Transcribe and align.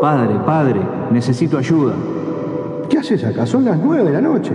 Padre, 0.00 0.34
padre, 0.44 0.80
necesito 1.10 1.58
ayuda. 1.58 1.94
¿Qué 2.88 2.98
haces 2.98 3.24
acá? 3.24 3.46
Son 3.46 3.64
las 3.64 3.78
nueve 3.78 4.04
de 4.04 4.12
la 4.12 4.20
noche. 4.20 4.52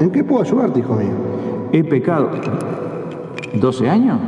¿En 0.00 0.10
qué 0.10 0.24
puedo 0.24 0.42
ayudarte, 0.42 0.80
hijo 0.80 0.94
mío? 0.94 1.12
He 1.72 1.84
pecado. 1.84 2.30
¿12 3.54 3.88
años? 3.88 4.18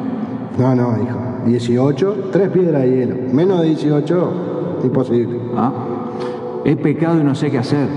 No, 0.58 0.74
no, 0.74 0.96
hijo. 1.02 1.18
18, 1.46 2.28
tres 2.32 2.50
piedras 2.50 2.82
de 2.82 2.90
hielo. 2.90 3.16
Menos 3.32 3.60
de 3.60 3.68
18, 3.68 4.80
imposible. 4.84 5.40
Ah. 5.56 5.72
He 6.64 6.76
pecado 6.76 7.20
y 7.20 7.24
no 7.24 7.34
sé 7.34 7.50
qué 7.50 7.58
hacer. 7.58 7.88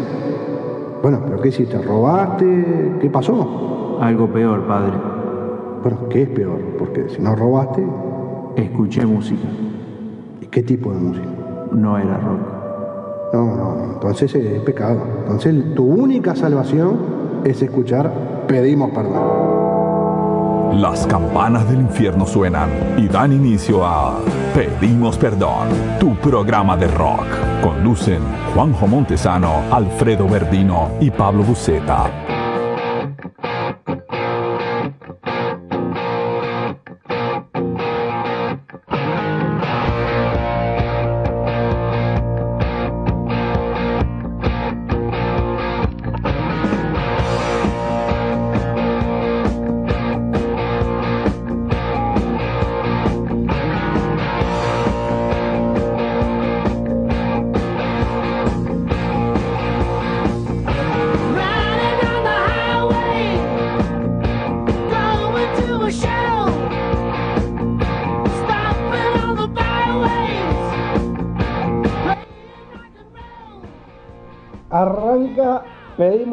Bueno, 1.02 1.22
pero 1.26 1.42
¿qué 1.42 1.50
hiciste? 1.50 1.78
¿Robaste? 1.82 2.98
¿Qué 3.02 3.10
pasó? 3.10 3.79
Algo 4.00 4.28
peor, 4.28 4.66
padre. 4.66 4.94
Bueno, 5.84 6.10
¿qué 6.10 6.24
es 6.24 6.30
peor? 6.30 6.60
Porque 6.78 7.10
si 7.10 7.22
no 7.22 7.36
robaste, 7.36 7.86
Escuché 8.56 9.06
música. 9.06 9.48
¿y 10.42 10.46
qué 10.48 10.64
tipo 10.64 10.92
de 10.92 11.00
música? 11.00 11.28
No 11.72 11.98
era 11.98 12.18
rock. 12.18 12.40
No, 13.34 13.56
no, 13.56 13.94
entonces 13.94 14.34
es 14.34 14.62
pecado. 14.62 15.02
Entonces 15.22 15.76
tu 15.76 15.86
única 15.86 16.36
salvación 16.36 16.98
es 17.46 17.62
escuchar 17.62 18.46
pedimos 18.48 18.92
perdón. 18.92 19.60
Las 20.82 21.06
campanas 21.08 21.68
del 21.70 21.82
infierno 21.82 22.26
suenan 22.26 22.70
y 22.98 23.08
dan 23.08 23.34
inicio 23.34 23.86
a 23.86 24.20
Pedimos 24.54 25.18
Perdón, 25.18 25.68
tu 26.00 26.16
programa 26.16 26.78
de 26.78 26.88
rock. 26.88 27.26
Conducen 27.64 28.22
Juanjo 28.54 28.88
Montesano, 28.88 29.62
Alfredo 29.72 30.28
Verdino 30.28 30.90
y 31.00 31.10
Pablo 31.10 31.44
Buceta. 31.44 32.39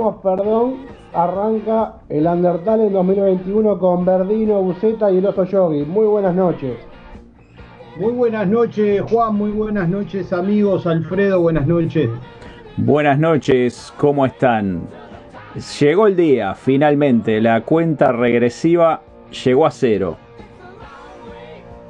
Pedimos 0.06 0.16
perdón, 0.22 0.74
arranca 1.12 1.94
el 2.08 2.26
Undertale 2.26 2.86
en 2.86 2.92
2021 2.92 3.78
con 3.78 4.04
Verdino, 4.04 4.62
Buceta 4.62 5.10
y 5.10 5.18
el 5.18 5.26
Oso 5.26 5.44
Yogi. 5.44 5.84
Muy 5.84 6.06
buenas 6.06 6.34
noches. 6.34 6.76
Muy 7.98 8.12
buenas 8.12 8.46
noches, 8.46 9.02
Juan. 9.10 9.36
Muy 9.36 9.50
buenas 9.50 9.88
noches, 9.88 10.32
amigos. 10.32 10.86
Alfredo, 10.86 11.40
buenas 11.40 11.66
noches. 11.66 12.10
Buenas 12.76 13.18
noches, 13.18 13.92
¿cómo 13.96 14.26
están? 14.26 14.82
Llegó 15.80 16.06
el 16.06 16.16
día, 16.16 16.54
finalmente, 16.54 17.40
la 17.40 17.62
cuenta 17.62 18.12
regresiva 18.12 19.00
llegó 19.44 19.64
a 19.64 19.70
cero. 19.70 20.18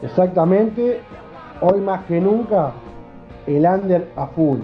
Exactamente, 0.02 1.00
hoy 1.60 1.80
más 1.80 2.04
que 2.04 2.20
nunca, 2.20 2.72
el 3.48 3.66
Under 3.66 4.08
a 4.14 4.26
full. 4.28 4.60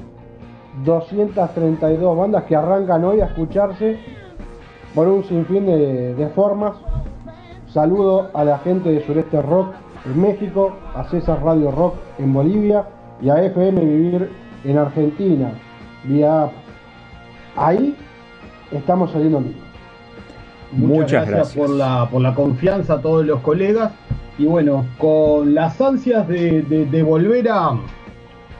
232 0.84 2.16
bandas 2.16 2.44
que 2.44 2.56
arrancan 2.56 3.04
hoy 3.04 3.20
a 3.20 3.26
escucharse 3.26 3.98
por 4.94 5.08
un 5.08 5.24
sinfín 5.24 5.66
de, 5.66 6.14
de 6.14 6.26
formas. 6.28 6.74
Saludo 7.68 8.30
a 8.34 8.44
la 8.44 8.58
gente 8.58 8.90
de 8.90 9.04
Sureste 9.06 9.40
Rock 9.42 9.72
en 10.04 10.20
México, 10.20 10.72
a 10.94 11.04
César 11.04 11.42
Radio 11.42 11.70
Rock 11.70 11.94
en 12.18 12.32
Bolivia 12.32 12.84
y 13.20 13.28
a 13.30 13.42
FM 13.42 13.80
Vivir 13.80 14.30
en 14.64 14.78
Argentina, 14.78 15.52
vía 16.04 16.44
app. 16.44 16.52
Ahí 17.56 17.96
estamos 18.72 19.10
saliendo 19.12 19.38
en 19.38 19.44
vivo. 19.44 19.58
Muchas 20.72 21.28
gracias. 21.28 21.54
por 21.56 21.70
la, 21.70 22.08
por 22.10 22.20
la 22.22 22.34
confianza 22.34 22.94
a 22.94 23.00
todos 23.00 23.24
los 23.26 23.40
colegas. 23.40 23.92
Y 24.38 24.46
bueno, 24.46 24.86
con 24.98 25.54
las 25.54 25.78
ansias 25.80 26.26
de, 26.26 26.62
de- 26.62 26.86
de 26.86 27.02
volver 27.02 27.48
a, 27.50 27.72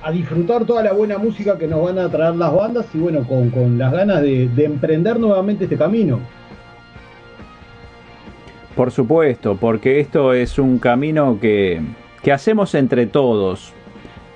a 0.03 0.11
disfrutar 0.11 0.65
toda 0.65 0.83
la 0.83 0.93
buena 0.93 1.19
música 1.19 1.57
que 1.57 1.67
nos 1.67 1.83
van 1.85 1.99
a 1.99 2.09
traer 2.09 2.35
las 2.37 2.53
bandas 2.53 2.87
y 2.95 2.99
bueno, 2.99 3.27
con, 3.27 3.51
con 3.51 3.79
las 3.79 3.93
ganas 3.93 4.23
de, 4.23 4.49
de 4.49 4.65
emprender 4.65 5.19
nuevamente 5.19 5.65
este 5.65 5.77
camino. 5.77 6.21
Por 8.75 8.91
supuesto, 8.91 9.57
porque 9.57 10.01
esto 10.01 10.33
es 10.33 10.59
un 10.59 10.79
camino 10.79 11.39
que, 11.41 11.81
que 12.23 12.33
hacemos 12.33 12.75
entre 12.75 13.07
todos. 13.07 13.73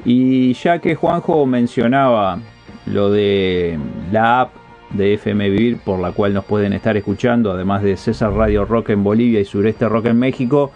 Y 0.04 0.52
ya 0.54 0.78
que 0.78 0.94
Juanjo 0.94 1.46
mencionaba 1.46 2.38
lo 2.86 3.10
de 3.10 3.78
la 4.12 4.42
app 4.42 4.50
de 4.90 5.14
FM 5.14 5.50
Vivir, 5.50 5.78
por 5.78 5.98
la 5.98 6.12
cual 6.12 6.32
nos 6.32 6.44
pueden 6.44 6.72
estar 6.72 6.96
escuchando, 6.96 7.50
además 7.50 7.82
de 7.82 7.96
César 7.96 8.32
Radio 8.32 8.64
Rock 8.64 8.90
en 8.90 9.02
Bolivia 9.02 9.40
y 9.40 9.44
Sureste 9.44 9.88
Rock 9.88 10.06
en 10.06 10.18
México, 10.18 10.70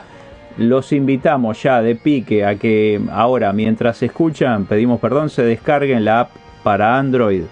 los 0.61 0.93
invitamos 0.93 1.63
ya 1.63 1.81
de 1.81 1.97
pique 1.97 2.45
a 2.45 2.55
que 2.57 3.01
ahora, 3.11 3.51
mientras 3.55 4.03
escuchan, 4.03 4.67
pedimos 4.67 5.01
perdón, 5.01 5.31
se 5.31 5.43
descarguen 5.43 6.05
la 6.05 6.21
app 6.21 6.31
para 6.63 6.99
Android. 6.99 7.45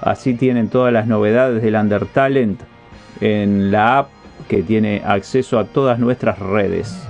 Así 0.00 0.34
tienen 0.34 0.68
todas 0.68 0.92
las 0.92 1.06
novedades 1.06 1.62
del 1.62 1.76
Undertalent 1.76 2.60
en 3.20 3.70
la 3.70 3.98
app 3.98 4.08
que 4.48 4.64
tiene 4.64 5.00
acceso 5.06 5.60
a 5.60 5.64
todas 5.64 6.00
nuestras 6.00 6.40
redes. 6.40 7.06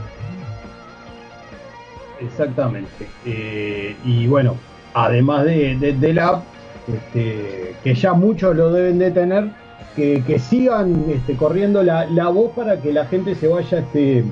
Exactamente. 2.21 3.09
Eh, 3.25 3.97
y 4.05 4.27
bueno, 4.27 4.57
además 4.93 5.47
de, 5.47 6.13
la 6.13 6.29
app, 6.29 6.45
este, 6.87 7.77
que 7.83 7.95
ya 7.95 8.13
muchos 8.13 8.55
lo 8.55 8.73
deben 8.73 8.99
de 8.99 9.11
tener, 9.11 9.49
que, 9.97 10.23
que 10.27 10.39
sigan 10.39 11.07
este, 11.09 11.35
corriendo 11.35 11.83
la, 11.83 12.05
la 12.05 12.29
voz 12.29 12.53
para 12.53 12.79
que 12.83 12.93
la 12.93 13.07
gente 13.07 13.35
se 13.35 13.49
vaya 13.49 13.79
este, 13.79 14.23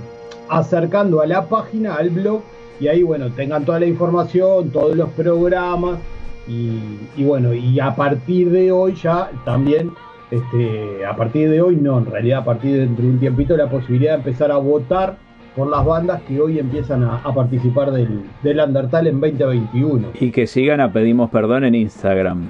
acercando 0.48 1.20
a 1.20 1.26
la 1.26 1.48
página, 1.48 1.94
al 1.94 2.10
blog, 2.10 2.42
y 2.80 2.88
ahí 2.88 3.02
bueno, 3.02 3.30
tengan 3.30 3.64
toda 3.64 3.80
la 3.80 3.86
información, 3.86 4.70
todos 4.70 4.96
los 4.96 5.08
programas, 5.10 5.98
y, 6.46 6.78
y 7.16 7.24
bueno, 7.24 7.54
y 7.54 7.80
a 7.80 7.94
partir 7.94 8.50
de 8.50 8.70
hoy 8.72 8.94
ya 8.94 9.30
también, 9.44 9.92
este, 10.30 11.06
a 11.06 11.16
partir 11.16 11.48
de 11.50 11.62
hoy 11.62 11.76
no, 11.76 11.98
en 11.98 12.06
realidad 12.06 12.40
a 12.40 12.44
partir 12.44 12.72
de 12.72 12.80
dentro 12.80 13.04
de 13.04 13.10
un 13.10 13.20
tiempito 13.20 13.56
la 13.56 13.70
posibilidad 13.70 14.12
de 14.12 14.18
empezar 14.18 14.50
a 14.50 14.56
votar 14.56 15.16
por 15.54 15.70
las 15.70 15.84
bandas 15.84 16.22
que 16.22 16.40
hoy 16.40 16.58
empiezan 16.58 17.04
a, 17.04 17.18
a 17.18 17.32
participar 17.32 17.92
del, 17.92 18.24
del 18.42 18.58
Undertale 18.58 19.10
en 19.10 19.20
2021. 19.20 20.08
Y 20.20 20.32
que 20.32 20.46
sigan 20.46 20.80
a 20.80 20.92
Pedimos 20.92 21.30
Perdón 21.30 21.64
en 21.64 21.76
Instagram. 21.76 22.48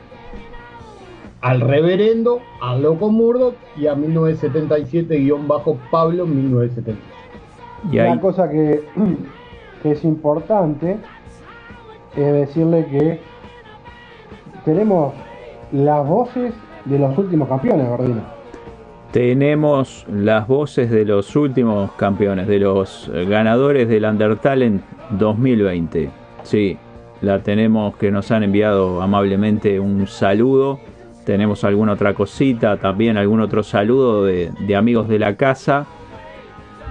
Al 1.42 1.60
reverendo, 1.60 2.40
a 2.62 2.78
Loco 2.78 3.10
Murdoch 3.10 3.54
y 3.76 3.86
a 3.86 3.94
1977-Pablo 3.94 6.26
1970. 6.26 7.13
Y 7.90 7.98
Una 7.98 8.20
cosa 8.20 8.50
que, 8.50 8.84
que 9.82 9.92
es 9.92 10.04
importante 10.04 10.98
es 12.16 12.32
decirle 12.32 12.86
que 12.86 13.20
tenemos 14.64 15.12
las 15.72 16.06
voces 16.06 16.54
de 16.84 16.98
los 16.98 17.16
últimos 17.18 17.48
campeones, 17.48 17.88
Gordino. 17.88 18.22
tenemos 19.10 20.06
las 20.08 20.46
voces 20.46 20.90
de 20.90 21.04
los 21.04 21.34
últimos 21.34 21.92
campeones, 21.92 22.46
de 22.46 22.60
los 22.60 23.10
ganadores 23.28 23.88
del 23.88 24.04
Undertalent 24.04 24.82
2020. 25.10 26.10
Sí, 26.42 26.76
la 27.20 27.40
tenemos 27.40 27.96
que 27.96 28.10
nos 28.10 28.30
han 28.30 28.42
enviado 28.42 29.02
amablemente 29.02 29.80
un 29.80 30.06
saludo. 30.06 30.78
Tenemos 31.24 31.64
alguna 31.64 31.92
otra 31.92 32.14
cosita, 32.14 32.76
también 32.76 33.16
algún 33.16 33.40
otro 33.40 33.62
saludo 33.62 34.24
de, 34.24 34.50
de 34.66 34.76
amigos 34.76 35.08
de 35.08 35.18
la 35.18 35.36
casa. 35.36 35.86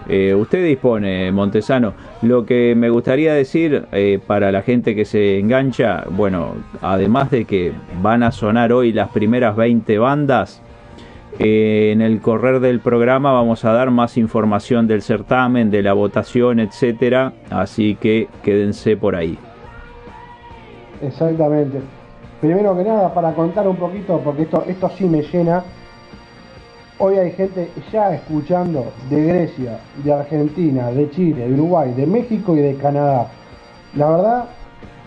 Eh, 0.08 0.34
usted 0.36 0.64
dispone, 0.66 1.32
Montesano. 1.32 1.94
Lo 2.22 2.46
que 2.46 2.76
me 2.76 2.90
gustaría 2.90 3.34
decir 3.34 3.86
eh, 3.92 4.20
para 4.26 4.52
la 4.52 4.62
gente 4.62 4.96
que 4.96 5.06
se 5.06 5.40
engancha, 5.40 6.04
bueno, 6.10 6.56
además 6.82 7.32
de 7.32 7.46
que 7.46 7.72
van 8.02 8.24
a 8.24 8.32
sonar 8.32 8.74
hoy 8.74 8.92
las 8.92 9.10
primeras 9.10 9.56
20 9.56 9.98
bandas, 10.00 10.62
eh, 11.40 11.90
en 11.92 12.02
el 12.02 12.22
correr 12.22 12.60
del 12.60 12.80
programa 12.80 13.32
vamos 13.32 13.66
a 13.66 13.72
dar 13.72 13.90
más 13.90 14.18
información 14.18 14.88
del 14.88 15.02
certamen, 15.02 15.72
de 15.72 15.82
la 15.82 15.94
votación, 15.94 16.60
etcétera. 16.60 17.34
Así 17.50 17.96
que 17.96 18.28
quédense 18.44 18.98
por 18.98 19.16
ahí. 19.16 19.38
Exactamente. 21.02 21.80
Primero 22.40 22.78
que 22.78 22.84
nada, 22.84 23.14
para 23.14 23.34
contar 23.34 23.68
un 23.68 23.78
poquito, 23.78 24.20
porque 24.24 24.44
esto, 24.44 24.66
esto 24.68 24.90
sí 24.90 25.06
me 25.06 25.22
llena. 25.22 25.64
Hoy 27.06 27.18
hay 27.18 27.34
gente 27.34 27.70
ya 27.92 28.16
escuchando 28.16 28.86
de 29.10 29.22
Grecia, 29.22 29.78
de 30.06 30.14
Argentina, 30.14 30.90
de 30.90 31.12
Chile, 31.12 31.50
de 31.50 31.54
Uruguay, 31.54 31.94
de 31.94 32.08
México 32.08 32.56
y 32.56 32.62
de 32.62 32.76
Canadá. 32.76 33.28
La 33.94 34.10
verdad, 34.10 34.46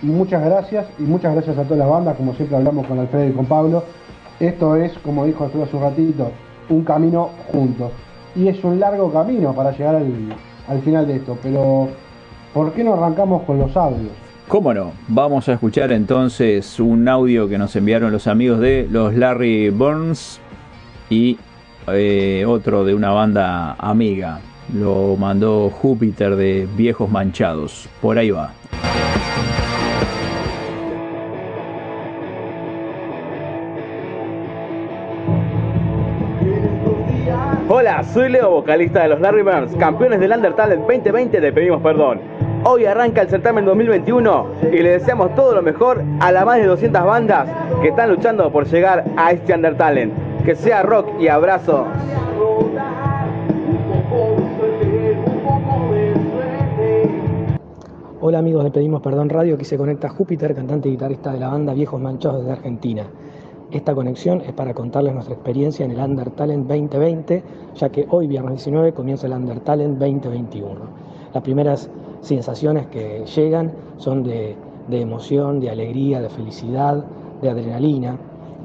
muchas 0.02 0.44
gracias 0.44 0.88
y 0.98 1.04
muchas 1.04 1.32
gracias 1.32 1.56
a 1.56 1.62
toda 1.62 1.78
la 1.78 1.86
banda, 1.86 2.12
como 2.12 2.34
siempre 2.34 2.58
hablamos 2.58 2.86
con 2.86 2.98
Alfredo 2.98 3.30
y 3.30 3.32
con 3.32 3.46
Pablo. 3.46 3.82
Esto 4.38 4.76
es, 4.76 4.92
como 4.98 5.24
dijo 5.24 5.44
Alfredo 5.44 5.64
hace 5.64 5.76
un 5.76 5.82
ratito, 5.84 6.32
un 6.68 6.84
camino 6.84 7.30
juntos. 7.50 7.92
Y 8.34 8.48
es 8.48 8.62
un 8.62 8.78
largo 8.78 9.10
camino 9.10 9.54
para 9.54 9.70
llegar 9.70 9.94
al, 9.94 10.12
al 10.68 10.82
final 10.82 11.06
de 11.06 11.16
esto, 11.16 11.38
pero 11.42 11.88
¿por 12.52 12.72
qué 12.72 12.84
no 12.84 12.92
arrancamos 12.92 13.44
con 13.44 13.58
los 13.58 13.74
audios? 13.74 14.12
¿Cómo 14.48 14.74
no? 14.74 14.92
Vamos 15.08 15.48
a 15.48 15.54
escuchar 15.54 15.92
entonces 15.92 16.78
un 16.78 17.08
audio 17.08 17.48
que 17.48 17.56
nos 17.56 17.74
enviaron 17.74 18.12
los 18.12 18.26
amigos 18.26 18.60
de 18.60 18.86
los 18.90 19.14
Larry 19.14 19.70
Burns 19.70 20.42
y 21.08 21.38
eh, 21.88 22.44
otro 22.46 22.84
de 22.84 22.94
una 22.94 23.10
banda 23.10 23.74
amiga. 23.78 24.40
Lo 24.74 25.16
mandó 25.16 25.70
Júpiter 25.70 26.36
de 26.36 26.68
Viejos 26.76 27.10
Manchados. 27.10 27.88
Por 28.00 28.18
ahí 28.18 28.30
va. 28.30 28.52
Hola, 37.68 38.04
soy 38.04 38.30
Leo, 38.30 38.50
vocalista 38.50 39.02
de 39.02 39.08
los 39.08 39.20
Larry 39.20 39.42
Burns, 39.42 39.74
campeones 39.76 40.20
del 40.20 40.30
Undertalent 40.30 40.82
2020 40.82 41.40
Te 41.40 41.52
pedimos 41.52 41.82
perdón. 41.82 42.20
Hoy 42.64 42.84
arranca 42.84 43.22
el 43.22 43.28
certamen 43.28 43.64
2021 43.64 44.46
y 44.72 44.82
le 44.82 44.90
deseamos 44.90 45.34
todo 45.34 45.54
lo 45.54 45.62
mejor 45.62 46.02
a 46.20 46.32
las 46.32 46.44
más 46.44 46.58
de 46.58 46.64
200 46.64 47.04
bandas 47.04 47.48
que 47.82 47.88
están 47.88 48.10
luchando 48.10 48.50
por 48.50 48.66
llegar 48.66 49.04
a 49.16 49.32
este 49.32 49.54
Undertalent. 49.54 50.25
Que 50.46 50.54
sea 50.54 50.84
rock 50.84 51.08
y 51.18 51.26
abrazo. 51.26 51.86
Hola 58.20 58.38
amigos 58.38 58.62
de 58.62 58.70
Pedimos 58.70 59.02
Perdón 59.02 59.28
Radio, 59.28 59.56
aquí 59.56 59.64
se 59.64 59.76
conecta 59.76 60.08
Júpiter, 60.08 60.54
cantante 60.54 60.88
y 60.88 60.92
guitarrista 60.92 61.32
de 61.32 61.40
la 61.40 61.48
banda 61.48 61.74
Viejos 61.74 62.00
Manchados 62.00 62.42
desde 62.42 62.52
Argentina. 62.52 63.08
Esta 63.72 63.92
conexión 63.92 64.40
es 64.40 64.52
para 64.52 64.72
contarles 64.72 65.14
nuestra 65.14 65.34
experiencia 65.34 65.84
en 65.84 65.90
el 65.90 65.98
Undertalent 65.98 66.68
2020, 66.68 67.42
ya 67.74 67.88
que 67.88 68.06
hoy, 68.08 68.28
viernes 68.28 68.64
19, 68.64 68.92
comienza 68.92 69.26
el 69.26 69.32
Undertalent 69.32 69.98
2021. 69.98 70.76
Las 71.34 71.42
primeras 71.42 71.90
sensaciones 72.20 72.86
que 72.86 73.24
llegan 73.34 73.72
son 73.96 74.22
de, 74.22 74.54
de 74.86 75.00
emoción, 75.00 75.58
de 75.58 75.70
alegría, 75.70 76.20
de 76.20 76.30
felicidad, 76.30 77.04
de 77.42 77.50
adrenalina, 77.50 78.16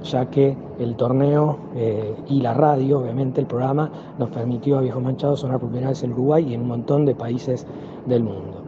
ya 0.04 0.26
que 0.30 0.58
el 0.80 0.96
torneo 0.96 1.58
eh, 1.76 2.16
y 2.28 2.42
la 2.42 2.54
radio, 2.54 3.00
obviamente 3.00 3.42
el 3.42 3.48
programa, 3.48 3.90
nos 4.18 4.30
permitió 4.30 4.78
a 4.78 4.82
Viejos 4.82 5.02
Manchados 5.02 5.42
sonar 5.42 5.60
por 5.60 5.70
primera 5.70 5.90
vez 5.90 6.04
en 6.04 6.14
Uruguay 6.14 6.48
y 6.50 6.54
en 6.54 6.62
un 6.62 6.68
montón 6.68 7.06
de 7.06 7.16
países 7.16 7.66
del 8.06 8.24
mundo. 8.24 8.62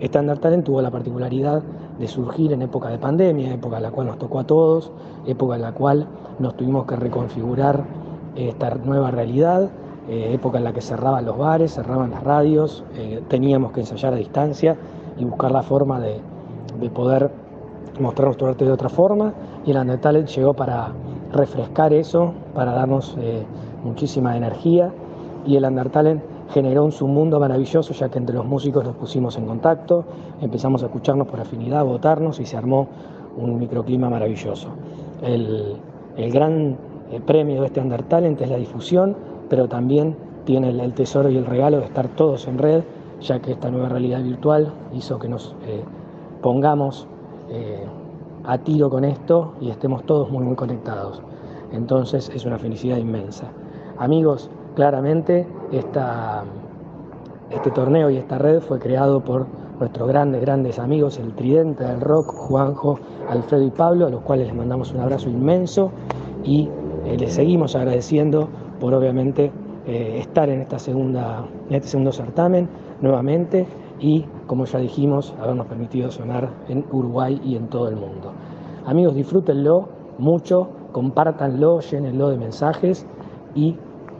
Este 0.00 0.18
Undertalent 0.18 0.64
tuvo 0.64 0.80
la 0.80 0.90
particularidad 0.90 1.62
de 1.98 2.06
surgir 2.06 2.52
en 2.52 2.62
época 2.62 2.88
de 2.88 2.98
pandemia, 2.98 3.54
época 3.54 3.78
en 3.78 3.82
la 3.82 3.90
cual 3.90 4.06
nos 4.06 4.18
tocó 4.18 4.38
a 4.38 4.44
todos, 4.44 4.92
época 5.26 5.56
en 5.56 5.62
la 5.62 5.72
cual 5.72 6.06
nos 6.38 6.56
tuvimos 6.56 6.86
que 6.86 6.96
reconfigurar 6.96 7.84
esta 8.36 8.74
nueva 8.76 9.10
realidad, 9.10 9.68
eh, 10.08 10.32
época 10.32 10.58
en 10.58 10.64
la 10.64 10.72
que 10.72 10.80
cerraban 10.80 11.24
los 11.24 11.36
bares, 11.36 11.74
cerraban 11.74 12.12
las 12.12 12.22
radios, 12.22 12.84
eh, 12.94 13.22
teníamos 13.28 13.72
que 13.72 13.80
ensayar 13.80 14.14
a 14.14 14.16
distancia 14.16 14.76
y 15.18 15.24
buscar 15.24 15.50
la 15.50 15.62
forma 15.62 16.00
de, 16.00 16.20
de 16.80 16.90
poder 16.90 17.30
mostrar 18.00 18.26
nuestro 18.26 18.48
arte 18.48 18.64
de 18.64 18.72
otra 18.72 18.88
forma 18.88 19.32
y 19.64 19.70
el 19.70 19.76
Undertalent 19.76 20.28
llegó 20.28 20.54
para 20.54 20.92
refrescar 21.32 21.92
eso, 21.92 22.32
para 22.54 22.72
darnos 22.72 23.16
eh, 23.20 23.44
muchísima 23.84 24.36
energía 24.36 24.92
y 25.46 25.56
el 25.56 25.64
Undertalent 25.64 26.22
generó 26.52 26.84
un 26.84 26.92
submundo 26.92 27.38
maravilloso 27.38 27.92
ya 27.92 28.08
que 28.08 28.18
entre 28.18 28.34
los 28.34 28.46
músicos 28.46 28.84
nos 28.84 28.96
pusimos 28.96 29.36
en 29.36 29.46
contacto, 29.46 30.04
empezamos 30.40 30.82
a 30.82 30.86
escucharnos 30.86 31.26
por 31.28 31.40
afinidad, 31.40 31.80
a 31.80 31.82
votarnos 31.82 32.40
y 32.40 32.46
se 32.46 32.56
armó 32.56 32.88
un 33.36 33.58
microclima 33.58 34.08
maravilloso. 34.08 34.68
El, 35.22 35.76
el 36.16 36.32
gran 36.32 36.76
eh, 37.10 37.20
premio 37.24 37.60
de 37.60 37.66
este 37.66 37.80
Undertalent 37.80 38.40
es 38.40 38.50
la 38.50 38.56
difusión, 38.56 39.16
pero 39.48 39.68
también 39.68 40.16
tiene 40.44 40.70
el, 40.70 40.80
el 40.80 40.94
tesoro 40.94 41.30
y 41.30 41.36
el 41.36 41.46
regalo 41.46 41.78
de 41.78 41.84
estar 41.84 42.08
todos 42.08 42.48
en 42.48 42.58
red, 42.58 42.82
ya 43.20 43.40
que 43.40 43.52
esta 43.52 43.70
nueva 43.70 43.88
realidad 43.88 44.22
virtual 44.22 44.72
hizo 44.94 45.18
que 45.18 45.28
nos 45.28 45.54
eh, 45.66 45.82
pongamos 46.40 47.06
eh, 47.50 47.84
a 48.44 48.58
tiro 48.58 48.90
con 48.90 49.04
esto 49.04 49.54
y 49.60 49.70
estemos 49.70 50.04
todos 50.04 50.30
muy 50.30 50.44
muy 50.44 50.56
conectados. 50.56 51.22
Entonces 51.72 52.30
es 52.34 52.44
una 52.44 52.58
felicidad 52.58 52.96
inmensa. 52.96 53.50
Amigos, 53.98 54.50
claramente 54.74 55.46
esta, 55.72 56.44
este 57.50 57.70
torneo 57.70 58.10
y 58.10 58.16
esta 58.16 58.38
red 58.38 58.60
fue 58.60 58.78
creado 58.78 59.20
por 59.22 59.46
nuestros 59.78 60.08
grandes, 60.08 60.40
grandes 60.40 60.78
amigos, 60.78 61.18
el 61.18 61.34
tridente 61.34 61.84
del 61.84 62.00
rock, 62.00 62.32
Juanjo, 62.32 62.98
Alfredo 63.28 63.64
y 63.64 63.70
Pablo, 63.70 64.06
a 64.06 64.10
los 64.10 64.22
cuales 64.22 64.48
les 64.48 64.56
mandamos 64.56 64.92
un 64.92 65.00
abrazo 65.00 65.28
inmenso 65.28 65.90
y 66.44 66.68
eh, 67.04 67.16
les 67.18 67.34
seguimos 67.34 67.76
agradeciendo 67.76 68.48
por 68.80 68.94
obviamente 68.94 69.52
eh, 69.86 70.18
estar 70.20 70.48
en, 70.48 70.60
esta 70.60 70.78
segunda, 70.78 71.46
en 71.68 71.74
este 71.74 71.88
segundo 71.88 72.12
certamen 72.12 72.68
nuevamente 73.00 73.66
y, 74.00 74.24
como 74.48 74.64
ya 74.64 74.80
dijimos, 74.80 75.34
habernos 75.40 75.66
permitido 75.66 76.10
sonar 76.10 76.48
en 76.68 76.84
Uruguay 76.90 77.40
y 77.44 77.54
en 77.54 77.68
todo 77.68 77.88
el 77.88 77.94
mundo. 77.94 78.32
Amigos, 78.86 79.14
disfrútenlo 79.14 79.88
mucho, 80.18 80.68
compártanlo, 80.90 81.80
llénenlo 81.80 82.30
de 82.30 82.38
mensajes 82.38 83.06
y 83.54 83.76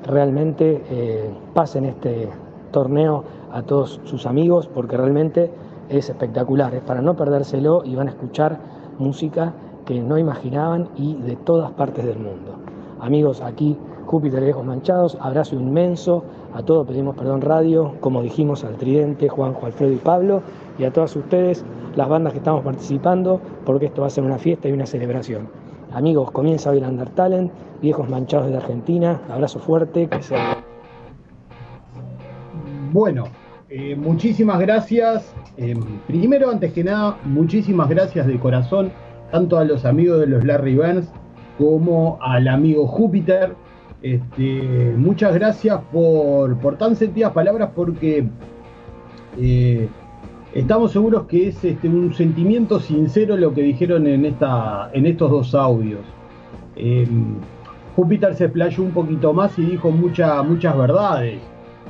realmente 0.06 0.84
eh, 0.90 1.30
pasen 1.54 1.86
este 1.86 2.28
torneo 2.70 3.24
a 3.52 3.62
todos 3.62 4.00
sus 4.04 4.26
amigos 4.26 4.68
porque 4.68 4.96
realmente 4.96 5.50
es 5.88 6.10
espectacular, 6.10 6.74
es 6.74 6.82
para 6.82 7.00
no 7.00 7.16
perdérselo 7.16 7.82
y 7.84 7.94
van 7.94 8.08
a 8.08 8.10
escuchar 8.10 8.58
música 8.98 9.54
que 9.86 10.00
no 10.00 10.18
imaginaban 10.18 10.88
y 10.96 11.14
de 11.14 11.36
todas 11.36 11.70
partes 11.72 12.04
del 12.04 12.18
mundo. 12.18 12.56
Amigos, 13.00 13.40
aquí 13.40 13.78
Júpiter 14.08 14.42
Viejos 14.42 14.64
Manchados, 14.64 15.18
abrazo 15.20 15.54
inmenso, 15.54 16.24
a 16.54 16.62
todos 16.62 16.86
pedimos 16.86 17.14
perdón 17.14 17.42
radio, 17.42 17.92
como 18.00 18.22
dijimos 18.22 18.64
al 18.64 18.76
Tridente, 18.76 19.28
Juanjo, 19.28 19.66
Alfredo 19.66 19.92
y 19.92 19.96
Pablo, 19.96 20.42
y 20.78 20.84
a 20.84 20.90
todas 20.90 21.14
ustedes, 21.14 21.62
las 21.94 22.08
bandas 22.08 22.32
que 22.32 22.38
estamos 22.38 22.64
participando, 22.64 23.38
porque 23.66 23.84
esto 23.84 24.00
va 24.00 24.06
a 24.06 24.10
ser 24.10 24.24
una 24.24 24.38
fiesta 24.38 24.66
y 24.66 24.72
una 24.72 24.86
celebración. 24.86 25.50
Amigos, 25.92 26.30
comienza 26.30 26.70
hoy 26.70 26.78
el 26.78 26.84
Undertalent, 26.84 27.52
Viejos 27.82 28.08
Manchados 28.08 28.48
de 28.48 28.56
Argentina, 28.56 29.20
abrazo 29.28 29.58
fuerte, 29.58 30.08
que 30.08 30.22
sea... 30.22 30.56
Bueno, 32.92 33.24
eh, 33.68 33.94
muchísimas 33.94 34.58
gracias. 34.58 35.34
Eh, 35.58 35.78
primero, 36.06 36.48
antes 36.48 36.72
que 36.72 36.82
nada, 36.82 37.18
muchísimas 37.24 37.90
gracias 37.90 38.26
de 38.26 38.38
corazón, 38.40 38.90
tanto 39.30 39.58
a 39.58 39.64
los 39.64 39.84
amigos 39.84 40.20
de 40.20 40.28
los 40.28 40.46
Larry 40.46 40.76
Burns 40.76 41.12
como 41.58 42.16
al 42.22 42.48
amigo 42.48 42.86
Júpiter. 42.86 43.54
Este, 44.02 44.94
muchas 44.96 45.34
gracias 45.34 45.80
por, 45.92 46.56
por 46.58 46.76
tan 46.76 46.94
sentidas 46.94 47.32
palabras 47.32 47.70
porque 47.74 48.28
eh, 49.36 49.88
estamos 50.54 50.92
seguros 50.92 51.26
que 51.26 51.48
es 51.48 51.64
este, 51.64 51.88
un 51.88 52.14
sentimiento 52.14 52.78
sincero 52.78 53.36
lo 53.36 53.52
que 53.52 53.62
dijeron 53.62 54.06
en, 54.06 54.24
esta, 54.24 54.90
en 54.92 55.06
estos 55.06 55.30
dos 55.30 55.54
audios. 55.54 56.00
Eh, 56.76 57.08
Júpiter 57.96 58.34
se 58.36 58.44
explayó 58.44 58.84
un 58.84 58.92
poquito 58.92 59.32
más 59.32 59.58
y 59.58 59.62
dijo 59.62 59.90
mucha, 59.90 60.40
muchas 60.44 60.78
verdades. 60.78 61.40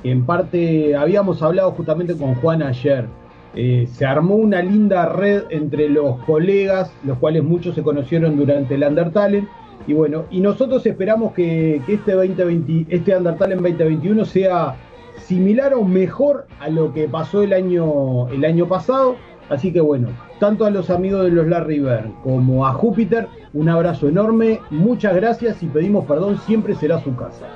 En 0.04 0.24
parte 0.24 0.96
habíamos 0.96 1.42
hablado 1.42 1.72
justamente 1.72 2.16
con 2.16 2.34
Juan 2.36 2.62
ayer. 2.62 3.06
Eh, 3.54 3.86
se 3.90 4.06
armó 4.06 4.36
una 4.36 4.62
linda 4.62 5.06
red 5.06 5.42
entre 5.50 5.88
los 5.88 6.18
colegas, 6.24 6.90
los 7.04 7.18
cuales 7.18 7.42
muchos 7.44 7.74
se 7.74 7.82
conocieron 7.82 8.36
durante 8.36 8.76
el 8.76 8.84
Undertalent. 8.84 9.48
Y 9.88 9.94
bueno, 9.94 10.26
y 10.30 10.40
nosotros 10.40 10.84
esperamos 10.84 11.32
que, 11.32 11.80
este, 11.88 12.12
2020, 12.12 12.94
este 12.94 13.16
Undertalent 13.16 13.62
2021 13.62 14.22
sea 14.26 14.76
similar 15.16 15.72
o 15.72 15.82
mejor 15.82 16.46
a 16.60 16.68
lo 16.68 16.92
que 16.92 17.08
pasó 17.08 17.42
el 17.42 17.54
año, 17.54 18.28
el 18.28 18.44
año 18.44 18.68
pasado. 18.68 19.16
Así 19.48 19.72
que 19.72 19.80
bueno, 19.80 20.08
tanto 20.40 20.66
a 20.66 20.70
los 20.70 20.90
amigos 20.90 21.24
de 21.24 21.30
los 21.30 21.46
Larry 21.46 21.80
Bird 21.80 22.10
como 22.22 22.66
a 22.66 22.74
Júpiter, 22.74 23.28
un 23.54 23.70
abrazo 23.70 24.08
enorme, 24.08 24.60
muchas 24.68 25.14
gracias 25.14 25.62
y 25.62 25.66
pedimos 25.66 26.04
perdón, 26.04 26.36
siempre 26.36 26.74
será 26.74 27.00
su 27.00 27.16
casa. 27.16 27.46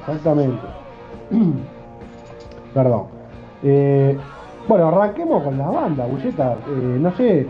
Exactamente. 0.00 0.60
Perdón. 2.74 3.04
Eh, 3.62 4.14
bueno, 4.68 4.88
arranquemos 4.88 5.42
con 5.42 5.56
la 5.56 5.68
banda, 5.68 6.04
Bulleta. 6.04 6.52
Eh, 6.68 6.98
no 7.00 7.16
sé, 7.16 7.46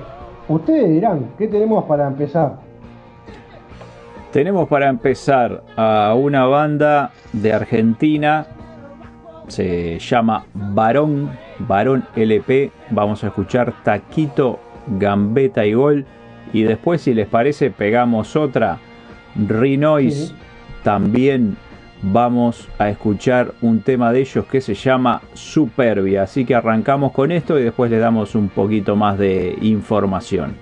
ustedes 0.49 0.91
dirán, 0.91 1.33
¿qué 1.37 1.49
tenemos 1.49 1.85
para 1.87 2.07
empezar? 2.07 2.66
Tenemos 4.37 4.69
para 4.69 4.91
empezar 4.91 5.63
a 5.79 6.13
una 6.15 6.45
banda 6.45 7.11
de 7.33 7.55
Argentina, 7.55 8.47
se 9.49 9.99
llama 9.99 10.45
Varón, 10.53 11.31
Varón 11.61 12.05
LP, 12.15 12.71
vamos 12.91 13.25
a 13.25 13.29
escuchar 13.29 13.73
Taquito, 13.83 14.61
Gambeta 14.89 15.65
y 15.65 15.73
Gol, 15.73 16.05
y 16.53 16.65
después 16.65 17.01
si 17.01 17.15
les 17.15 17.29
parece 17.29 17.71
pegamos 17.71 18.37
otra, 18.37 18.77
Rinois, 19.37 20.35
también 20.83 21.57
vamos 22.03 22.69
a 22.79 22.91
escuchar 22.91 23.55
un 23.63 23.81
tema 23.81 24.13
de 24.13 24.21
ellos 24.21 24.45
que 24.45 24.61
se 24.61 24.75
llama 24.75 25.23
Superbia, 25.33 26.25
así 26.25 26.45
que 26.45 26.55
arrancamos 26.55 27.13
con 27.13 27.33
esto 27.33 27.59
y 27.59 27.63
después 27.63 27.91
le 27.91 27.97
damos 27.97 28.35
un 28.35 28.51
poquito 28.51 28.97
más 28.97 29.17
de 29.17 29.57
información. 29.63 30.57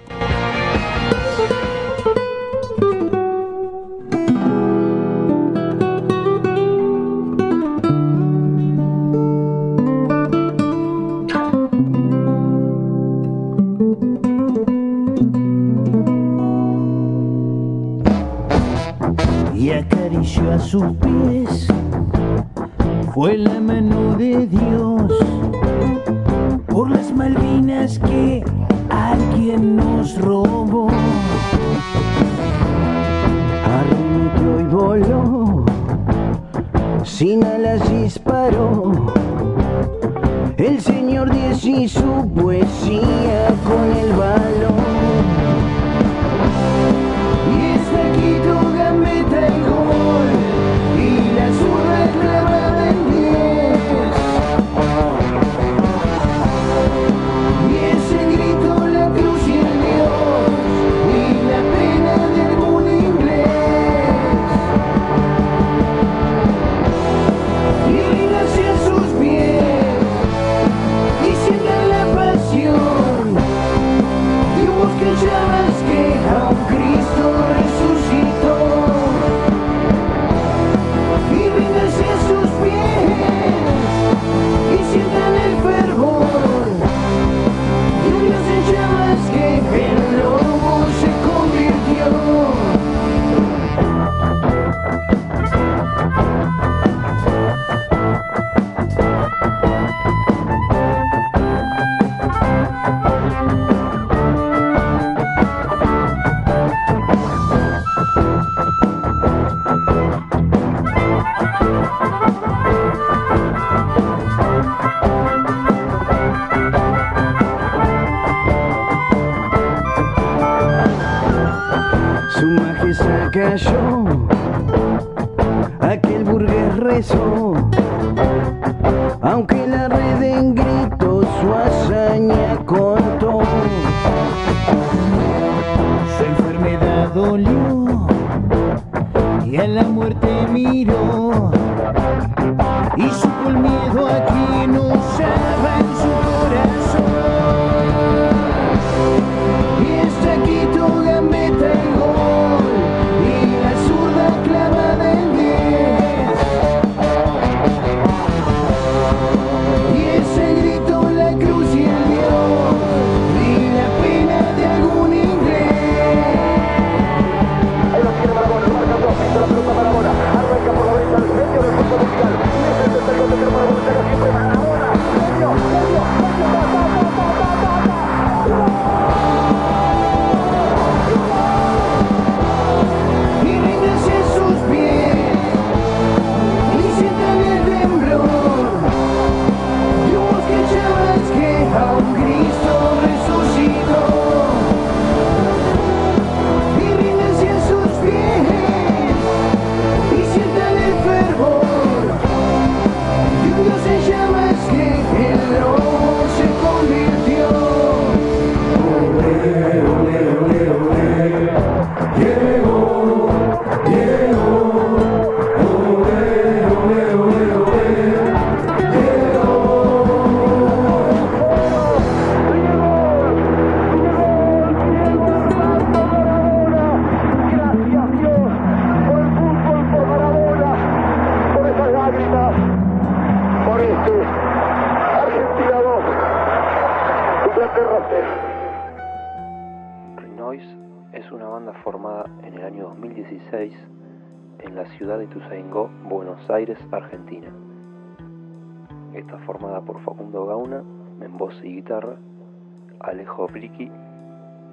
Opliqui 253.45 253.91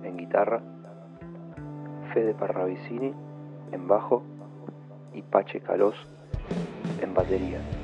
en 0.03 0.15
guitarra, 0.15 0.61
Fede 2.13 2.33
Parravicini 2.33 3.13
en 3.73 3.87
bajo 3.87 4.23
y 5.13 5.21
Pache 5.23 5.59
Calos 5.59 5.95
en 6.99 7.13
batería. 7.13 7.80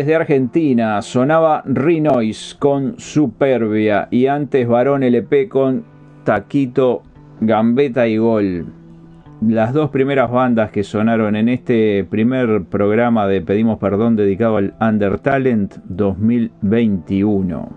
Desde 0.00 0.14
Argentina 0.14 1.02
sonaba 1.02 1.62
Rinois 1.66 2.56
con 2.58 2.98
Superbia 2.98 4.08
y 4.10 4.28
antes 4.28 4.66
Varón 4.66 5.02
LP 5.02 5.50
con 5.50 5.84
Taquito, 6.24 7.02
Gambeta 7.42 8.08
y 8.08 8.16
Gol. 8.16 8.64
Las 9.46 9.74
dos 9.74 9.90
primeras 9.90 10.30
bandas 10.30 10.70
que 10.70 10.84
sonaron 10.84 11.36
en 11.36 11.50
este 11.50 12.04
primer 12.04 12.64
programa 12.64 13.26
de 13.26 13.42
Pedimos 13.42 13.78
Perdón 13.78 14.16
dedicado 14.16 14.56
al 14.56 14.72
Undertalent 14.80 15.74
2021. 15.84 17.68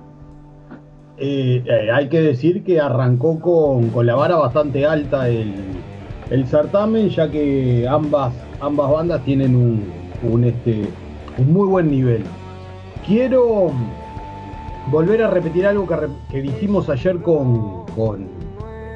Eh, 1.18 1.62
eh, 1.66 1.92
hay 1.94 2.08
que 2.08 2.22
decir 2.22 2.64
que 2.64 2.80
arrancó 2.80 3.38
con, 3.42 3.90
con 3.90 4.06
la 4.06 4.16
vara 4.16 4.38
bastante 4.38 4.86
alta 4.86 5.28
el, 5.28 5.52
el 6.30 6.48
certamen, 6.48 7.10
ya 7.10 7.30
que 7.30 7.86
ambas, 7.86 8.34
ambas 8.62 8.90
bandas 8.90 9.26
tienen 9.26 9.58
un, 9.58 9.84
un, 10.24 10.46
este, 10.46 10.84
un 11.38 11.54
muy 11.54 11.68
buen 11.68 11.90
nivel. 11.90 12.24
Quiero 13.06 13.72
volver 14.92 15.24
a 15.24 15.30
repetir 15.30 15.66
algo 15.66 15.88
que, 15.88 15.96
que 16.32 16.42
dijimos 16.42 16.90
ayer 16.90 17.18
con, 17.22 17.86
con, 17.96 18.28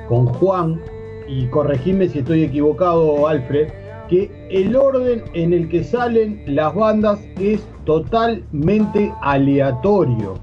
con 0.07 0.25
Juan, 0.25 0.79
y 1.27 1.47
corregime 1.47 2.07
si 2.07 2.19
estoy 2.19 2.43
equivocado, 2.43 3.27
Alfred, 3.27 3.69
que 4.07 4.31
el 4.49 4.75
orden 4.75 5.23
en 5.33 5.53
el 5.53 5.67
que 5.69 5.83
salen 5.83 6.41
las 6.47 6.73
bandas 6.73 7.19
es 7.39 7.61
totalmente 7.85 9.13
aleatorio. 9.21 10.35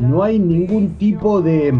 No 0.00 0.22
hay 0.22 0.38
ningún 0.38 0.90
tipo 0.98 1.40
de, 1.40 1.72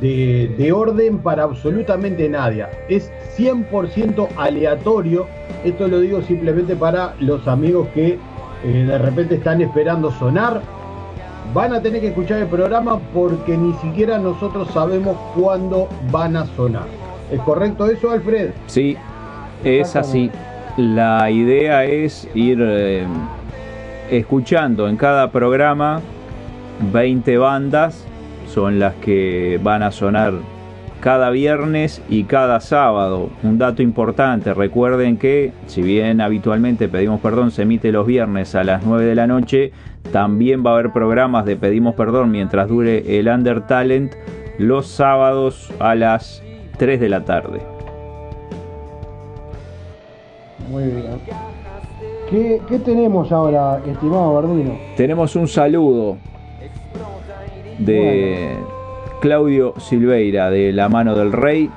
de, 0.00 0.52
de 0.58 0.72
orden 0.72 1.18
para 1.18 1.44
absolutamente 1.44 2.28
nadie. 2.28 2.66
Es 2.88 3.12
100% 3.36 4.28
aleatorio. 4.36 5.26
Esto 5.64 5.86
lo 5.86 6.00
digo 6.00 6.20
simplemente 6.22 6.74
para 6.74 7.14
los 7.20 7.46
amigos 7.46 7.86
que 7.94 8.18
eh, 8.66 8.84
de 8.84 8.98
repente 8.98 9.36
están 9.36 9.60
esperando 9.60 10.10
sonar. 10.10 10.60
Van 11.54 11.72
a 11.72 11.80
tener 11.80 12.00
que 12.00 12.08
escuchar 12.08 12.40
el 12.40 12.48
programa 12.48 12.98
porque 13.14 13.56
ni 13.56 13.72
siquiera 13.74 14.18
nosotros 14.18 14.68
sabemos 14.72 15.16
cuándo 15.36 15.88
van 16.10 16.36
a 16.36 16.44
sonar. 16.46 16.86
¿Es 17.30 17.40
correcto 17.40 17.86
eso, 17.86 18.10
Alfred? 18.10 18.50
Sí, 18.66 18.96
es 19.62 19.94
así. 19.94 20.30
La 20.76 21.30
idea 21.30 21.84
es 21.84 22.28
ir 22.34 22.58
eh, 22.60 23.06
escuchando 24.10 24.88
en 24.88 24.96
cada 24.96 25.30
programa 25.30 26.00
20 26.92 27.38
bandas, 27.38 28.04
son 28.52 28.80
las 28.80 28.94
que 28.96 29.60
van 29.62 29.84
a 29.84 29.92
sonar 29.92 30.34
cada 31.00 31.30
viernes 31.30 32.02
y 32.08 32.24
cada 32.24 32.60
sábado. 32.60 33.30
Un 33.42 33.58
dato 33.58 33.82
importante, 33.82 34.54
recuerden 34.54 35.16
que 35.16 35.52
si 35.66 35.82
bien 35.82 36.20
habitualmente 36.20 36.88
Pedimos 36.88 37.20
Perdón 37.20 37.50
se 37.50 37.62
emite 37.62 37.92
los 37.92 38.06
viernes 38.06 38.54
a 38.54 38.64
las 38.64 38.84
9 38.84 39.04
de 39.04 39.14
la 39.14 39.26
noche, 39.26 39.72
también 40.12 40.64
va 40.64 40.70
a 40.70 40.74
haber 40.74 40.92
programas 40.92 41.44
de 41.44 41.56
Pedimos 41.56 41.94
Perdón 41.94 42.30
mientras 42.30 42.68
dure 42.68 43.18
el 43.18 43.28
Under 43.28 43.66
Talent 43.66 44.14
los 44.58 44.86
sábados 44.86 45.72
a 45.78 45.94
las 45.94 46.42
3 46.78 47.00
de 47.00 47.08
la 47.08 47.24
tarde. 47.24 47.60
Muy 50.70 50.84
bien. 50.84 51.20
¿Qué, 52.30 52.60
qué 52.68 52.78
tenemos 52.80 53.30
ahora, 53.30 53.80
estimado 53.86 54.42
Verdino? 54.42 54.76
Tenemos 54.96 55.36
un 55.36 55.46
saludo 55.46 56.16
de 57.78 58.56
Claudio 59.20 59.74
Silveira 59.78 60.50
de 60.50 60.72
La 60.72 60.88
Mano 60.88 61.14
del 61.14 61.32
Rey 61.32 61.70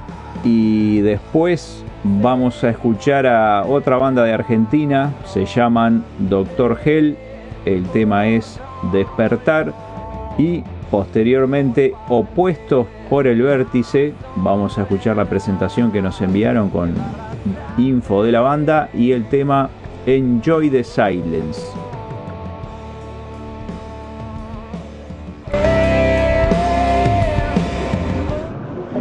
y 0.43 1.01
después 1.01 1.83
vamos 2.03 2.63
a 2.63 2.69
escuchar 2.69 3.27
a 3.27 3.65
otra 3.65 3.97
banda 3.97 4.23
de 4.23 4.33
Argentina, 4.33 5.13
se 5.25 5.45
llaman 5.45 6.03
Doctor 6.17 6.77
Hell, 6.83 7.17
el 7.65 7.83
tema 7.89 8.27
es 8.27 8.59
Despertar 8.91 9.73
y 10.37 10.63
posteriormente 10.89 11.93
Opuestos 12.07 12.87
por 13.09 13.27
el 13.27 13.41
Vértice, 13.41 14.13
vamos 14.37 14.77
a 14.77 14.83
escuchar 14.83 15.17
la 15.17 15.25
presentación 15.25 15.91
que 15.91 16.01
nos 16.01 16.21
enviaron 16.21 16.69
con 16.69 16.93
info 17.77 18.23
de 18.23 18.31
la 18.31 18.41
banda 18.41 18.89
y 18.93 19.11
el 19.11 19.27
tema 19.27 19.69
Enjoy 20.05 20.69
the 20.69 20.83
Silence. 20.83 21.88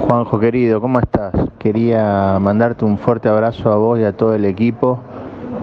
Juanjo 0.09 0.41
querido, 0.41 0.81
¿cómo 0.81 1.01
estás? 1.01 1.35
Quería 1.59 2.39
mandarte 2.41 2.87
un 2.87 2.97
fuerte 2.97 3.29
abrazo 3.29 3.71
a 3.71 3.77
vos 3.77 3.99
y 3.99 4.05
a 4.05 4.17
todo 4.17 4.35
el 4.35 4.47
equipo. 4.47 5.01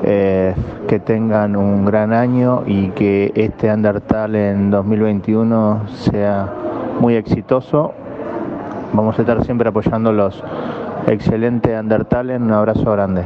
eh, 0.03 0.53
que 0.87 0.99
tengan 0.99 1.55
un 1.55 1.83
gran 1.83 2.13
año 2.13 2.61
y 2.67 2.89
que 2.89 3.31
este 3.33 3.73
Undertal 3.73 4.35
en 4.35 4.69
2021 4.69 5.87
sea 5.89 6.47
muy 6.99 7.15
exitoso. 7.15 7.93
Vamos 8.93 9.17
a 9.17 9.23
estar 9.23 9.43
siempre 9.43 9.69
apoyándolos. 9.69 10.43
Excelente 11.07 11.75
Undertal, 11.79 12.29
un 12.29 12.51
abrazo 12.51 12.91
grande. 12.91 13.23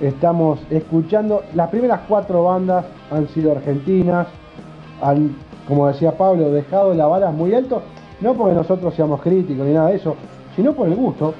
Estamos 0.00 0.60
escuchando. 0.70 1.42
Las 1.54 1.68
primeras 1.70 2.00
cuatro 2.08 2.44
bandas 2.44 2.84
han 3.10 3.28
sido 3.28 3.52
argentinas. 3.52 4.26
Han, 5.02 5.36
como 5.66 5.88
decía 5.88 6.16
Pablo, 6.16 6.50
dejado 6.50 6.94
la 6.94 7.06
vara 7.06 7.30
muy 7.30 7.54
alto. 7.54 7.82
No 8.20 8.34
porque 8.34 8.54
nosotros 8.54 8.94
seamos 8.94 9.20
críticos 9.22 9.66
ni 9.66 9.74
nada 9.74 9.90
de 9.90 9.96
eso, 9.96 10.16
sino 10.56 10.72
por 10.72 10.88
el 10.88 10.96
gusto. 10.96 11.34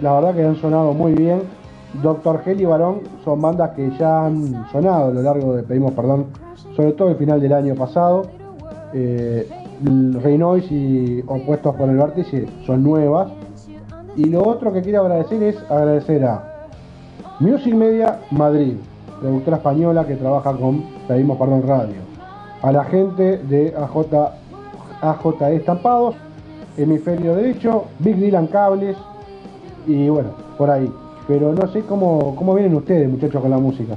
La 0.00 0.14
verdad 0.14 0.34
que 0.34 0.44
han 0.44 0.56
sonado 0.56 0.92
muy 0.92 1.12
bien. 1.12 1.42
Doctor 2.02 2.42
Gel 2.42 2.60
y 2.60 2.64
Barón 2.66 3.00
son 3.24 3.40
bandas 3.40 3.70
que 3.70 3.90
ya 3.98 4.26
han 4.26 4.70
sonado 4.70 5.06
a 5.06 5.10
lo 5.10 5.22
largo 5.22 5.54
de 5.54 5.62
Pedimos 5.62 5.92
Perdón, 5.92 6.26
sobre 6.76 6.92
todo 6.92 7.08
el 7.08 7.16
final 7.16 7.40
del 7.40 7.52
año 7.52 7.74
pasado. 7.74 8.26
Eh, 8.92 9.48
el 9.86 10.20
Reynois 10.22 10.70
y 10.70 11.22
Opuestos 11.26 11.74
por 11.76 11.88
el 11.88 11.96
Vértice 11.96 12.46
son 12.66 12.82
nuevas. 12.82 13.30
Y 14.16 14.24
lo 14.24 14.46
otro 14.46 14.72
que 14.72 14.82
quiero 14.82 15.02
agradecer 15.02 15.42
es 15.42 15.56
agradecer 15.70 16.24
a 16.24 16.47
Music 17.40 17.72
Media 17.72 18.18
Madrid, 18.32 18.74
productora 19.20 19.58
española 19.58 20.04
que 20.04 20.16
trabaja 20.16 20.52
con 20.54 20.82
Pedimos 21.06 21.38
Perdón 21.38 21.62
Radio. 21.68 21.94
A 22.62 22.72
la 22.72 22.82
gente 22.84 23.38
de 23.38 23.72
AJ, 25.00 25.42
Estampados, 25.52 26.16
Hemisferio 26.76 27.36
Derecho, 27.36 27.84
Big 28.00 28.16
Dylan 28.16 28.48
Cables 28.48 28.96
y 29.86 30.08
bueno, 30.08 30.30
por 30.56 30.68
ahí. 30.68 30.90
Pero 31.28 31.52
no 31.52 31.68
sé 31.68 31.82
cómo, 31.82 32.34
cómo 32.34 32.54
vienen 32.56 32.74
ustedes, 32.74 33.08
muchachos, 33.08 33.40
con 33.40 33.52
la 33.52 33.58
música. 33.58 33.94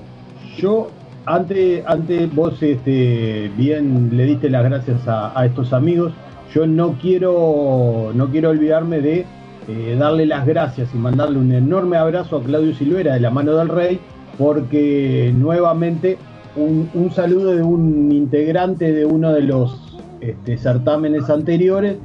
Yo, 0.57 0.89
antes, 1.25 1.83
antes 1.87 2.35
vos 2.35 2.61
este, 2.61 3.49
bien 3.57 4.15
le 4.15 4.25
diste 4.25 4.51
las 4.51 4.63
gracias 4.65 5.07
a, 5.07 5.39
a 5.39 5.47
estos 5.47 5.73
amigos. 5.73 6.13
Yo 6.53 6.67
no 6.67 6.91
quiero, 7.01 8.11
no 8.13 8.27
quiero 8.29 8.51
olvidarme 8.51 9.01
de 9.01 9.25
eh, 9.71 9.95
darle 9.95 10.25
las 10.25 10.45
gracias 10.45 10.89
y 10.93 10.97
mandarle 10.97 11.39
un 11.39 11.51
enorme 11.51 11.97
abrazo 11.97 12.37
a 12.37 12.43
Claudio 12.43 12.75
Silvera 12.75 13.13
de 13.13 13.21
la 13.21 13.29
mano 13.29 13.55
del 13.55 13.69
Rey, 13.69 13.99
porque 14.37 15.33
nuevamente 15.35 16.17
un, 16.55 17.11
saludo 17.13 17.55
de 17.55 17.63
un 17.63 18.11
integrante 18.11 18.91
de 18.91 19.05
uno 19.05 19.31
de 19.31 19.41
los 19.43 19.97
este, 20.19 20.57
certámenes 20.57 21.29
anteriores, 21.29 21.97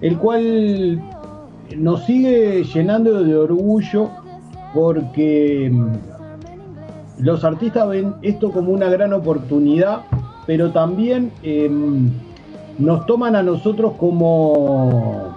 el 0.00 0.16
cual 0.18 1.02
nos 1.76 2.04
sigue 2.04 2.62
llenando 2.62 3.24
de 3.24 3.36
orgullo 3.36 4.10
porque 4.72 5.70
mm, 5.72 7.24
los 7.24 7.42
artistas 7.44 7.88
ven 7.88 8.14
esto 8.22 8.52
como 8.52 8.70
una 8.70 8.88
gran 8.88 9.12
oportunidad, 9.12 10.02
pero 10.46 10.70
también 10.70 11.32
eh, 11.42 11.68
nos 12.78 13.06
toman 13.06 13.34
a 13.34 13.42
nosotros 13.42 13.94
como, 13.98 15.34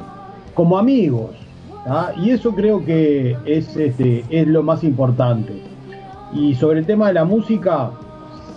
como 0.53 0.77
amigos. 0.77 1.40
¿Tá? 1.85 2.13
Y 2.17 2.31
eso 2.31 2.53
creo 2.53 2.83
que 2.83 3.37
es, 3.45 3.75
este, 3.75 4.25
es 4.29 4.47
lo 4.47 4.63
más 4.63 4.83
importante. 4.83 5.53
Y 6.33 6.55
sobre 6.55 6.79
el 6.79 6.85
tema 6.85 7.07
de 7.07 7.13
la 7.13 7.25
música, 7.25 7.91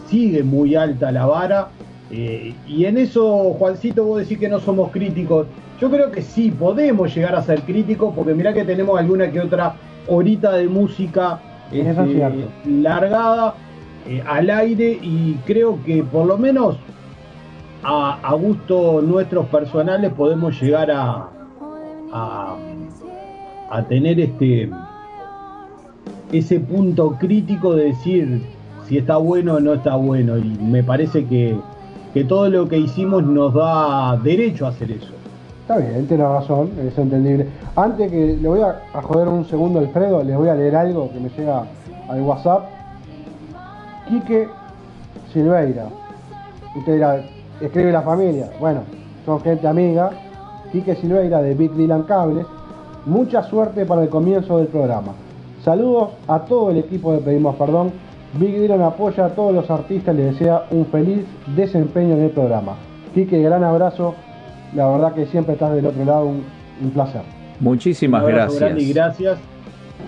sigue 0.06 0.42
muy 0.42 0.74
alta 0.74 1.10
la 1.12 1.26
vara. 1.26 1.68
eh, 2.10 2.54
y 2.66 2.84
en 2.84 2.98
eso, 2.98 3.52
Juancito, 3.54 4.04
vos 4.04 4.18
decís 4.20 4.38
que 4.38 4.48
no 4.48 4.60
somos 4.60 4.90
críticos. 4.92 5.46
Yo 5.80 5.90
creo 5.90 6.10
que 6.12 6.22
sí, 6.22 6.50
podemos 6.50 7.14
llegar 7.14 7.34
a 7.34 7.42
ser 7.42 7.62
críticos, 7.62 8.12
porque 8.14 8.34
mirá 8.34 8.52
que 8.52 8.64
tenemos 8.64 8.98
alguna 8.98 9.30
que 9.30 9.40
otra 9.40 9.74
horita 10.06 10.52
de 10.52 10.68
música 10.68 11.40
este, 11.72 12.46
largada 12.66 13.54
eh, 14.06 14.22
al 14.26 14.50
aire 14.50 14.98
y 15.02 15.34
creo 15.46 15.82
que 15.84 16.02
por 16.04 16.26
lo 16.26 16.36
menos 16.38 16.76
a, 17.82 18.18
a 18.22 18.34
gusto 18.34 19.00
nuestros 19.02 19.46
personales 19.46 20.12
podemos 20.12 20.60
llegar 20.60 20.90
a, 20.90 21.28
a, 22.12 22.54
a 23.74 23.82
tener 23.82 24.20
este 24.20 24.70
ese 26.32 26.60
punto 26.60 27.16
crítico 27.18 27.74
de 27.74 27.86
decir 27.86 28.42
si 28.86 28.98
está 28.98 29.16
bueno 29.16 29.54
o 29.54 29.60
no 29.60 29.74
está 29.74 29.96
bueno 29.96 30.38
y 30.38 30.44
me 30.44 30.82
parece 30.82 31.24
que, 31.26 31.56
que 32.12 32.24
todo 32.24 32.48
lo 32.48 32.68
que 32.68 32.78
hicimos 32.78 33.24
nos 33.24 33.54
da 33.54 34.16
derecho 34.18 34.66
a 34.66 34.70
hacer 34.70 34.92
eso. 34.92 35.12
Está 35.62 35.78
bien, 35.78 36.06
tiene 36.06 36.22
razón, 36.24 36.70
es 36.86 36.96
entendible. 36.98 37.48
Antes 37.74 38.10
que 38.10 38.36
le 38.40 38.48
voy 38.48 38.60
a, 38.60 39.02
joder 39.02 39.28
un 39.28 39.44
segundo 39.46 39.78
Alfredo, 39.80 40.22
les 40.22 40.36
voy 40.36 40.48
a 40.48 40.54
leer 40.54 40.76
algo 40.76 41.10
que 41.10 41.20
me 41.20 41.30
llega 41.30 41.64
al 42.08 42.20
WhatsApp. 42.20 42.64
Quique 44.08 44.46
Silveira. 45.32 45.86
Usted 46.76 46.94
dirá, 46.94 47.24
escribe 47.60 47.92
la 47.92 48.02
familia. 48.02 48.50
Bueno, 48.60 48.80
son 49.24 49.40
gente 49.40 49.66
amiga. 49.66 50.10
Quique 50.70 50.94
Silveira 50.96 51.40
de 51.40 51.54
Big 51.54 51.72
Dylan 51.72 52.02
Cables. 52.02 52.46
Mucha 53.06 53.42
suerte 53.42 53.84
para 53.84 54.02
el 54.02 54.08
comienzo 54.08 54.58
del 54.58 54.68
programa. 54.68 55.12
Saludos 55.62 56.10
a 56.26 56.40
todo 56.40 56.70
el 56.70 56.78
equipo 56.78 57.12
de 57.12 57.18
Pedimos 57.18 57.56
Perdón. 57.56 57.92
Big 58.38 58.58
Dylan 58.60 58.82
apoya 58.82 59.26
a 59.26 59.28
todos 59.30 59.54
los 59.54 59.70
artistas 59.70 60.14
y 60.14 60.18
les 60.18 60.32
desea 60.32 60.64
un 60.70 60.86
feliz 60.86 61.24
desempeño 61.54 62.14
en 62.14 62.22
el 62.22 62.30
programa. 62.30 62.74
Quique, 63.14 63.40
gran 63.42 63.62
abrazo. 63.62 64.14
La 64.74 64.88
verdad 64.88 65.14
que 65.14 65.26
siempre 65.26 65.54
estás 65.54 65.72
del 65.74 65.86
otro 65.86 66.04
lado, 66.04 66.26
un, 66.26 66.42
un 66.82 66.90
placer. 66.90 67.22
Muchísimas 67.60 68.24
Un 68.24 68.28
gracias. 68.30 68.60
grande 68.60 68.82
y 68.82 68.92
gracias. 68.92 69.38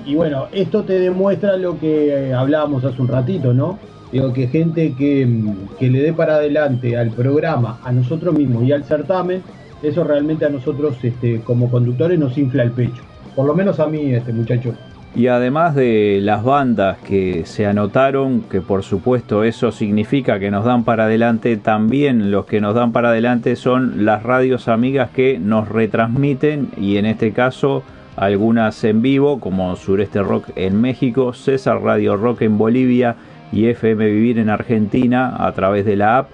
Y 0.05 0.15
bueno, 0.15 0.47
esto 0.53 0.83
te 0.83 0.99
demuestra 0.99 1.57
lo 1.57 1.79
que 1.79 2.31
eh, 2.31 2.35
hablábamos 2.35 2.85
hace 2.85 3.01
un 3.01 3.09
ratito, 3.09 3.53
¿no? 3.55 3.79
Digo, 4.11 4.33
que 4.33 4.49
gente 4.49 4.95
que, 4.97 5.25
mm, 5.27 5.77
que 5.79 5.89
le 5.91 6.01
dé 6.01 6.13
para 6.13 6.37
adelante 6.37 6.97
al 6.97 7.11
programa, 7.11 7.79
a 7.85 7.93
nosotros 7.93 8.35
mismos 8.35 8.65
y 8.65 8.73
al 8.73 8.85
certamen, 8.85 9.43
eso 9.89 10.05
realmente 10.05 10.45
a 10.45 10.49
nosotros 10.49 10.97
este, 11.03 11.41
como 11.41 11.71
conductores 11.71 12.19
nos 12.19 12.37
infla 12.39 12.63
el 12.63 12.73
pecho. 12.73 13.03
Por 13.35 13.47
lo 13.47 13.55
menos 13.55 13.81
a 13.81 13.87
mí, 13.87 14.13
este 14.15 14.33
muchacho. 14.33 14.75
Y 15.17 15.29
además 15.29 15.75
de 15.75 16.21
las 16.23 16.45
bandas 16.45 16.99
que 16.99 17.47
se 17.47 17.67
anotaron, 17.67 18.43
que 18.43 18.61
por 18.61 18.83
supuesto 18.83 19.45
eso 19.45 19.73
significa 19.73 20.39
que 20.39 20.51
nos 20.51 20.67
dan 20.67 20.85
para 20.85 21.05
adelante, 21.05 21.57
también 21.57 22.31
los 22.31 22.45
que 22.45 22.61
nos 22.61 22.75
dan 22.75 22.93
para 22.93 23.09
adelante 23.09 23.57
son 23.57 24.05
las 24.05 24.23
radios 24.23 24.69
amigas 24.69 25.09
que 25.11 25.39
nos 25.39 25.71
retransmiten 25.71 26.69
y 26.77 26.99
en 26.99 27.07
este 27.07 27.33
caso 27.33 27.83
algunas 28.15 28.85
en 28.85 29.01
vivo 29.01 29.41
como 29.41 29.75
Sureste 29.77 30.23
Rock 30.23 30.51
en 30.55 30.79
México, 30.83 31.33
César 31.33 31.81
Radio 31.81 32.19
Rock 32.19 32.43
en 32.43 32.59
Bolivia 32.59 33.17
y 33.53 33.69
FM 33.69 34.05
Vivir 34.05 34.39
en 34.39 34.51
Argentina 34.51 35.35
a 35.39 35.53
través 35.53 35.87
de 35.87 35.97
la 35.97 36.19
app 36.19 36.29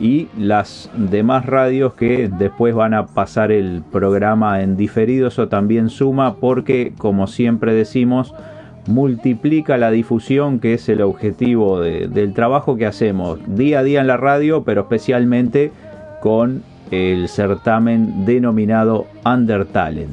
y 0.00 0.28
las 0.38 0.90
demás 0.96 1.46
radios 1.46 1.94
que 1.94 2.28
después 2.28 2.74
van 2.74 2.94
a 2.94 3.06
pasar 3.06 3.52
el 3.52 3.82
programa 3.92 4.62
en 4.62 4.76
diferido, 4.76 5.28
eso 5.28 5.48
también 5.48 5.88
suma 5.90 6.34
porque, 6.36 6.92
como 6.98 7.26
siempre 7.26 7.74
decimos, 7.74 8.34
multiplica 8.88 9.76
la 9.76 9.90
difusión 9.90 10.58
que 10.58 10.74
es 10.74 10.88
el 10.88 11.02
objetivo 11.02 11.80
de- 11.80 12.08
del 12.08 12.34
trabajo 12.34 12.76
que 12.76 12.86
hacemos 12.86 13.38
día 13.46 13.78
a 13.80 13.82
día 13.84 14.00
en 14.00 14.08
la 14.08 14.16
radio, 14.16 14.64
pero 14.64 14.82
especialmente 14.82 15.70
con 16.20 16.62
el 16.90 17.28
certamen 17.28 18.24
denominado 18.24 19.06
Under 19.24 19.64
Talent. 19.66 20.10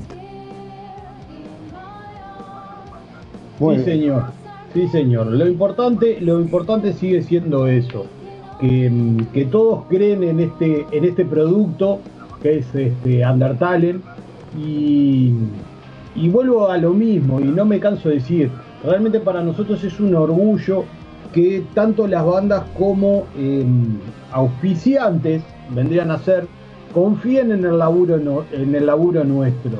Muy 3.60 3.78
sí, 3.78 3.84
señor. 3.84 4.24
Sí, 4.74 4.88
señor. 4.88 5.28
Lo 5.28 5.48
importante, 5.48 6.20
lo 6.22 6.40
importante 6.40 6.94
sigue 6.94 7.22
siendo 7.24 7.68
eso. 7.68 8.06
Que, 8.60 9.48
todos 9.52 9.86
creen 9.90 10.24
en 10.24 10.40
este, 10.42 10.86
en 10.92 11.06
este 11.06 11.26
producto 11.26 12.00
que 12.42 12.60
es 12.60 12.76
este 12.76 13.26
Undertale. 13.26 14.00
Y, 14.58 15.34
vuelvo 16.30 16.68
a 16.70 16.78
lo 16.78 16.92
mismo, 16.94 17.40
y 17.40 17.46
no 17.46 17.64
me 17.66 17.80
canso 17.80 18.10
de 18.10 18.16
decir, 18.16 18.50
realmente 18.84 19.20
para 19.20 19.42
nosotros 19.42 19.84
es 19.84 20.00
un 20.00 20.14
orgullo 20.16 20.84
que 21.34 21.64
tanto 21.74 22.08
las 22.08 22.26
bandas 22.26 22.64
como 22.78 23.26
eh, 23.38 23.64
auspiciantes 24.32 25.44
vendrían 25.74 26.12
a 26.12 26.18
ser, 26.18 26.48
confíen 26.94 27.52
en 27.52 27.64
el 27.64 27.78
laburo, 27.78 28.16
en 28.52 28.76
el 28.76 28.86
laburo 28.86 29.24
nuestro. 29.24 29.72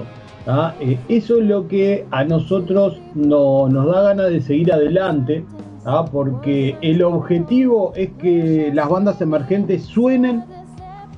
Eh, 0.80 0.98
eso 1.10 1.40
es 1.40 1.46
lo 1.46 1.68
que 1.68 2.06
a 2.12 2.24
nosotros 2.24 3.00
no- 3.16 3.68
nos 3.68 3.88
da 3.88 4.02
ganas 4.04 4.30
de 4.30 4.42
seguir 4.42 4.72
adelante, 4.72 5.44
¿tá? 5.84 6.06
porque 6.06 6.78
el 6.82 7.02
objetivo 7.04 7.94
es 7.96 8.10
que 8.20 8.72
las 8.74 8.90
bandas 8.90 9.22
emergentes 9.22 9.84
suenen 9.84 10.44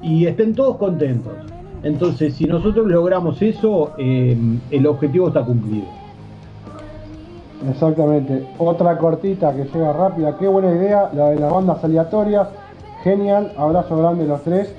y 0.02 0.26
estén 0.26 0.56
todos 0.56 0.78
contentos. 0.78 1.34
Entonces, 1.84 2.36
si 2.36 2.46
nosotros 2.46 2.88
logramos 2.88 3.42
eso, 3.42 3.94
eh, 3.98 4.38
el 4.70 4.88
objetivo 4.88 5.30
está 5.30 5.44
cumplido. 5.44 5.86
Exactamente. 7.70 8.48
Otra 8.58 8.98
cortita 8.98 9.54
que 9.54 9.66
llega 9.66 9.94
rápida. 9.94 10.38
Qué 10.38 10.48
buena 10.48 10.72
idea, 10.72 11.10
la 11.14 11.30
de 11.30 11.40
las 11.40 11.52
bandas 11.52 11.84
aleatorias. 11.84 12.48
Genial. 13.04 13.52
Abrazo 13.58 13.98
grande 13.98 14.26
los 14.26 14.42
tres. 14.44 14.74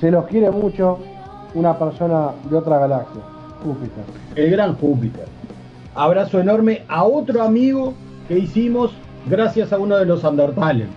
Se 0.00 0.10
los 0.10 0.26
quiere 0.26 0.50
mucho. 0.50 0.98
Una 1.54 1.76
persona 1.76 2.30
de 2.48 2.56
otra 2.56 2.78
galaxia. 2.78 3.20
Júpiter. 3.64 4.04
El 4.36 4.50
gran 4.50 4.76
Júpiter. 4.76 5.26
Abrazo 5.94 6.40
enorme 6.40 6.82
a 6.88 7.04
otro 7.04 7.42
amigo 7.42 7.94
que 8.28 8.38
hicimos 8.38 8.92
gracias 9.26 9.72
a 9.72 9.78
uno 9.78 9.96
de 9.96 10.06
los 10.06 10.22
Undertales. 10.24 10.88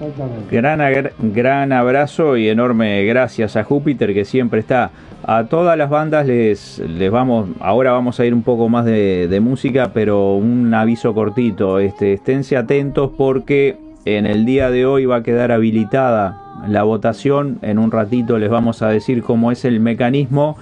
Exactamente. 0.00 0.54
Gran, 0.54 1.10
gran 1.32 1.72
abrazo 1.72 2.36
y 2.36 2.48
enorme 2.48 3.04
gracias 3.04 3.56
a 3.56 3.64
Júpiter 3.64 4.12
que 4.12 4.24
siempre 4.24 4.60
está. 4.60 4.90
A 5.24 5.44
todas 5.44 5.76
las 5.78 5.90
bandas 5.90 6.26
les, 6.26 6.78
les 6.78 7.10
vamos, 7.10 7.48
ahora 7.60 7.92
vamos 7.92 8.20
a 8.20 8.26
ir 8.26 8.34
un 8.34 8.42
poco 8.42 8.68
más 8.68 8.84
de, 8.84 9.26
de 9.28 9.40
música, 9.40 9.90
pero 9.92 10.34
un 10.34 10.72
aviso 10.74 11.14
cortito, 11.14 11.78
este, 11.78 12.12
esténse 12.12 12.56
atentos 12.56 13.10
porque 13.16 13.76
en 14.04 14.26
el 14.26 14.44
día 14.44 14.70
de 14.70 14.86
hoy 14.86 15.06
va 15.06 15.16
a 15.16 15.22
quedar 15.22 15.50
habilitada 15.50 16.40
la 16.68 16.84
votación, 16.84 17.58
en 17.62 17.78
un 17.78 17.90
ratito 17.90 18.38
les 18.38 18.50
vamos 18.50 18.82
a 18.82 18.88
decir 18.88 19.22
cómo 19.22 19.50
es 19.50 19.64
el 19.64 19.80
mecanismo, 19.80 20.56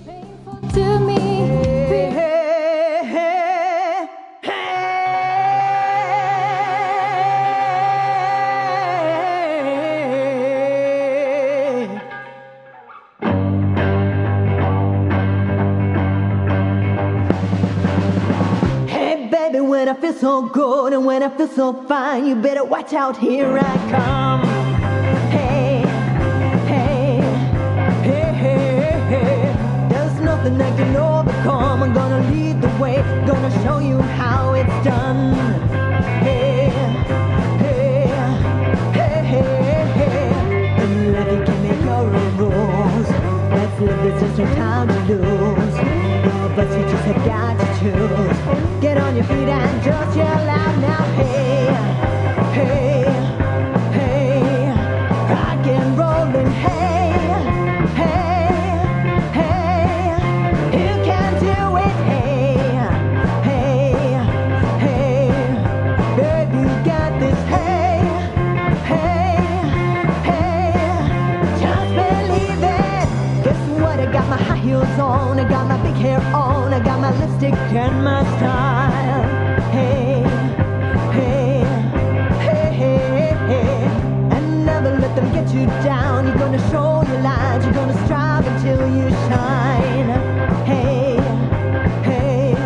So 20.20 20.42
good 20.42 20.92
and 20.92 21.04
when 21.04 21.22
I 21.22 21.28
feel 21.36 21.46
so 21.46 21.72
fine, 21.84 22.26
you 22.26 22.34
better 22.34 22.64
watch 22.64 22.92
out, 22.92 23.16
here 23.16 23.56
I 23.56 23.76
come. 23.88 24.42
Hey, 25.30 25.82
hey, 26.66 27.20
hey, 28.02 28.32
hey, 28.32 29.00
hey. 29.08 29.88
There's 29.88 30.20
nothing 30.20 30.60
I 30.60 30.76
can 30.76 30.96
overcome. 30.96 31.84
I'm 31.84 31.94
gonna 31.94 32.28
lead 32.30 32.60
the 32.60 32.68
way, 32.82 32.96
gonna 33.26 33.50
show 33.62 33.78
you 33.78 34.00
how 34.02 34.54
it's 34.54 34.84
done. 34.84 35.34
Hey, 36.24 36.70
hey, 37.58 38.06
hey, 38.92 39.22
hey, 39.32 39.52
hey. 40.00 40.82
In 40.82 41.12
life 41.12 41.30
you 41.30 41.44
can 41.44 41.62
make 41.62 41.80
your 41.84 42.04
rules. 42.38 43.08
Let's 43.54 43.80
live 43.80 44.20
there's 44.20 44.38
no 44.38 44.54
time 44.56 44.88
to 44.88 45.14
lose. 45.14 45.74
No, 46.24 46.52
but 46.56 46.68
you 46.76 46.82
just 46.90 47.04
have 47.04 47.24
got. 47.24 47.67
Get 47.88 48.98
on 48.98 49.16
your 49.16 49.24
feet 49.24 49.48
and 49.48 49.82
just 49.82 50.16
yell 50.16 50.48
out 50.48 50.78
now. 50.78 51.04
Hey, 51.14 51.64
hey, 52.52 52.87
got 74.18 74.30
my 74.30 74.36
high 74.36 74.56
heels 74.56 74.98
on, 74.98 75.38
I 75.38 75.48
got 75.48 75.68
my 75.68 75.80
big 75.80 75.94
hair 75.94 76.20
on, 76.34 76.74
I 76.74 76.80
got 76.80 76.98
my 76.98 77.16
lipstick 77.20 77.54
and 77.54 78.02
my 78.02 78.22
style. 78.36 79.22
Hey, 79.70 80.22
hey, 81.18 81.62
hey, 82.44 82.72
hey, 82.80 83.36
hey. 83.52 83.84
And 84.34 84.66
never 84.66 84.90
let 84.98 85.14
them 85.14 85.32
get 85.32 85.54
you 85.54 85.66
down. 85.86 86.26
You're 86.26 86.36
gonna 86.36 86.70
show 86.70 87.04
your 87.06 87.20
light, 87.20 87.60
you're 87.62 87.78
gonna 87.80 88.04
strive 88.06 88.44
until 88.44 88.80
you 88.96 89.08
shine. 89.28 90.10
Hey, 90.66 91.16
hey, 92.08 92.56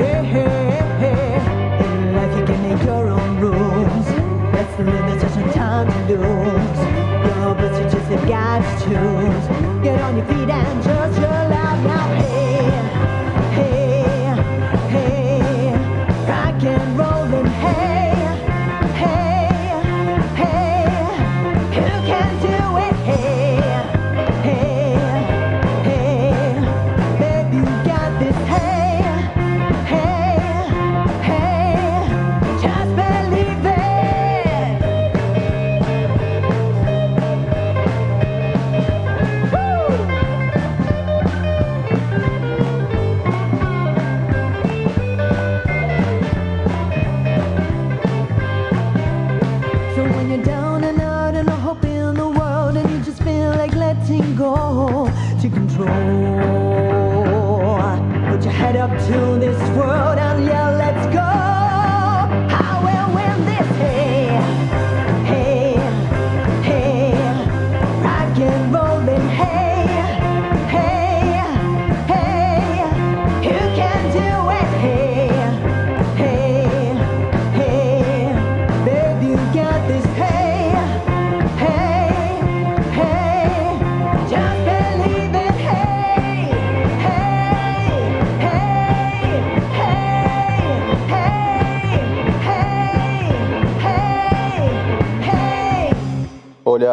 hey, 0.00 0.24
hey, 0.34 0.82
hey. 1.02 1.86
In 1.86 2.14
life 2.16 2.38
you 2.38 2.44
can 2.44 2.60
make 2.68 2.82
your 2.84 3.08
own 3.08 3.40
rules. 3.40 4.06
That's 4.52 4.76
the 4.76 4.84
limit, 4.84 5.20
there's 5.20 5.36
no 5.36 5.52
time 5.52 5.88
to 6.08 6.16
lose. 6.18 6.80
Your 7.26 7.56
have 7.56 7.95
got 8.26 8.82
to. 8.82 9.80
Get 9.82 10.00
on 10.00 10.16
your 10.16 10.26
feet 10.26 10.50
and 10.50 10.82
just 10.82 11.05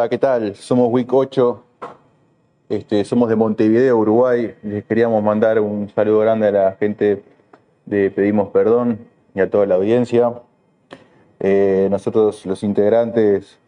¿qué 0.08 0.18
tal? 0.18 0.54
Somos 0.54 0.92
Week 0.92 1.10
8 1.10 1.64
Este, 2.68 3.04
somos 3.06 3.28
de 3.30 3.36
Montevideo, 3.36 3.96
Uruguay. 3.96 4.54
Les 4.62 4.84
queríamos 4.84 5.22
mandar 5.22 5.60
un 5.60 5.88
saludo 5.94 6.18
grande 6.18 6.48
a 6.48 6.50
la 6.50 6.72
gente 6.72 7.22
de 7.86 8.10
Pedimos 8.10 8.50
Perdón 8.50 8.98
y 9.34 9.40
a 9.40 9.48
toda 9.48 9.64
la 9.64 9.76
audiencia. 9.76 10.32
Eh, 11.40 11.88
nosotros, 11.90 12.44
los 12.44 12.62
integrantes, 12.62 13.58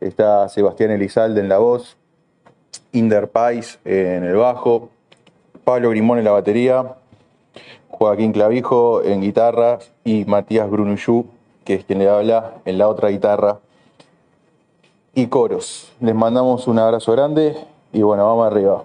está 0.00 0.48
Sebastián 0.50 0.90
Elizalde 0.90 1.40
en 1.40 1.48
la 1.48 1.56
voz, 1.56 1.96
Inder 2.92 3.28
Pais 3.28 3.78
en 3.86 4.24
el 4.24 4.36
bajo, 4.36 4.90
Pablo 5.64 5.88
Grimón 5.90 6.18
en 6.18 6.24
la 6.24 6.32
batería, 6.32 6.96
Joaquín 7.88 8.32
Clavijo 8.32 9.02
en 9.02 9.22
guitarra 9.22 9.78
y 10.04 10.26
Matías 10.26 10.68
Brunuyú, 10.68 11.26
que 11.64 11.74
es 11.74 11.84
quien 11.84 12.00
le 12.00 12.10
habla, 12.10 12.56
en 12.66 12.76
la 12.76 12.88
otra 12.88 13.08
guitarra 13.08 13.60
y 15.18 15.26
coros. 15.26 15.92
Les 16.00 16.14
mandamos 16.14 16.68
un 16.68 16.78
abrazo 16.78 17.12
grande 17.12 17.56
y 17.92 18.02
bueno, 18.02 18.24
vamos 18.26 18.46
arriba. 18.46 18.84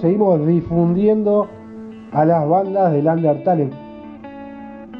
Seguimos 0.00 0.46
difundiendo 0.46 1.46
a 2.12 2.24
las 2.24 2.48
bandas 2.48 2.90
del 2.90 3.06
Undertale. 3.06 3.68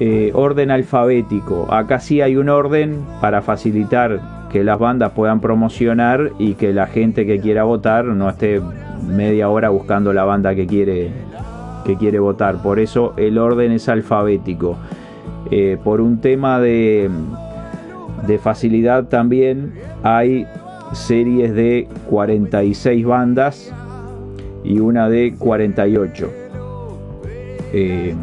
eh, 0.00 0.30
orden 0.34 0.70
alfabético. 0.70 1.72
Acá 1.72 2.00
sí 2.00 2.20
hay 2.20 2.36
un 2.36 2.48
orden 2.48 3.00
para 3.20 3.42
facilitar 3.42 4.20
que 4.50 4.64
las 4.64 4.78
bandas 4.78 5.12
puedan 5.12 5.40
promocionar 5.40 6.32
y 6.38 6.54
que 6.54 6.72
la 6.72 6.86
gente 6.86 7.26
que 7.26 7.40
quiera 7.40 7.64
votar 7.64 8.04
no 8.04 8.28
esté 8.28 8.60
media 9.06 9.48
hora 9.48 9.68
buscando 9.68 10.12
la 10.12 10.24
banda 10.24 10.54
que 10.54 10.66
quiere 10.66 11.10
que 11.84 11.96
quiere 11.96 12.18
votar. 12.18 12.62
Por 12.62 12.80
eso 12.80 13.14
el 13.16 13.38
orden 13.38 13.72
es 13.72 13.88
alfabético. 13.88 14.76
Eh, 15.50 15.78
por 15.82 16.00
un 16.00 16.20
tema 16.20 16.58
de, 16.58 17.08
de 18.26 18.38
facilidad 18.38 19.04
también 19.04 19.74
hay 20.02 20.46
series 20.92 21.54
de 21.54 21.88
46 22.08 23.04
bandas 23.04 23.72
y 24.64 24.78
una 24.78 25.08
de 25.08 25.34
48. 25.38 26.30
Eh, 27.72 28.14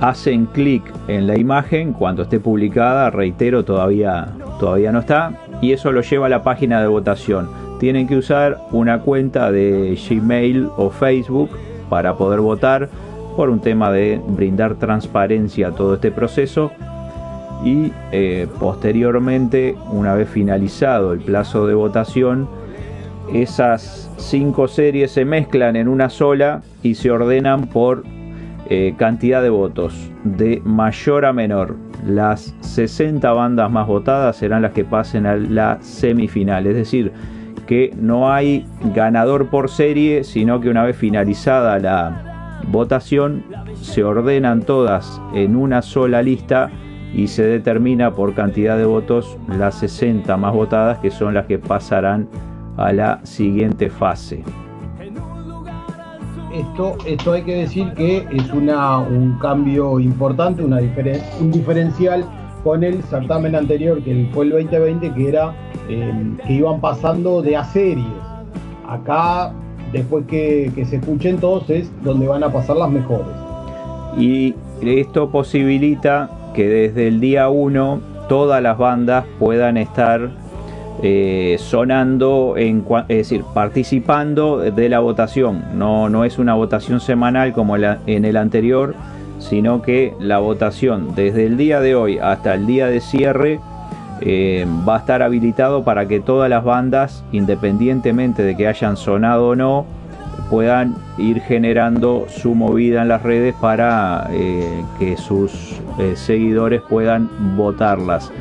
hacen 0.00 0.46
clic 0.46 0.82
en 1.08 1.26
la 1.26 1.38
imagen 1.38 1.92
cuando 1.92 2.22
esté 2.22 2.40
publicada, 2.40 3.10
reitero, 3.10 3.64
todavía, 3.64 4.28
todavía 4.58 4.92
no 4.92 5.00
está, 5.00 5.32
y 5.60 5.72
eso 5.72 5.92
lo 5.92 6.00
lleva 6.00 6.26
a 6.26 6.30
la 6.30 6.42
página 6.42 6.80
de 6.80 6.86
votación. 6.86 7.48
Tienen 7.78 8.06
que 8.06 8.16
usar 8.16 8.58
una 8.72 9.00
cuenta 9.00 9.50
de 9.50 9.98
Gmail 10.08 10.68
o 10.76 10.90
Facebook 10.90 11.50
para 11.88 12.16
poder 12.16 12.40
votar 12.40 12.88
por 13.36 13.50
un 13.50 13.60
tema 13.60 13.90
de 13.90 14.20
brindar 14.28 14.74
transparencia 14.76 15.68
a 15.68 15.70
todo 15.72 15.94
este 15.94 16.10
proceso 16.10 16.70
y 17.64 17.92
eh, 18.12 18.46
posteriormente, 18.58 19.76
una 19.90 20.14
vez 20.14 20.28
finalizado 20.28 21.12
el 21.12 21.20
plazo 21.20 21.66
de 21.66 21.74
votación, 21.74 22.48
esas 23.32 24.10
cinco 24.16 24.66
series 24.66 25.12
se 25.12 25.24
mezclan 25.24 25.76
en 25.76 25.88
una 25.88 26.10
sola 26.10 26.62
y 26.82 26.94
se 26.94 27.10
ordenan 27.10 27.66
por 27.66 28.04
eh, 28.68 28.94
cantidad 28.96 29.42
de 29.42 29.50
votos, 29.50 30.10
de 30.24 30.62
mayor 30.64 31.24
a 31.24 31.32
menor. 31.32 31.76
Las 32.06 32.54
60 32.60 33.30
bandas 33.32 33.70
más 33.70 33.86
votadas 33.86 34.36
serán 34.36 34.62
las 34.62 34.72
que 34.72 34.84
pasen 34.84 35.26
a 35.26 35.36
la 35.36 35.78
semifinal, 35.80 36.66
es 36.66 36.74
decir, 36.74 37.12
que 37.66 37.94
no 37.96 38.32
hay 38.32 38.66
ganador 38.94 39.48
por 39.48 39.68
serie, 39.68 40.24
sino 40.24 40.60
que 40.60 40.70
una 40.70 40.82
vez 40.82 40.96
finalizada 40.96 41.78
la 41.78 42.60
votación, 42.68 43.44
se 43.74 44.02
ordenan 44.02 44.62
todas 44.62 45.20
en 45.34 45.56
una 45.56 45.82
sola 45.82 46.22
lista 46.22 46.70
y 47.14 47.26
se 47.26 47.42
determina 47.44 48.12
por 48.12 48.34
cantidad 48.34 48.76
de 48.76 48.84
votos 48.84 49.36
las 49.48 49.76
60 49.76 50.36
más 50.36 50.52
votadas 50.54 50.98
que 50.98 51.10
son 51.10 51.34
las 51.34 51.46
que 51.46 51.58
pasarán 51.58 52.28
a 52.76 52.92
la 52.92 53.20
siguiente 53.24 53.90
fase. 53.90 54.42
Esto, 56.54 56.96
esto 57.06 57.32
hay 57.32 57.42
que 57.42 57.54
decir 57.56 57.92
que 57.94 58.26
es 58.30 58.52
una, 58.52 58.98
un 58.98 59.38
cambio 59.38 60.00
importante, 60.00 60.62
una 60.64 60.80
diferen- 60.80 61.22
un 61.40 61.52
diferencial 61.52 62.24
con 62.64 62.82
el 62.82 63.02
certamen 63.04 63.54
anterior, 63.54 64.02
que 64.02 64.28
fue 64.34 64.44
el 64.46 64.50
2020, 64.50 65.12
que 65.14 65.28
era 65.28 65.54
eh, 65.88 66.12
que 66.46 66.52
iban 66.54 66.80
pasando 66.80 67.40
de 67.40 67.56
a 67.56 67.64
series. 67.64 68.04
Acá, 68.88 69.52
después 69.92 70.26
que, 70.26 70.72
que 70.74 70.84
se 70.84 70.96
escuchen 70.96 71.38
todos, 71.38 71.70
es 71.70 71.90
donde 72.02 72.26
van 72.26 72.42
a 72.42 72.52
pasar 72.52 72.76
las 72.76 72.90
mejores. 72.90 73.26
Y 74.18 74.54
esto 74.82 75.30
posibilita 75.30 76.28
que 76.54 76.68
desde 76.68 77.08
el 77.08 77.20
día 77.20 77.48
1 77.48 78.00
todas 78.28 78.62
las 78.62 78.78
bandas 78.78 79.24
puedan 79.38 79.76
estar 79.76 80.30
eh, 81.02 81.56
sonando, 81.58 82.54
en, 82.56 82.84
es 83.08 83.16
decir, 83.16 83.42
participando 83.54 84.58
de 84.58 84.88
la 84.88 85.00
votación. 85.00 85.64
No, 85.74 86.08
no 86.08 86.24
es 86.24 86.38
una 86.38 86.54
votación 86.54 87.00
semanal 87.00 87.52
como 87.52 87.76
en 87.76 88.24
el 88.24 88.36
anterior, 88.36 88.94
sino 89.38 89.80
que 89.80 90.14
la 90.20 90.38
votación 90.38 91.14
desde 91.14 91.46
el 91.46 91.56
día 91.56 91.80
de 91.80 91.94
hoy 91.94 92.18
hasta 92.18 92.54
el 92.54 92.66
día 92.66 92.86
de 92.86 93.00
cierre 93.00 93.60
eh, 94.20 94.66
va 94.86 94.96
a 94.96 94.98
estar 94.98 95.22
habilitado 95.22 95.82
para 95.82 96.06
que 96.06 96.20
todas 96.20 96.50
las 96.50 96.62
bandas, 96.62 97.24
independientemente 97.32 98.42
de 98.42 98.54
que 98.56 98.68
hayan 98.68 98.98
sonado 98.98 99.48
o 99.48 99.56
no, 99.56 99.86
puedan 100.50 100.96
ir 101.16 101.40
generando 101.40 102.26
su 102.28 102.54
movida 102.54 103.02
en 103.02 103.08
las 103.08 103.22
redes 103.22 103.54
para 103.60 104.28
eh, 104.30 104.84
que 104.98 105.16
sus 105.16 105.80
eh, 105.98 106.14
seguidores 106.16 106.82
puedan 106.82 107.30
votarlas. 107.56 108.32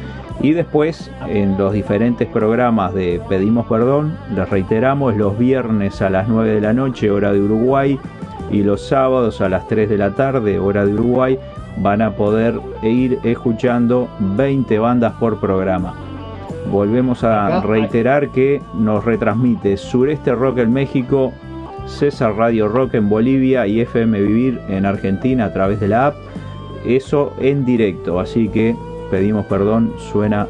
Y 0.41 0.53
después 0.53 1.11
en 1.27 1.57
los 1.57 1.73
diferentes 1.73 2.27
programas 2.27 2.93
de 2.93 3.21
Pedimos 3.29 3.67
Perdón, 3.67 4.17
les 4.33 4.49
reiteramos, 4.49 5.15
los 5.15 5.37
viernes 5.37 6.01
a 6.01 6.09
las 6.09 6.27
9 6.27 6.55
de 6.55 6.61
la 6.61 6.73
noche, 6.73 7.11
hora 7.11 7.31
de 7.33 7.41
Uruguay, 7.41 7.99
y 8.49 8.63
los 8.63 8.87
sábados 8.87 9.41
a 9.41 9.49
las 9.49 9.67
3 9.67 9.89
de 9.89 9.97
la 9.97 10.15
tarde, 10.15 10.57
hora 10.57 10.85
de 10.85 10.93
Uruguay, 10.93 11.37
van 11.77 12.01
a 12.01 12.11
poder 12.11 12.59
ir 12.81 13.19
escuchando 13.23 14.07
20 14.19 14.79
bandas 14.79 15.13
por 15.13 15.39
programa. 15.39 15.93
Volvemos 16.71 17.23
a 17.23 17.61
reiterar 17.61 18.29
que 18.29 18.61
nos 18.73 19.03
retransmite 19.03 19.77
Sureste 19.77 20.33
Rock 20.33 20.59
en 20.59 20.73
México, 20.73 21.33
César 21.85 22.35
Radio 22.35 22.67
Rock 22.67 22.95
en 22.95 23.09
Bolivia 23.09 23.67
y 23.67 23.81
FM 23.81 24.21
Vivir 24.21 24.59
en 24.69 24.85
Argentina 24.85 25.45
a 25.45 25.53
través 25.53 25.79
de 25.79 25.87
la 25.87 26.07
app. 26.07 26.15
Eso 26.85 27.33
en 27.39 27.65
directo, 27.65 28.19
así 28.19 28.47
que 28.47 28.75
pedimos 29.11 29.45
perdón, 29.45 29.93
suena 29.97 30.47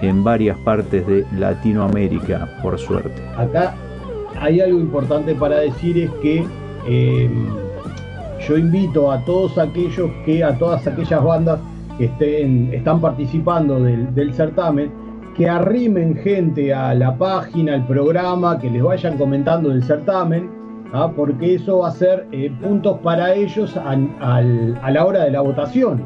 en 0.00 0.24
varias 0.24 0.58
partes 0.58 1.06
de 1.06 1.24
Latinoamérica, 1.38 2.48
por 2.62 2.78
suerte. 2.78 3.22
Acá 3.36 3.74
hay 4.40 4.60
algo 4.60 4.80
importante 4.80 5.34
para 5.34 5.58
decir 5.58 5.96
es 5.98 6.10
que 6.22 6.44
eh, 6.88 7.30
yo 8.48 8.58
invito 8.58 9.12
a 9.12 9.24
todos 9.24 9.56
aquellos 9.58 10.10
que, 10.24 10.42
a 10.42 10.58
todas 10.58 10.86
aquellas 10.86 11.22
bandas 11.22 11.60
que 11.96 12.06
estén, 12.06 12.72
están 12.74 13.00
participando 13.00 13.78
del 13.80 14.34
certamen, 14.34 14.90
que 15.34 15.48
arrimen 15.48 16.16
gente 16.16 16.72
a 16.74 16.94
la 16.94 17.16
página, 17.16 17.74
al 17.74 17.86
programa, 17.86 18.58
que 18.58 18.70
les 18.70 18.82
vayan 18.82 19.16
comentando 19.16 19.70
del 19.70 19.82
certamen, 19.82 20.50
¿ah? 20.92 21.10
porque 21.14 21.54
eso 21.54 21.78
va 21.78 21.88
a 21.88 21.92
ser 21.92 22.26
eh, 22.32 22.52
puntos 22.60 22.98
para 22.98 23.34
ellos 23.34 23.76
a 23.76 24.40
la 24.90 25.04
hora 25.04 25.24
de 25.24 25.30
la 25.30 25.40
votación. 25.40 26.02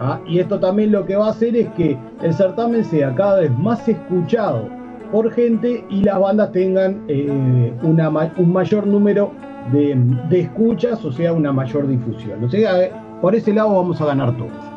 ¿ah? 0.00 0.18
Y 0.26 0.38
esto 0.38 0.58
también 0.58 0.92
lo 0.92 1.04
que 1.04 1.16
va 1.16 1.26
a 1.26 1.30
hacer 1.30 1.56
es 1.56 1.68
que 1.70 1.96
el 2.22 2.32
certamen 2.32 2.84
sea 2.84 3.14
cada 3.14 3.40
vez 3.40 3.58
más 3.58 3.86
escuchado 3.88 4.68
por 5.10 5.30
gente 5.30 5.84
y 5.90 6.02
las 6.02 6.18
bandas 6.18 6.52
tengan 6.52 7.04
eh, 7.08 7.72
un 7.82 8.52
mayor 8.52 8.86
número 8.86 9.30
de, 9.70 10.40
escuchas, 10.40 11.04
o 11.04 11.12
sea, 11.12 11.32
una 11.32 11.52
mayor 11.52 11.86
difusión. 11.86 12.42
O 12.42 12.48
sea, 12.48 13.18
por 13.20 13.34
ese 13.34 13.52
lado 13.52 13.74
vamos 13.74 14.00
a 14.00 14.06
ganar 14.06 14.36
todos. 14.36 14.71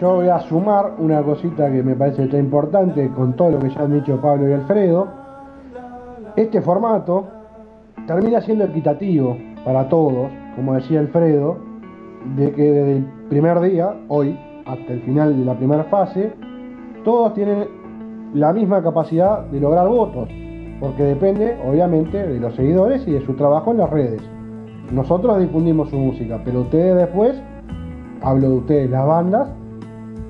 Yo 0.00 0.16
voy 0.16 0.28
a 0.28 0.40
sumar 0.40 0.92
una 0.98 1.22
cosita 1.22 1.72
que 1.72 1.82
me 1.82 1.94
parece 1.94 2.24
está 2.24 2.36
importante 2.36 3.08
con 3.12 3.32
todo 3.32 3.52
lo 3.52 3.58
que 3.60 3.70
ya 3.70 3.80
han 3.80 3.94
dicho 3.94 4.20
Pablo 4.20 4.46
y 4.46 4.52
Alfredo. 4.52 5.08
Este 6.36 6.60
formato 6.60 7.24
termina 8.06 8.42
siendo 8.42 8.64
equitativo 8.64 9.38
para 9.64 9.88
todos, 9.88 10.28
como 10.54 10.74
decía 10.74 11.00
Alfredo, 11.00 11.56
de 12.36 12.52
que 12.52 12.62
desde 12.62 12.96
el 12.98 13.04
primer 13.30 13.58
día, 13.60 13.96
hoy, 14.08 14.38
hasta 14.66 14.92
el 14.92 15.00
final 15.00 15.34
de 15.34 15.46
la 15.46 15.54
primera 15.54 15.84
fase, 15.84 16.30
todos 17.02 17.32
tienen 17.32 17.66
la 18.34 18.52
misma 18.52 18.82
capacidad 18.82 19.46
de 19.46 19.60
lograr 19.60 19.88
votos, 19.88 20.28
porque 20.78 21.04
depende, 21.04 21.56
obviamente, 21.66 22.18
de 22.18 22.38
los 22.38 22.54
seguidores 22.54 23.08
y 23.08 23.12
de 23.12 23.24
su 23.24 23.32
trabajo 23.32 23.70
en 23.70 23.78
las 23.78 23.88
redes. 23.88 24.20
Nosotros 24.92 25.40
difundimos 25.40 25.88
su 25.88 25.96
música, 25.96 26.38
pero 26.44 26.60
ustedes 26.60 26.96
después, 26.96 27.40
hablo 28.20 28.50
de 28.50 28.56
ustedes, 28.56 28.90
las 28.90 29.06
bandas, 29.06 29.48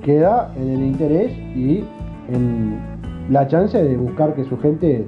queda 0.07 0.51
en 0.55 0.69
el 0.69 0.81
interés 0.83 1.33
y 1.53 1.83
en 2.29 2.79
la 3.29 3.45
chance 3.47 3.77
de 3.83 3.97
buscar 3.97 4.33
que 4.35 4.45
su 4.45 4.57
gente 4.57 5.05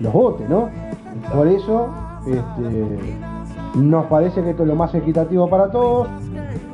los 0.00 0.12
vote, 0.12 0.44
¿no? 0.48 0.68
Por 1.32 1.46
eso 1.46 1.86
este, 2.26 3.78
nos 3.78 4.06
parece 4.06 4.42
que 4.42 4.50
esto 4.50 4.64
es 4.64 4.68
lo 4.68 4.74
más 4.74 4.92
equitativo 4.96 5.48
para 5.48 5.70
todos. 5.70 6.08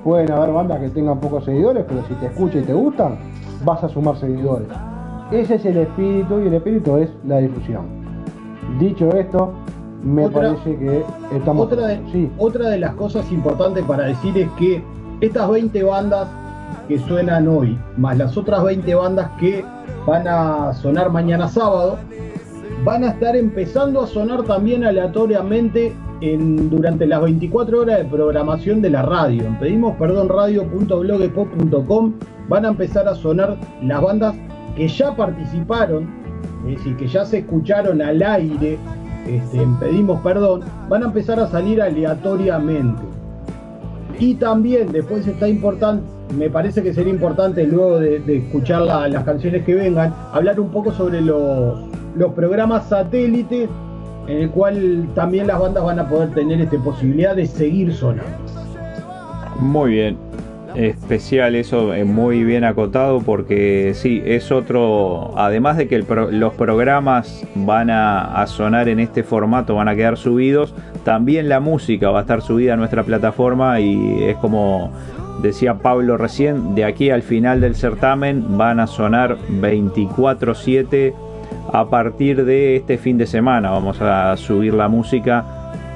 Pueden 0.02 0.32
haber 0.32 0.50
bandas 0.54 0.80
que 0.80 0.88
tengan 0.88 1.20
pocos 1.20 1.44
seguidores, 1.44 1.84
pero 1.86 2.02
si 2.08 2.14
te 2.14 2.26
escuchan 2.26 2.62
y 2.62 2.64
te 2.64 2.72
gustan, 2.72 3.16
vas 3.66 3.84
a 3.84 3.88
sumar 3.90 4.16
seguidores. 4.16 4.68
Ese 5.30 5.56
es 5.56 5.66
el 5.66 5.76
espíritu 5.76 6.40
y 6.40 6.46
el 6.46 6.54
espíritu 6.54 6.96
es 6.96 7.10
la 7.26 7.36
difusión. 7.36 7.84
Dicho 8.80 9.10
esto, 9.14 9.52
me 10.02 10.24
Otra- 10.24 10.40
parece 10.54 10.74
que 10.78 11.04
estamos... 11.36 11.66
Otra 11.66 11.86
de, 11.88 12.30
otra 12.38 12.70
de 12.70 12.78
las 12.78 12.94
cosas 12.94 13.30
importantes 13.30 13.84
para 13.84 14.04
decir 14.04 14.38
es 14.38 14.48
que 14.58 14.82
estas 15.20 15.50
20 15.50 15.82
bandas 15.82 16.28
que 16.86 16.98
suenan 16.98 17.48
hoy, 17.48 17.78
más 17.96 18.16
las 18.16 18.36
otras 18.36 18.64
20 18.64 18.94
bandas 18.94 19.30
que 19.38 19.64
van 20.06 20.26
a 20.26 20.72
sonar 20.74 21.10
mañana 21.10 21.48
sábado, 21.48 21.98
van 22.84 23.04
a 23.04 23.08
estar 23.08 23.36
empezando 23.36 24.02
a 24.02 24.06
sonar 24.06 24.42
también 24.44 24.84
aleatoriamente 24.84 25.92
en, 26.20 26.70
durante 26.70 27.06
las 27.06 27.22
24 27.22 27.80
horas 27.80 27.98
de 27.98 28.04
programación 28.04 28.80
de 28.80 28.90
la 28.90 29.02
radio. 29.02 29.44
En 29.44 29.58
pedimos 29.58 29.96
perdón 29.96 30.28
radio.blogspot.com 30.28 32.14
van 32.48 32.64
a 32.64 32.68
empezar 32.68 33.08
a 33.08 33.14
sonar 33.14 33.56
las 33.82 34.00
bandas 34.00 34.34
que 34.76 34.88
ya 34.88 35.14
participaron, 35.14 36.08
es 36.66 36.76
decir, 36.78 36.96
que 36.96 37.08
ya 37.08 37.24
se 37.24 37.38
escucharon 37.38 38.00
al 38.00 38.22
aire 38.22 38.78
este, 39.26 39.60
en 39.60 39.76
pedimos 39.78 40.20
perdón, 40.22 40.62
van 40.88 41.02
a 41.02 41.06
empezar 41.06 41.38
a 41.38 41.46
salir 41.48 41.82
aleatoriamente. 41.82 43.02
Y 44.18 44.34
también 44.34 44.90
después 44.90 45.26
está 45.26 45.46
importante, 45.46 46.04
me 46.36 46.50
parece 46.50 46.82
que 46.82 46.92
sería 46.92 47.12
importante 47.12 47.64
luego 47.64 47.98
de, 47.98 48.22
escuchar 48.36 48.82
la- 48.82 49.08
las 49.08 49.24
canciones 49.24 49.64
que 49.64 49.74
vengan, 49.74 50.14
hablar 50.32 50.60
un 50.60 50.70
poco 50.70 50.92
sobre 50.92 51.20
los, 51.20 51.78
programas 52.34 52.88
satélites 52.88 53.68
en 54.26 54.36
el 54.38 54.50
cual 54.50 55.08
también 55.14 55.46
las 55.46 55.58
bandas 55.58 55.84
van 55.84 55.98
a 56.00 56.08
poder 56.08 56.30
tener 56.34 56.60
esta 56.60 56.76
posibilidad 56.78 57.34
de 57.34 57.46
seguir 57.46 57.92
sonando. 57.94 58.24
Muy 59.60 59.92
bien. 59.92 60.16
Especial 60.74 61.54
eso, 61.54 61.94
eh, 61.94 62.04
muy 62.04 62.44
bien 62.44 62.62
acotado 62.62 63.20
porque 63.20 63.92
sí, 63.94 64.22
es 64.24 64.52
otro, 64.52 65.32
además 65.36 65.76
de 65.76 65.88
que 65.88 65.98
los 66.30 66.54
programas 66.54 67.44
van 67.54 67.90
a, 67.90 68.40
a 68.40 68.46
sonar 68.46 68.88
en 68.88 69.00
este 69.00 69.22
formato, 69.24 69.74
van 69.74 69.88
a 69.88 69.96
quedar 69.96 70.16
subidos, 70.18 70.74
también 71.04 71.48
la 71.48 71.58
música 71.58 72.10
va 72.10 72.18
a 72.18 72.22
estar 72.22 72.42
subida 72.42 72.74
a 72.74 72.76
nuestra 72.76 73.02
plataforma 73.02 73.80
y 73.80 74.24
es 74.24 74.36
como 74.36 74.92
decía 75.42 75.78
Pablo 75.78 76.16
recién, 76.16 76.74
de 76.74 76.84
aquí 76.84 77.10
al 77.10 77.22
final 77.22 77.60
del 77.60 77.74
certamen 77.74 78.58
van 78.58 78.80
a 78.80 78.86
sonar 78.86 79.38
24/7 79.60 81.14
a 81.72 81.88
partir 81.88 82.44
de 82.44 82.76
este 82.76 82.98
fin 82.98 83.18
de 83.18 83.26
semana. 83.26 83.70
Vamos 83.70 84.00
a 84.00 84.36
subir 84.36 84.74
la 84.74 84.88
música 84.88 85.44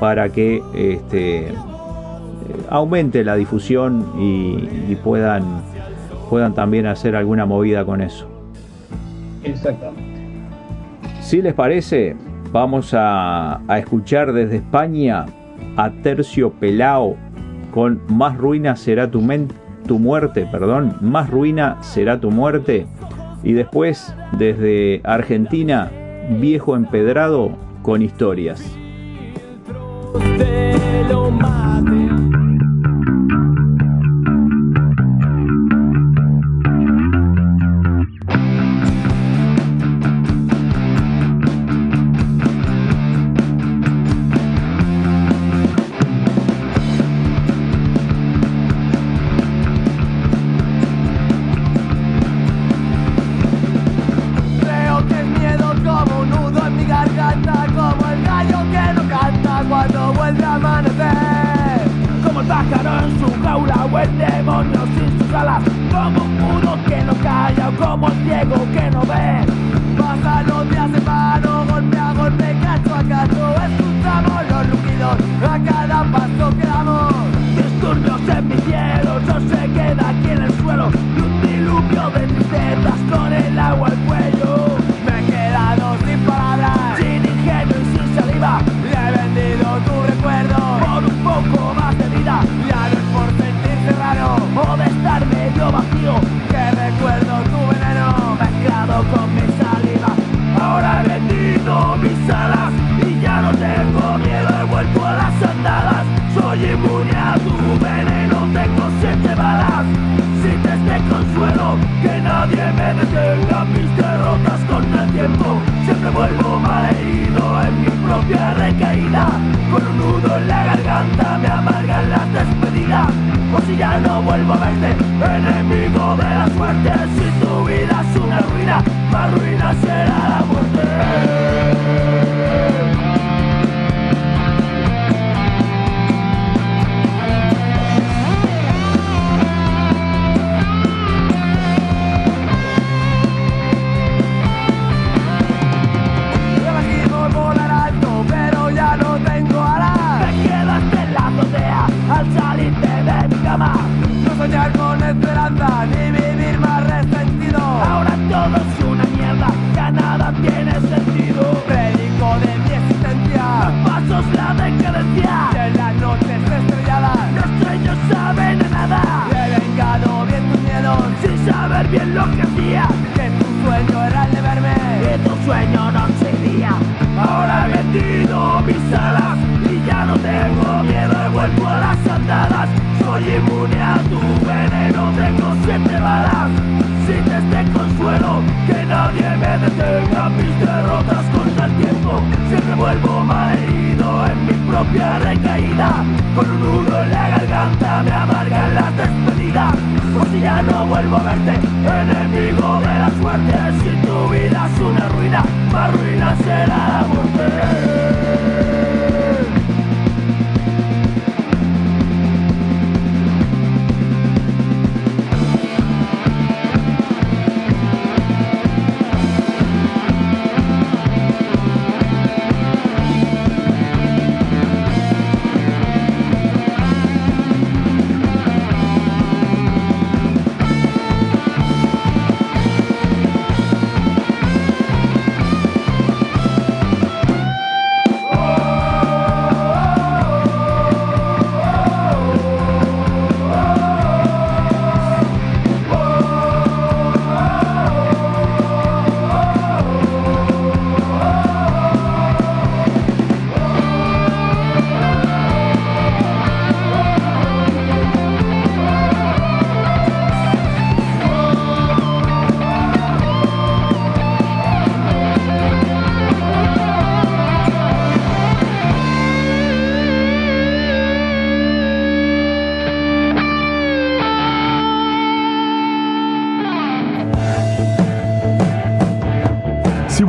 para 0.00 0.28
que 0.30 0.62
este, 0.74 1.48
aumente 2.68 3.24
la 3.24 3.36
difusión 3.36 4.12
y, 4.18 4.92
y 4.92 4.98
puedan, 5.02 5.62
puedan 6.28 6.54
también 6.54 6.86
hacer 6.86 7.16
alguna 7.16 7.46
movida 7.46 7.84
con 7.84 8.00
eso. 8.00 8.28
Exactamente. 9.44 10.20
Si 11.20 11.40
les 11.40 11.54
parece, 11.54 12.16
vamos 12.50 12.94
a, 12.94 13.60
a 13.66 13.78
escuchar 13.78 14.32
desde 14.32 14.56
España 14.56 15.26
a 15.76 15.90
Tercio 16.02 16.50
Pelao 16.52 17.16
con 17.72 18.00
Más 18.06 18.36
ruina 18.36 18.76
será 18.76 19.10
tu, 19.10 19.20
muerte, 19.20 20.46
perdón, 20.52 20.96
Más 21.00 21.28
ruina 21.28 21.78
será 21.82 22.20
tu 22.20 22.30
muerte. 22.30 22.86
Y 23.42 23.54
después, 23.54 24.14
desde 24.38 25.00
Argentina, 25.02 25.90
Viejo 26.38 26.76
Empedrado 26.76 27.56
con 27.82 28.02
historias. 28.02 28.62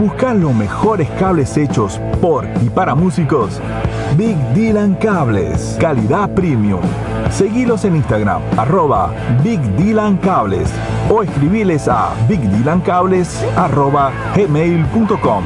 buscas 0.04 0.36
los 0.36 0.54
mejores 0.54 1.10
cables 1.12 1.56
hechos 1.56 1.97
por 2.22 2.45
y 2.62 2.70
para 2.70 2.93
músicos, 2.93 3.62
Big 4.18 4.36
Dylan 4.54 4.95
Cables, 4.95 5.78
calidad 5.80 6.30
premium. 6.32 6.82
Seguilos 7.32 7.86
en 7.86 7.95
Instagram, 7.95 8.41
arroba 8.58 9.14
Big 9.41 9.62
Dylan 9.78 10.18
Cables 10.18 10.70
o 11.10 11.24
escribiles 11.24 11.88
a 11.88 12.14
bigdylancables 12.28 13.45
arroba 13.56 14.12
gmail.com. 14.36 15.45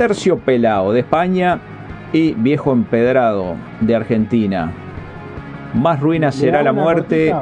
a 0.00 0.08
Tercio 0.08 0.38
Pelao 0.38 0.92
de 0.92 1.00
España 1.00 1.58
y 2.10 2.32
Viejo 2.32 2.72
Empedrado 2.72 3.56
de 3.82 3.94
Argentina. 3.94 4.72
Más 5.74 6.00
ruina 6.00 6.32
será 6.32 6.62
la 6.62 6.72
muerte 6.72 7.34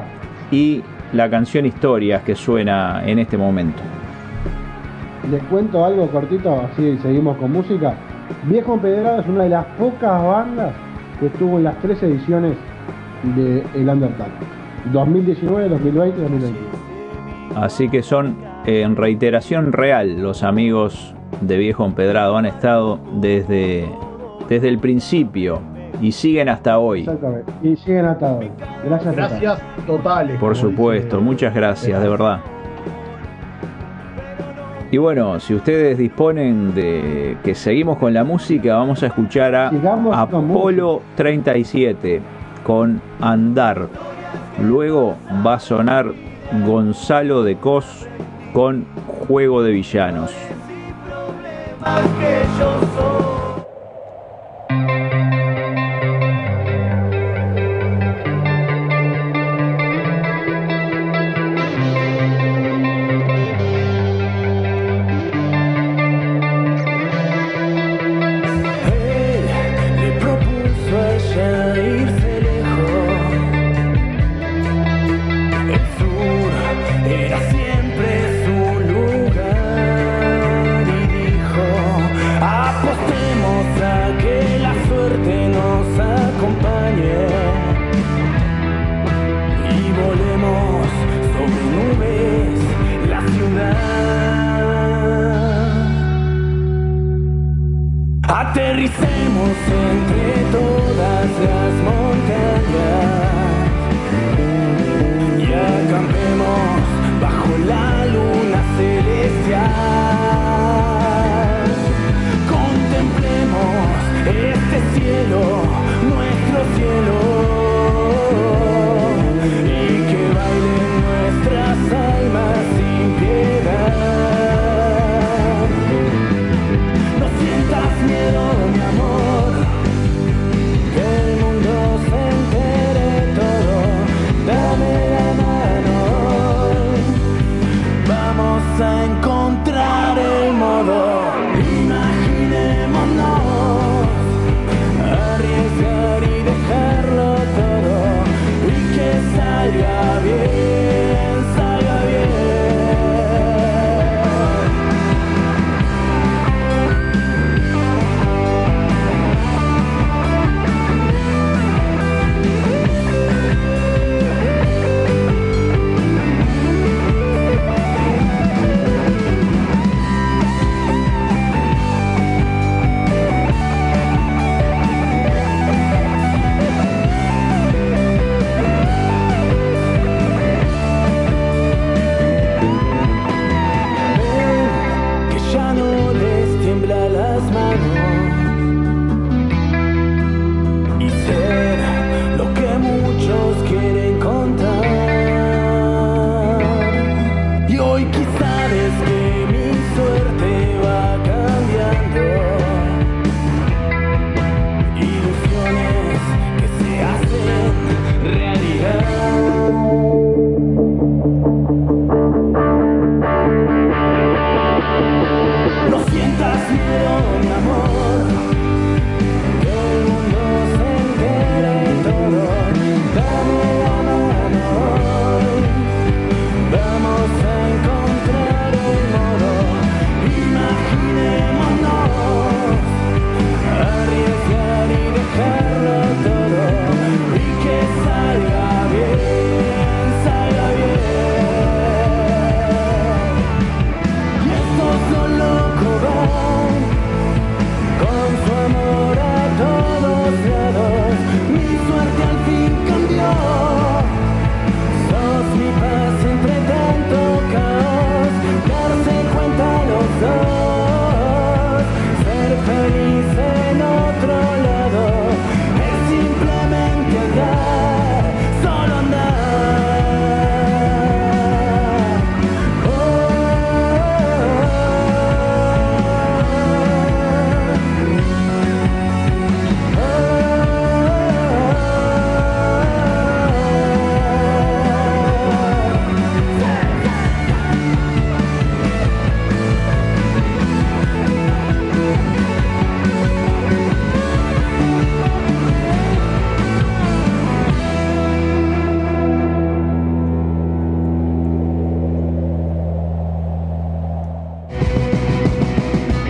y 0.51 0.83
la 1.13 1.31
canción 1.31 1.67
Historias 1.67 2.23
que 2.25 2.35
suena 2.35 3.03
en 3.07 3.21
este 3.21 3.39
momento. 3.39 3.81
Les 5.31 5.41
cuento 5.45 5.85
algo 5.85 6.09
cortito, 6.09 6.61
así 6.73 6.99
seguimos 7.01 7.37
con 7.37 7.53
música. 7.53 7.95
Viejo 8.45 8.75
Empedrado 8.75 9.21
es 9.21 9.29
una 9.29 9.45
de 9.45 9.51
las 9.51 9.65
pocas 9.79 10.21
bandas 10.21 10.73
que 11.21 11.27
estuvo 11.27 11.59
en 11.59 11.65
las 11.65 11.79
tres 11.79 12.03
ediciones 12.03 12.57
de 13.37 13.63
El 13.75 13.89
Undertale. 13.89 14.33
2019, 14.93 15.69
2020 15.69 16.19
y 16.19 16.23
2021. 16.23 16.69
Así 17.55 17.89
que 17.89 18.03
son 18.03 18.37
en 18.67 18.97
reiteración 18.97 19.73
real 19.73 20.21
los 20.21 20.43
amigos 20.43 21.08
de 21.41 21.57
Viejo 21.57 21.84
Empedrado. 21.84 22.36
Han 22.36 22.47
estado 22.47 22.99
desde, 23.14 23.89
desde 24.49 24.68
el 24.68 24.78
principio 24.78 25.61
y 26.01 26.12
siguen 26.12 26.49
hasta 26.49 26.78
hoy. 26.78 27.01
Exactamente. 27.01 27.53
Y 27.62 27.76
siguen 27.76 28.05
hasta 28.07 28.32
hoy. 28.32 28.51
Gracias, 28.84 29.16
Gracias 29.16 29.61
totales. 29.86 30.39
Por 30.39 30.57
supuesto, 30.57 31.16
dice- 31.16 31.24
muchas 31.24 31.55
gracias, 31.55 32.01
de 32.03 32.09
verdad. 32.09 32.41
Y 34.91 34.97
bueno, 34.97 35.39
si 35.39 35.55
ustedes 35.55 35.99
disponen 35.99 36.74
de 36.74 37.36
que 37.45 37.55
seguimos 37.55 37.99
con 37.99 38.14
la 38.14 38.24
música, 38.24 38.76
vamos 38.76 39.03
a 39.03 39.09
escuchar 39.09 39.55
a 39.55 39.68
Sigamos 39.70 40.16
Apolo 40.16 41.03
37 41.14 42.22
con 42.64 43.01
Andar. 43.20 43.89
Luego 44.62 45.16
va 45.47 45.55
a 45.55 45.61
sonar 45.61 46.07
Gonzalo 46.66 47.43
de 47.43 47.57
Cos 47.57 48.07
con 48.55 48.86
Juego 49.28 49.62
de 49.62 49.72
Villanos. 49.72 50.34
Que 52.18 52.47
yo 52.59 52.80
soy. 52.95 53.08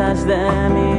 Las 0.00 0.24
musas 0.24 0.89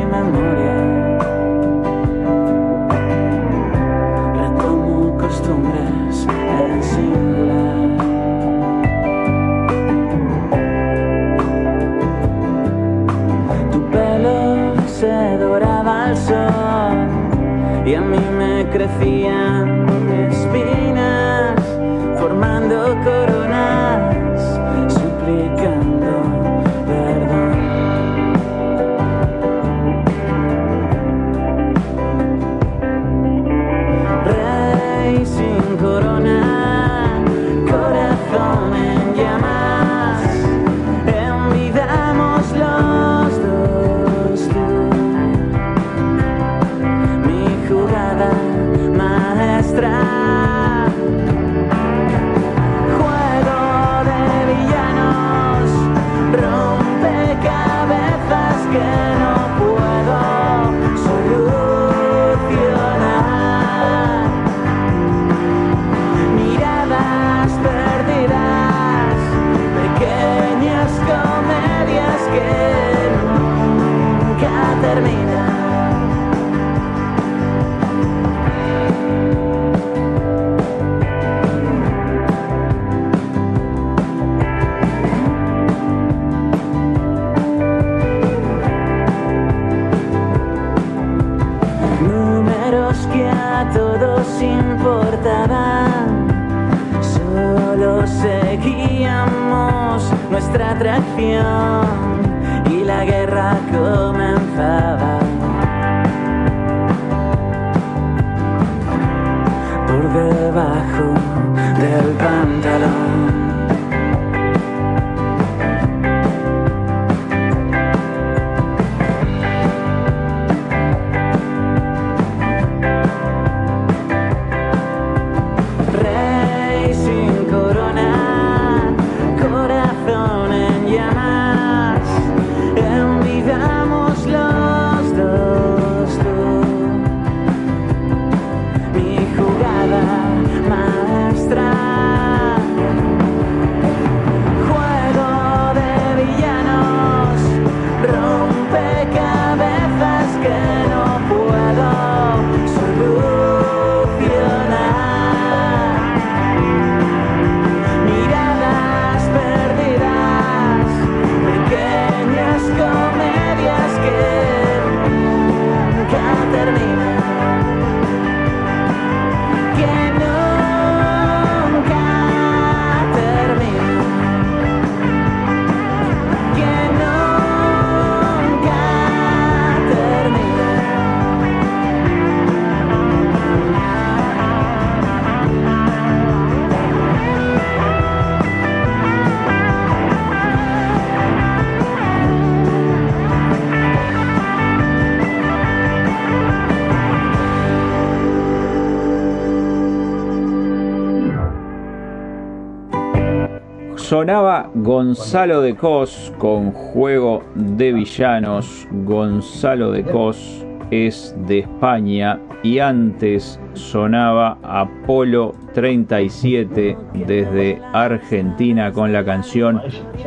Sonaba 204.21 204.69
Gonzalo 204.75 205.61
de 205.61 205.75
Cos 205.75 206.31
con 206.37 206.71
Juego 206.73 207.41
de 207.55 207.91
Villanos. 207.91 208.87
Gonzalo 209.03 209.91
de 209.91 210.03
Cos 210.03 210.63
es 210.91 211.35
de 211.47 211.61
España 211.61 212.39
y 212.61 212.77
antes 212.77 213.59
sonaba 213.73 214.59
Apolo 214.61 215.55
37 215.73 216.95
desde 217.25 217.81
Argentina 217.93 218.91
con 218.91 219.11
la 219.11 219.25
canción 219.25 219.81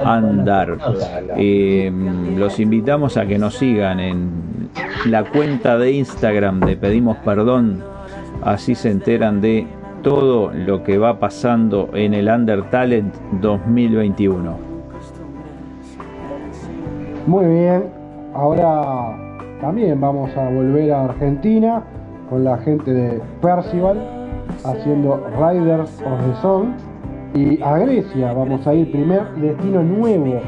Andar. 0.04 0.76
Eh, 1.36 1.92
los 2.36 2.58
invitamos 2.58 3.16
a 3.16 3.26
que 3.26 3.38
nos 3.38 3.54
sigan 3.54 4.00
en 4.00 4.70
la 5.06 5.22
cuenta 5.22 5.78
de 5.78 5.92
Instagram 5.92 6.58
de 6.58 6.76
Pedimos 6.76 7.18
Perdón, 7.18 7.84
así 8.42 8.74
se 8.74 8.90
enteran 8.90 9.40
de 9.40 9.68
todo 10.04 10.52
lo 10.52 10.82
que 10.82 10.98
va 10.98 11.18
pasando 11.18 11.88
en 11.94 12.12
el 12.12 12.28
Under 12.28 12.62
Talent 12.70 13.12
2021. 13.40 14.54
Muy 17.26 17.46
bien, 17.46 17.84
ahora 18.34 19.16
también 19.62 19.98
vamos 19.98 20.30
a 20.36 20.50
volver 20.50 20.92
a 20.92 21.06
Argentina 21.06 21.82
con 22.28 22.44
la 22.44 22.58
gente 22.58 22.92
de 22.92 23.22
Percival 23.40 23.98
haciendo 24.62 25.26
Riders 25.38 26.02
of 26.02 26.20
the 26.26 26.40
Sun 26.42 26.74
Y 27.34 27.62
a 27.62 27.78
Grecia 27.78 28.34
vamos 28.34 28.66
a 28.66 28.74
ir, 28.74 28.92
primer 28.92 29.26
destino 29.36 29.82
nuevo 29.82 30.38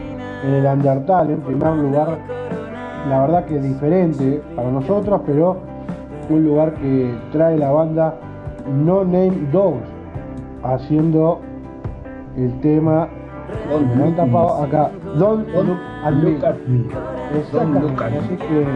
en 0.44 0.54
el 0.54 0.66
Undertale, 0.66 1.32
en 1.32 1.40
primer 1.40 1.72
lugar, 1.76 2.18
la 3.08 3.22
verdad 3.22 3.46
que 3.46 3.58
diferente 3.58 4.42
para 4.54 4.70
nosotros, 4.70 5.22
pero 5.24 5.56
un 6.28 6.44
lugar 6.44 6.74
que 6.74 7.10
trae 7.32 7.56
la 7.56 7.70
banda 7.70 8.14
No 8.68 9.04
Name 9.04 9.48
Dogs, 9.52 9.86
haciendo 10.62 11.40
el 12.36 12.60
tema 12.60 13.08
me 13.96 14.02
han 14.04 14.16
tapado 14.16 14.62
acá, 14.64 14.90
Don't, 15.16 15.46
Don't 15.52 15.68
Look 15.68 15.78
at 16.04 16.12
look 16.12 16.40
Me. 16.40 16.46
at 16.46 16.56
me. 16.68 16.84
Exactamente, 17.38 17.80
Don't 17.80 17.80
look 17.82 18.02
at 18.02 18.10
me. 18.10 18.18
así 18.18 18.36
que 18.36 18.66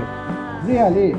déjale. 0.73 1.17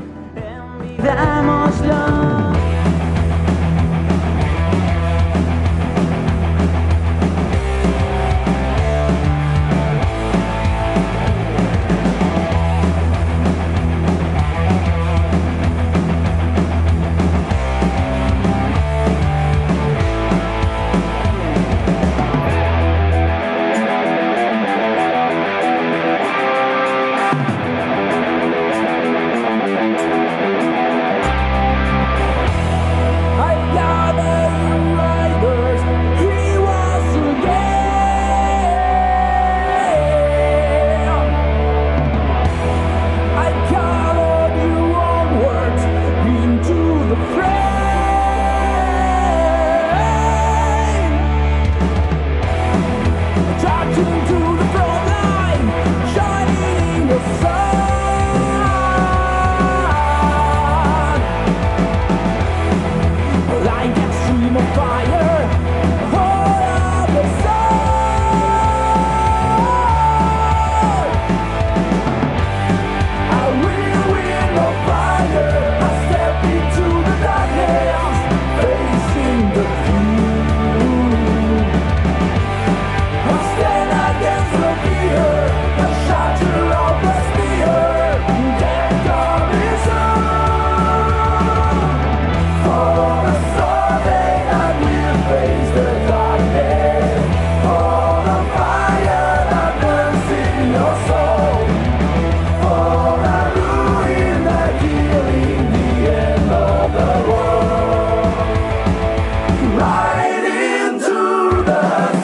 love. 111.82 112.12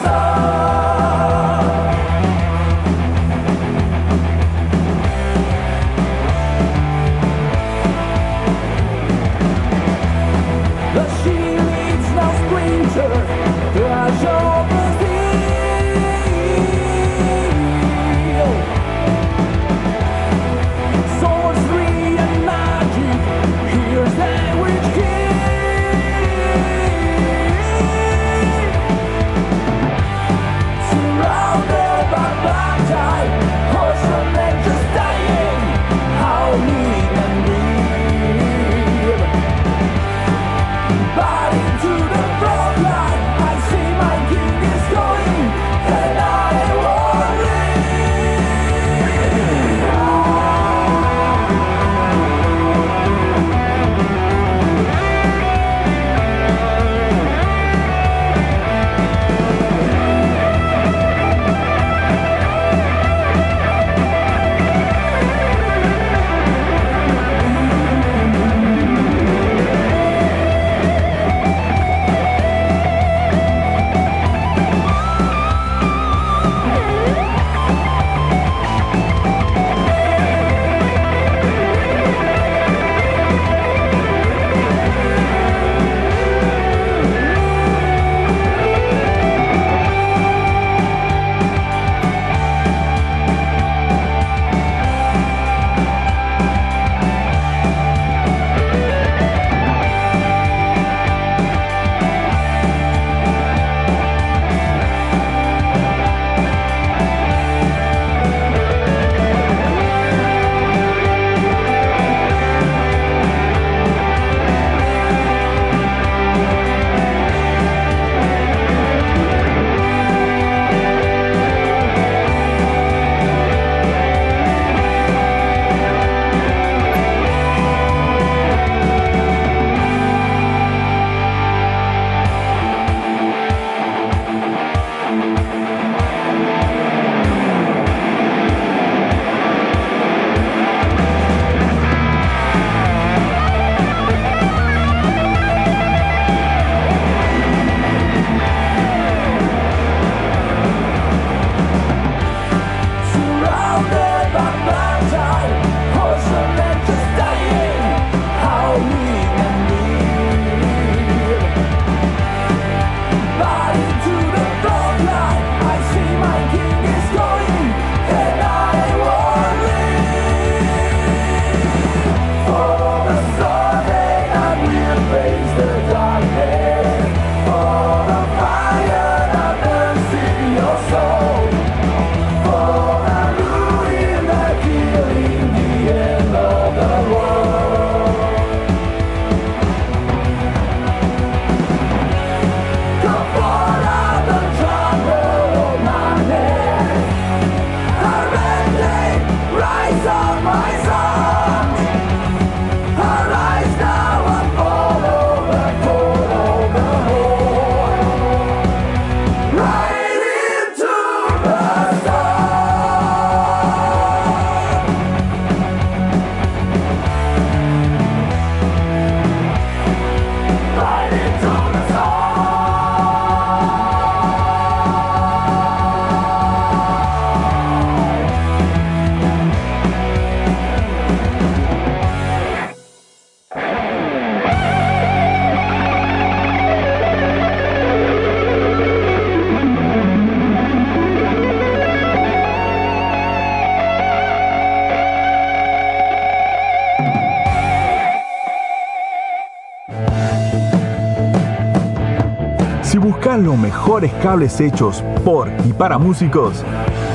los 253.48 253.56
mejores 253.56 254.12
cables 254.22 254.60
hechos 254.60 255.02
por 255.24 255.48
y 255.64 255.72
para 255.72 255.96
músicos, 255.96 256.62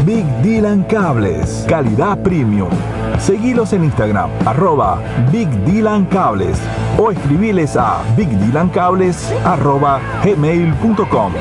Big 0.04 0.26
Dylan 0.42 0.82
Cables, 0.86 1.64
calidad 1.70 2.18
premium. 2.24 2.70
Seguilos 3.20 3.72
en 3.74 3.84
Instagram, 3.84 4.32
arroba 4.44 5.00
Big 5.32 5.48
Dylan 5.64 6.06
Cables 6.06 6.58
o 6.98 7.12
escribiles 7.12 7.78
a 7.78 8.02
bigdylancables 8.18 9.32
arroba 9.46 10.02
gmail.com. 10.24 11.34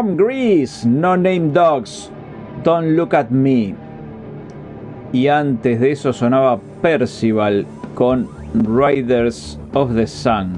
From 0.00 0.16
Greece, 0.16 0.86
No 0.86 1.14
Name 1.14 1.52
Dogs, 1.52 2.08
Don't 2.62 2.96
Look 2.96 3.12
at 3.12 3.30
Me. 3.30 3.74
Y 5.12 5.28
antes 5.28 5.78
de 5.78 5.92
eso 5.92 6.14
sonaba 6.14 6.58
Percival 6.80 7.66
con 7.94 8.26
Riders 8.54 9.58
of 9.74 9.94
the 9.94 10.06
Sun. 10.06 10.54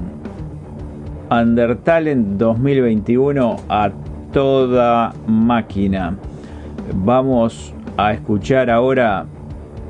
Undertalent 1.29 2.37
2021 2.37 3.57
a 3.67 3.91
toda 4.31 5.13
máquina. 5.27 6.15
Vamos 7.03 7.73
a 7.97 8.13
escuchar 8.13 8.69
ahora 8.69 9.25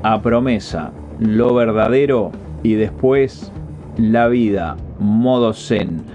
a 0.02 0.20
Promesa, 0.20 0.90
lo 1.20 1.54
verdadero 1.54 2.32
y 2.64 2.74
después 2.74 3.52
la 3.98 4.26
vida, 4.26 4.76
modo 4.98 5.52
zen. 5.52 6.13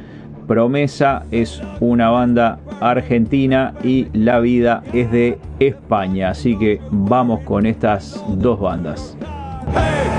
Promesa 0.49 1.23
es 1.29 1.61
una 1.79 2.09
banda 2.09 2.57
argentina 2.81 3.75
y 3.83 4.07
La 4.13 4.39
Vida 4.39 4.81
es 4.93 5.11
de 5.11 5.37
España. 5.59 6.31
Así 6.31 6.57
que 6.57 6.81
vamos 6.89 7.41
con 7.41 7.67
estas 7.67 8.19
dos 8.29 8.59
bandas. 8.59 9.15
Hey, 9.75 10.09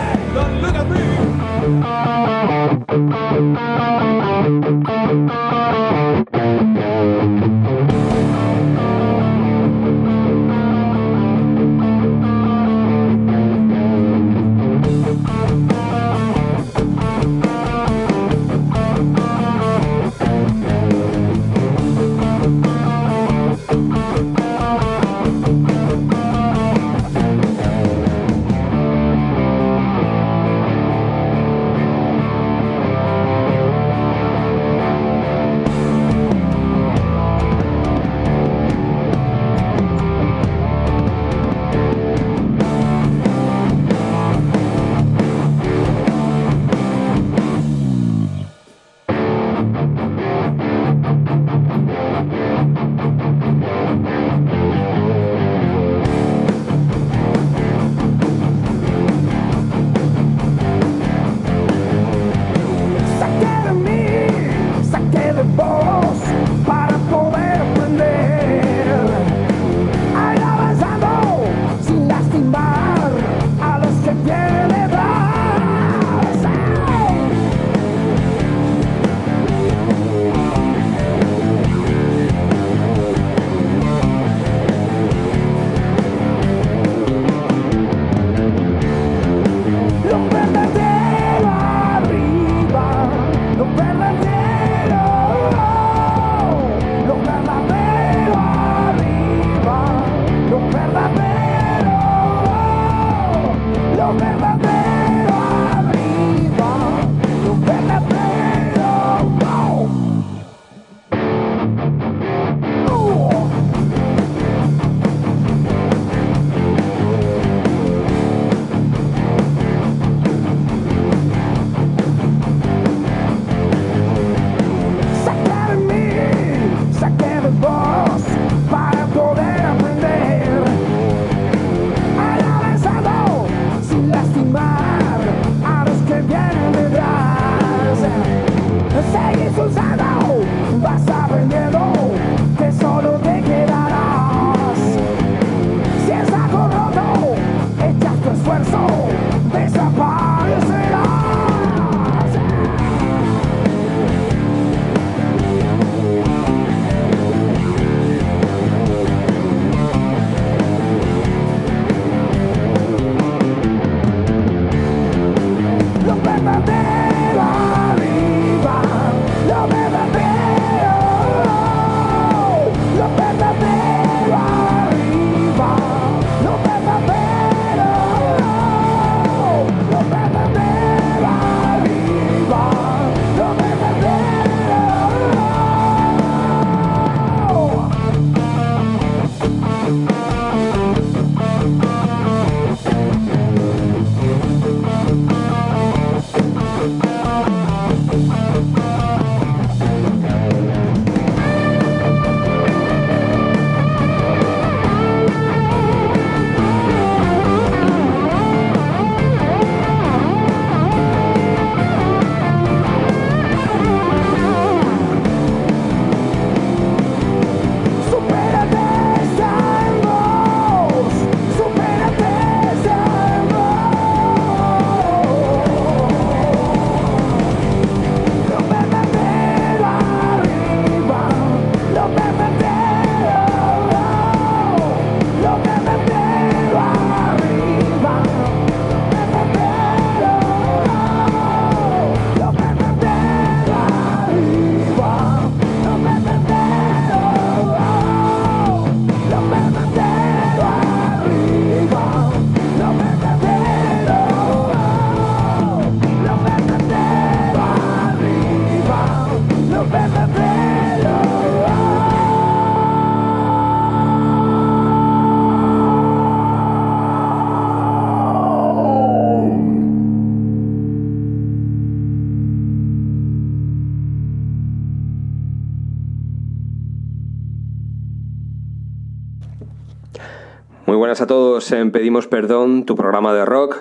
todos 281.30 281.70
en 281.70 281.92
Pedimos 281.92 282.26
Perdón, 282.26 282.84
tu 282.84 282.96
programa 282.96 283.32
de 283.32 283.44
rock. 283.44 283.78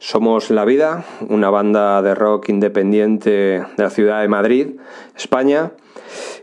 Somos 0.00 0.50
La 0.50 0.64
Vida, 0.64 1.04
una 1.28 1.48
banda 1.48 2.02
de 2.02 2.16
rock 2.16 2.48
independiente 2.48 3.30
de 3.30 3.64
la 3.76 3.90
ciudad 3.90 4.22
de 4.22 4.26
Madrid, 4.26 4.70
España. 5.16 5.70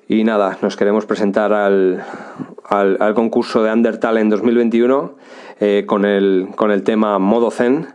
Y 0.08 0.24
nada, 0.24 0.58
nos 0.62 0.78
queremos 0.78 1.06
presentar 1.06 1.52
al, 1.52 2.02
al, 2.64 3.14
concurso 3.14 3.62
de 3.62 3.74
Undertalent 3.74 4.32
2021 4.32 5.18
eh, 5.60 5.84
con, 5.86 6.06
el, 6.06 6.48
con 6.56 6.72
el 6.72 6.84
tema 6.84 7.20
Modo 7.20 7.52
Zen. 7.52 7.88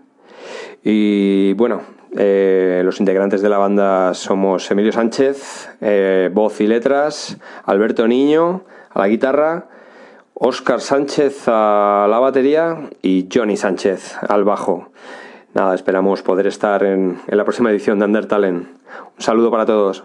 Y 0.85 1.55
bueno, 1.55 1.81
eh, 2.19 2.83
los 2.85 3.01
integrantes 3.01 3.41
de 3.41 3.49
la 3.49 3.57
banda 3.57 4.13
somos 4.13 4.71
Emilio 4.71 4.93
Sánchez, 4.93 5.71
eh, 5.81 6.29
voz 6.31 6.61
y 6.61 6.67
letras, 6.67 7.39
Alberto 7.65 8.07
Niño 8.07 8.65
a 8.91 8.99
la 8.99 9.09
guitarra, 9.09 9.69
Óscar 10.45 10.81
Sánchez 10.81 11.45
a 11.47 12.09
la 12.11 12.19
batería 12.19 12.91
y 13.01 13.29
Johnny 13.33 13.57
Sánchez 13.57 14.17
al 14.29 14.43
bajo. 14.43 14.89
Nada, 15.55 15.73
esperamos 15.73 16.23
poder 16.23 16.49
estar 16.49 16.83
en, 16.83 17.21
en 17.29 17.39
la 17.39 17.45
próxima 17.45 17.71
edición 17.71 18.01
de 18.01 18.07
Undertalent. 18.07 18.67
Un 18.67 19.23
saludo 19.23 19.53
para 19.53 19.67
todos. 19.67 20.03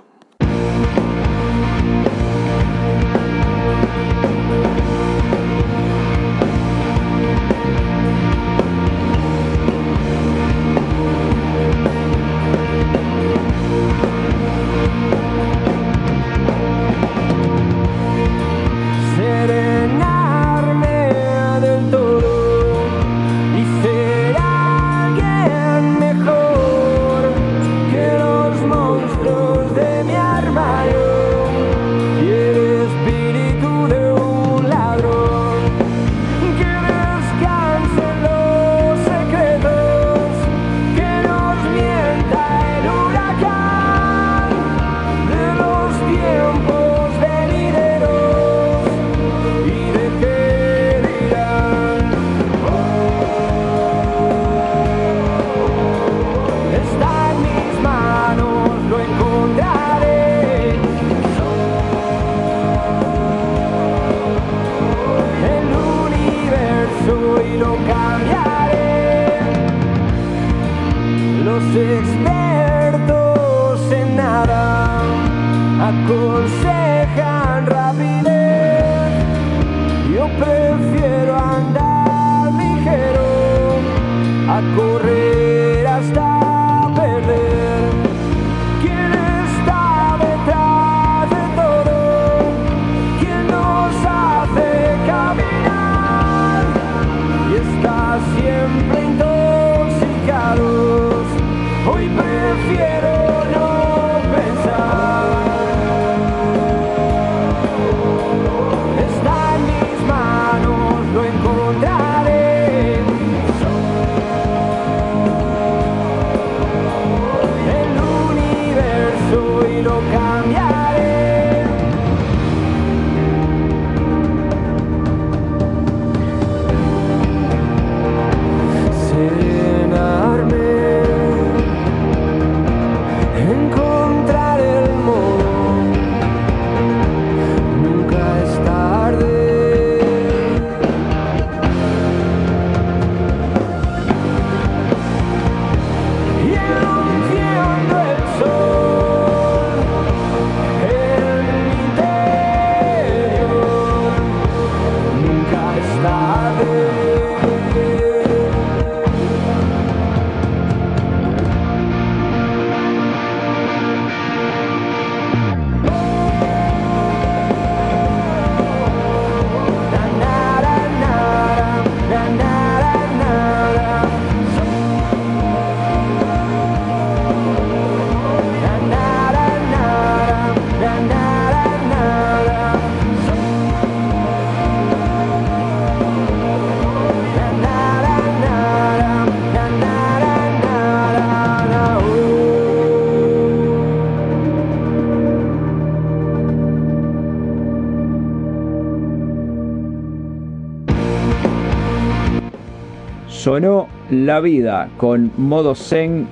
Sonó 203.48 203.88
La 204.12 204.42
Vida 204.42 204.90
con 204.98 205.32
modo 205.38 205.74
Zen 205.74 206.28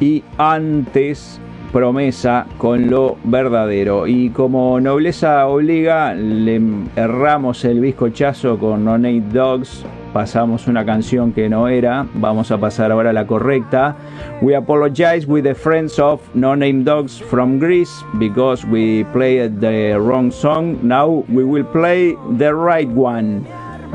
y 0.00 0.22
antes 0.36 1.40
promesa 1.72 2.44
con 2.58 2.90
lo 2.90 3.16
verdadero. 3.24 4.06
Y 4.06 4.28
como 4.28 4.78
nobleza 4.78 5.46
obliga, 5.46 6.12
le 6.12 6.60
erramos 6.94 7.64
el 7.64 7.80
bizcochazo 7.80 8.58
con 8.58 8.84
No 8.84 8.98
Name 8.98 9.22
Dogs. 9.32 9.86
Pasamos 10.12 10.68
una 10.68 10.84
canción 10.84 11.32
que 11.32 11.48
no 11.48 11.68
era. 11.68 12.06
Vamos 12.12 12.50
a 12.50 12.58
pasar 12.58 12.92
ahora 12.92 13.08
a 13.08 13.14
la 13.14 13.26
correcta. 13.26 13.96
We 14.42 14.54
apologize 14.54 15.26
with 15.26 15.44
the 15.44 15.54
friends 15.54 15.98
of 15.98 16.20
No 16.34 16.54
Name 16.54 16.84
Dogs 16.84 17.18
from 17.18 17.58
Greece 17.58 18.04
because 18.18 18.62
we 18.66 19.06
played 19.14 19.58
the 19.60 19.98
wrong 19.98 20.30
song. 20.30 20.76
Now 20.82 21.24
we 21.30 21.44
will 21.44 21.64
play 21.64 22.14
the 22.36 22.52
right 22.52 22.90
one. 22.94 23.46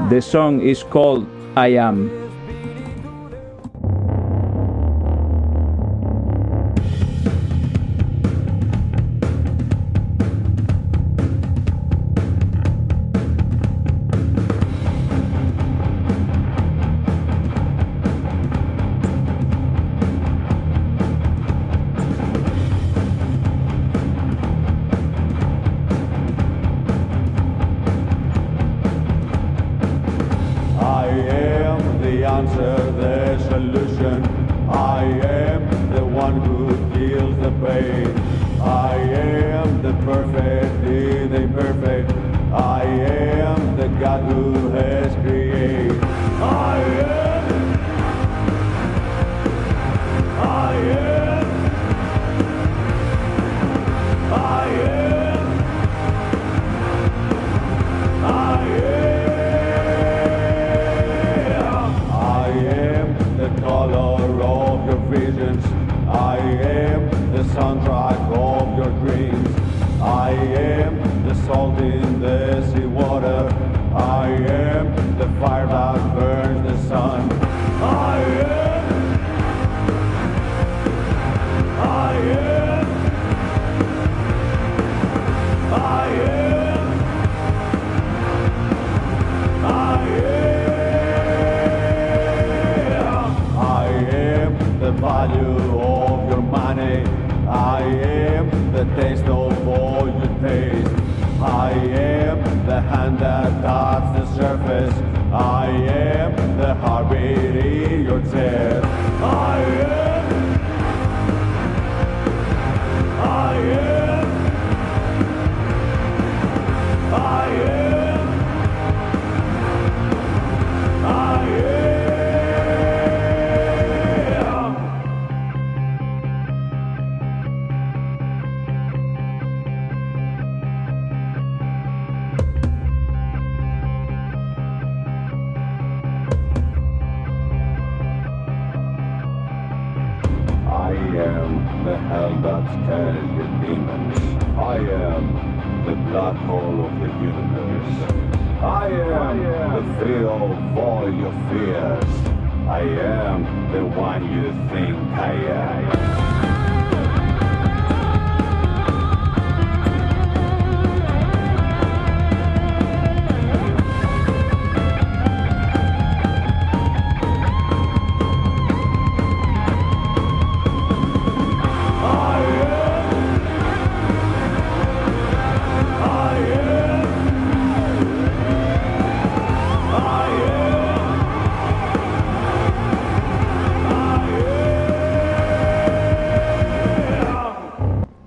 The 0.09 0.23
song 0.23 0.59
is 0.59 0.83
called 0.83 1.27
I 1.55 1.77
Am. 1.77 2.20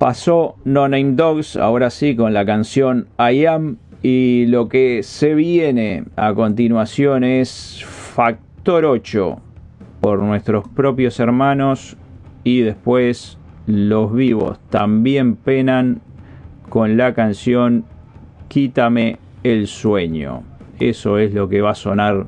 pasó 0.04 0.56
No 0.66 0.86
Name 0.86 1.12
Dogs, 1.14 1.56
ahora 1.56 1.88
sí 1.88 2.14
con 2.14 2.34
la 2.34 2.44
canción 2.44 3.06
I 3.18 3.46
Am. 3.46 3.78
Y 4.02 4.44
lo 4.48 4.68
que 4.68 5.02
se 5.02 5.34
viene 5.34 6.04
a 6.14 6.34
continuación 6.34 7.24
es 7.24 7.82
Factor 7.86 8.84
8 8.84 9.38
por 10.02 10.18
nuestros 10.18 10.68
propios 10.68 11.18
hermanos 11.20 11.96
y 12.42 12.60
después 12.60 13.38
los 13.66 14.12
vivos 14.12 14.58
también 14.68 15.36
penan 15.36 16.02
con 16.68 16.98
la 16.98 17.14
canción 17.14 17.86
Quítame 18.48 19.16
el 19.42 19.66
sueño. 19.66 20.42
Eso 20.80 21.16
es 21.16 21.32
lo 21.32 21.48
que 21.48 21.62
va 21.62 21.70
a 21.70 21.74
sonar 21.74 22.26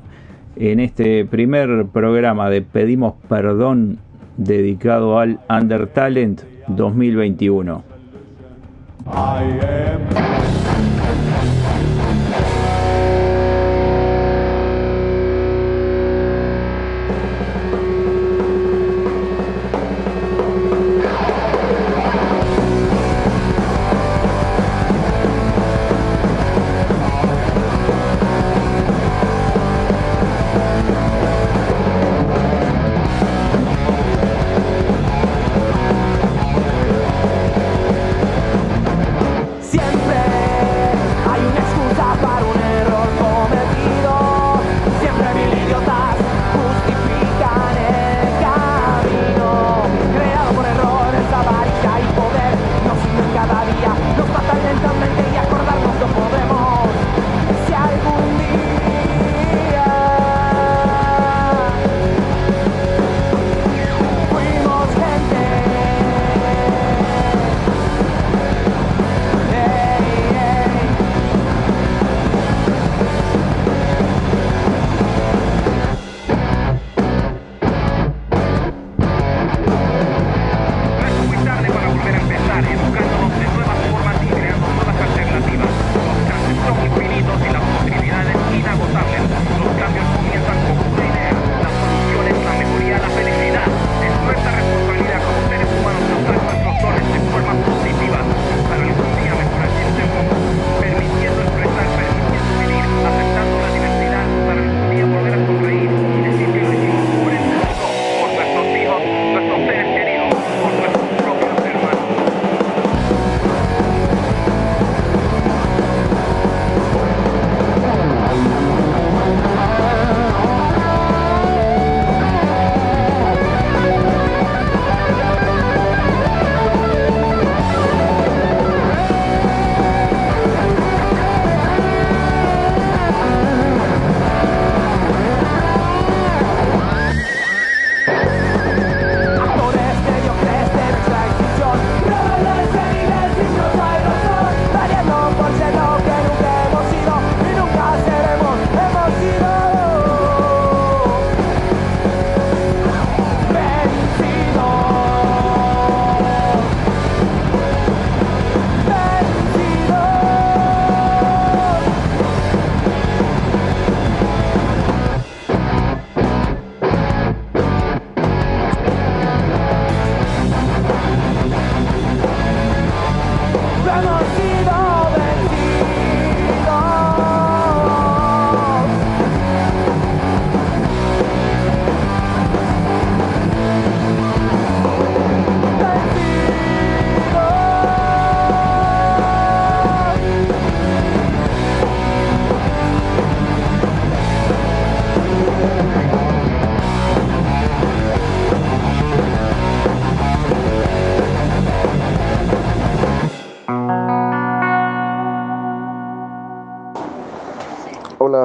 en 0.55 0.79
este 0.79 1.25
primer 1.25 1.85
programa 1.93 2.49
de 2.49 2.63
Pedimos 2.63 3.13
Perdón 3.29 3.99
dedicado 4.35 5.19
al 5.19 5.39
Undertalent 5.47 6.56
2021. 6.69 7.83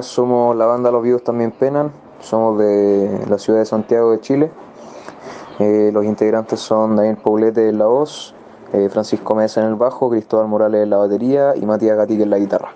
Somos 0.03 0.57
la 0.57 0.67
banda 0.67 0.91
Los 0.91 1.03
Vivos 1.03 1.23
también 1.23 1.53
penan, 1.53 1.93
somos 2.21 2.59
de 2.59 3.25
la 3.29 3.39
ciudad 3.39 3.61
de 3.61 3.67
Santiago 3.67 4.11
de 4.11 4.21
Chile. 4.21 4.51
Eh, 5.59 5.91
los 5.93 6.05
integrantes 6.05 6.61
son 6.61 6.97
Daniel 6.97 7.17
Poblete 7.17 7.69
en 7.69 7.79
la 7.79 7.87
voz, 7.87 8.35
eh, 8.73 8.89
Francisco 8.89 9.35
Mesa 9.35 9.61
en 9.61 9.69
el 9.69 9.75
bajo, 9.77 10.11
Cristóbal 10.11 10.49
Morales 10.49 10.83
en 10.83 10.91
la 10.91 10.97
batería 10.97 11.55
y 11.57 11.65
Matías 11.67 11.97
Gatica 11.97 12.25
en 12.25 12.31
la 12.31 12.39
guitarra. 12.39 12.73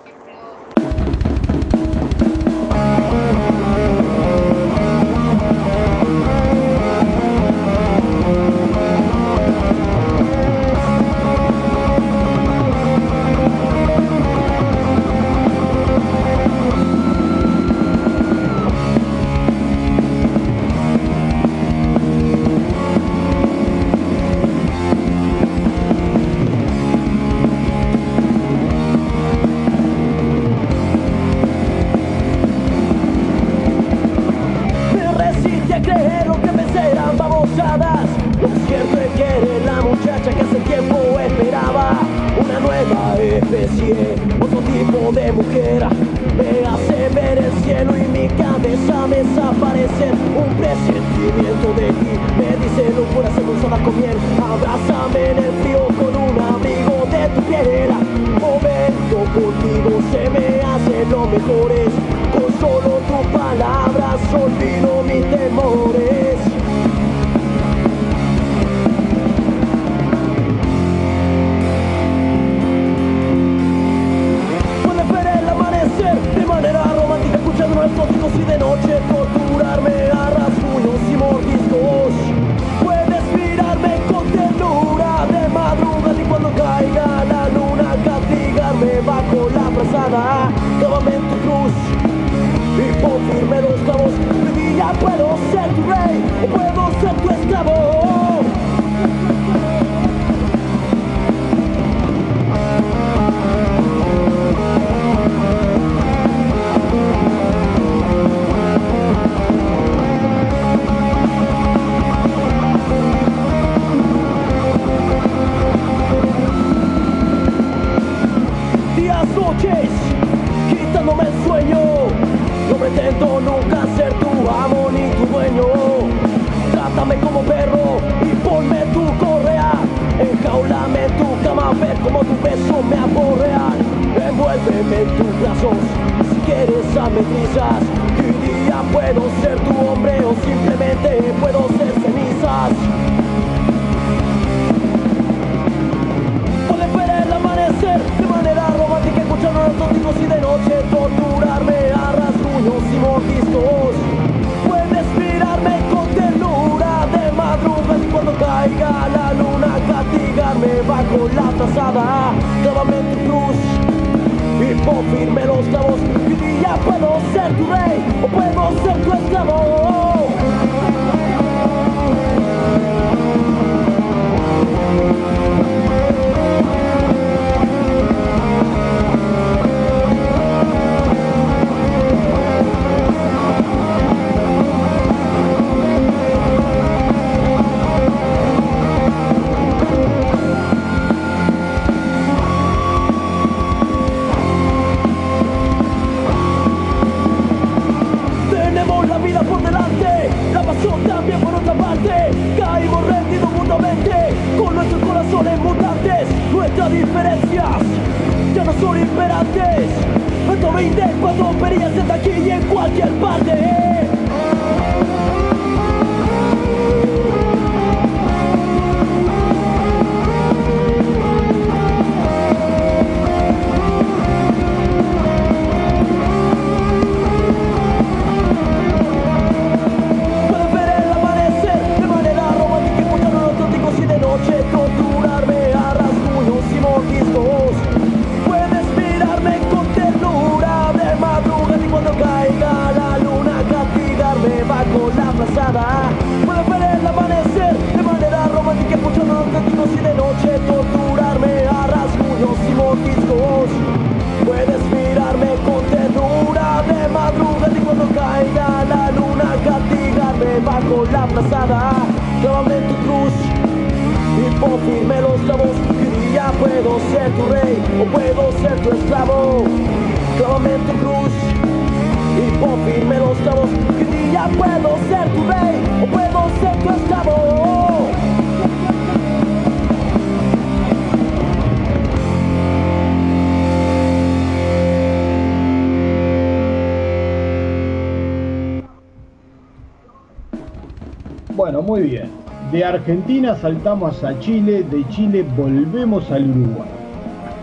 Argentina 293.07 293.55
saltamos 293.55 294.21
a 294.25 294.37
Chile, 294.41 294.83
de 294.83 295.07
Chile 295.07 295.45
volvemos 295.55 296.29
al 296.29 296.49
Uruguay. 296.49 296.89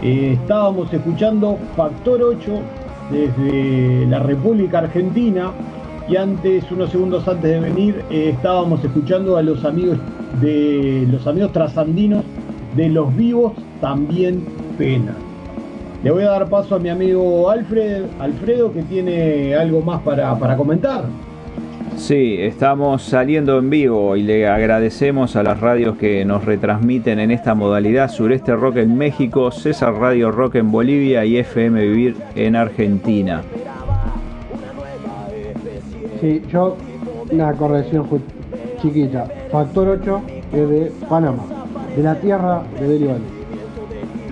Eh, 0.02 0.38
estábamos 0.40 0.90
escuchando 0.90 1.58
Factor 1.76 2.22
8 2.22 2.60
desde 3.10 4.06
la 4.06 4.20
República 4.20 4.78
Argentina 4.78 5.50
y 6.08 6.16
antes, 6.16 6.64
unos 6.72 6.88
segundos 6.88 7.28
antes 7.28 7.50
de 7.50 7.60
venir, 7.60 8.02
eh, 8.10 8.30
estábamos 8.32 8.82
escuchando 8.82 9.36
a 9.36 9.42
los 9.42 9.66
amigos 9.66 9.98
de 10.40 11.06
los 11.10 11.26
amigos 11.26 11.52
trasandinos 11.52 12.24
de 12.74 12.88
los 12.88 13.14
vivos 13.14 13.52
también 13.82 14.46
pena. 14.78 15.14
Le 16.02 16.10
voy 16.10 16.22
a 16.22 16.30
dar 16.30 16.48
paso 16.48 16.76
a 16.76 16.78
mi 16.78 16.88
amigo 16.88 17.50
Alfred, 17.50 18.04
Alfredo 18.18 18.72
que 18.72 18.82
tiene 18.84 19.54
algo 19.54 19.82
más 19.82 20.00
para, 20.00 20.38
para 20.38 20.56
comentar. 20.56 21.04
Sí, 22.06 22.36
estamos 22.38 23.02
saliendo 23.02 23.58
en 23.58 23.70
vivo 23.70 24.14
y 24.14 24.22
le 24.22 24.46
agradecemos 24.46 25.36
a 25.36 25.42
las 25.42 25.58
radios 25.58 25.96
que 25.96 26.22
nos 26.26 26.44
retransmiten 26.44 27.18
en 27.18 27.30
esta 27.30 27.54
modalidad 27.54 28.10
Sureste 28.10 28.54
Rock 28.54 28.76
en 28.76 28.98
México, 28.98 29.50
César 29.50 29.94
Radio 29.94 30.30
Rock 30.30 30.56
en 30.56 30.70
Bolivia 30.70 31.24
y 31.24 31.38
FM 31.38 31.80
Vivir 31.80 32.16
en 32.34 32.56
Argentina. 32.56 33.40
Sí, 36.20 36.42
yo 36.52 36.76
una 37.32 37.54
corrección 37.54 38.06
chiquita. 38.82 39.24
Factor 39.50 39.88
8 39.88 40.22
es 40.52 40.68
de 40.68 40.92
Panamá, 41.08 41.46
de 41.96 42.02
la 42.02 42.16
tierra 42.16 42.64
de 42.80 42.86
Valdés. 42.86 43.43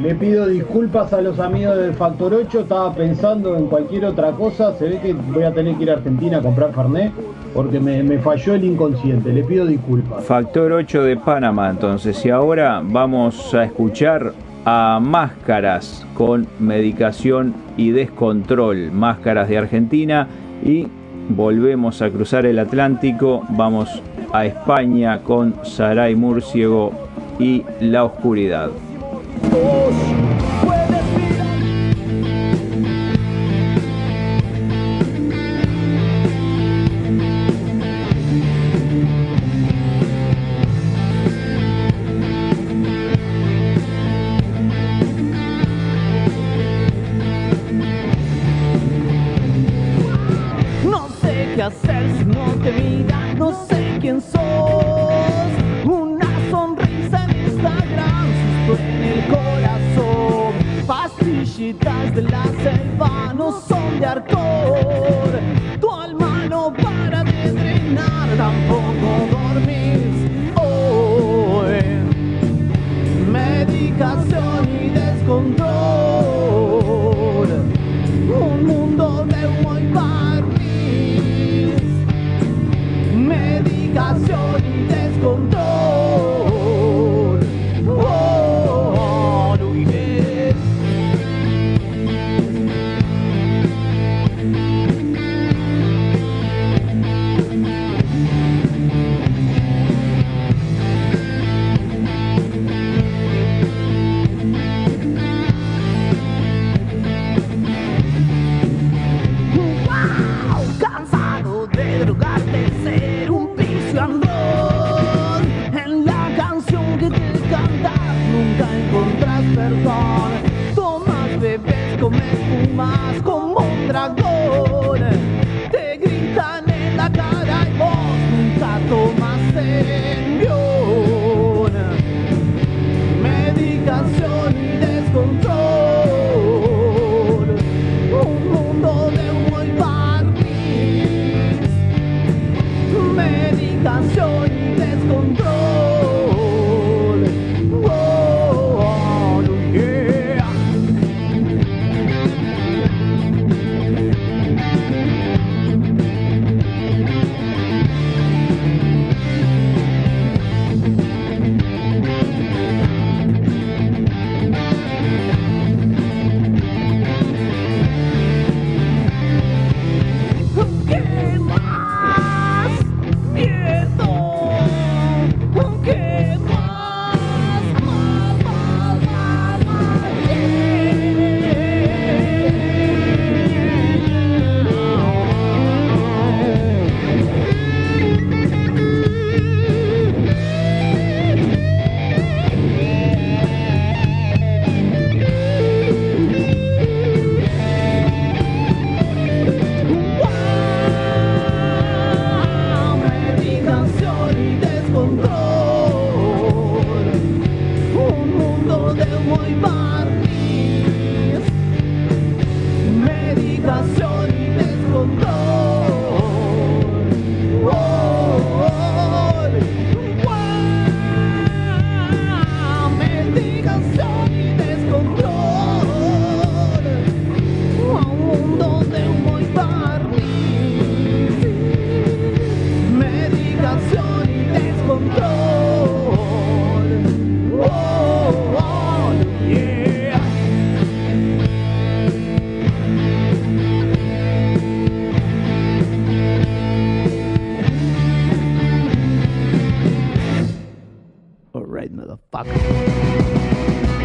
Le 0.02 0.16
pido 0.16 0.48
disculpas 0.48 1.12
a 1.12 1.20
los 1.20 1.38
amigos 1.38 1.76
del 1.76 1.94
Factor 1.94 2.34
8, 2.34 2.62
estaba 2.62 2.92
pensando 2.92 3.56
en 3.56 3.68
cualquier 3.68 4.04
otra 4.06 4.32
cosa, 4.32 4.76
se 4.76 4.88
ve 4.88 4.98
que 5.00 5.12
voy 5.12 5.44
a 5.44 5.52
tener 5.52 5.76
que 5.76 5.84
ir 5.84 5.90
a 5.90 5.92
Argentina 5.92 6.38
a 6.38 6.42
comprar 6.42 6.72
Fernet 6.74 7.12
porque 7.54 7.78
me, 7.78 8.02
me 8.02 8.18
falló 8.18 8.54
el 8.54 8.64
inconsciente, 8.64 9.32
le 9.32 9.44
pido 9.44 9.64
disculpas. 9.64 10.24
Factor 10.24 10.72
8 10.72 11.04
de 11.04 11.16
Panamá, 11.18 11.70
entonces. 11.70 12.26
Y 12.26 12.30
ahora 12.30 12.82
vamos 12.84 13.54
a 13.54 13.62
escuchar 13.62 14.32
a 14.64 14.98
Máscaras 15.00 16.04
con 16.14 16.48
medicación 16.58 17.54
y 17.76 17.92
descontrol. 17.92 18.90
Máscaras 18.90 19.48
de 19.48 19.58
Argentina. 19.58 20.26
Y 20.64 20.88
volvemos 21.28 22.02
a 22.02 22.10
cruzar 22.10 22.44
el 22.44 22.58
Atlántico. 22.58 23.44
Vamos 23.50 24.02
a 24.32 24.46
España 24.46 25.20
con 25.22 25.54
Saray 25.64 26.16
Murciego 26.16 26.90
y 27.38 27.62
La 27.80 28.02
Oscuridad. 28.02 28.70
No 29.50 30.11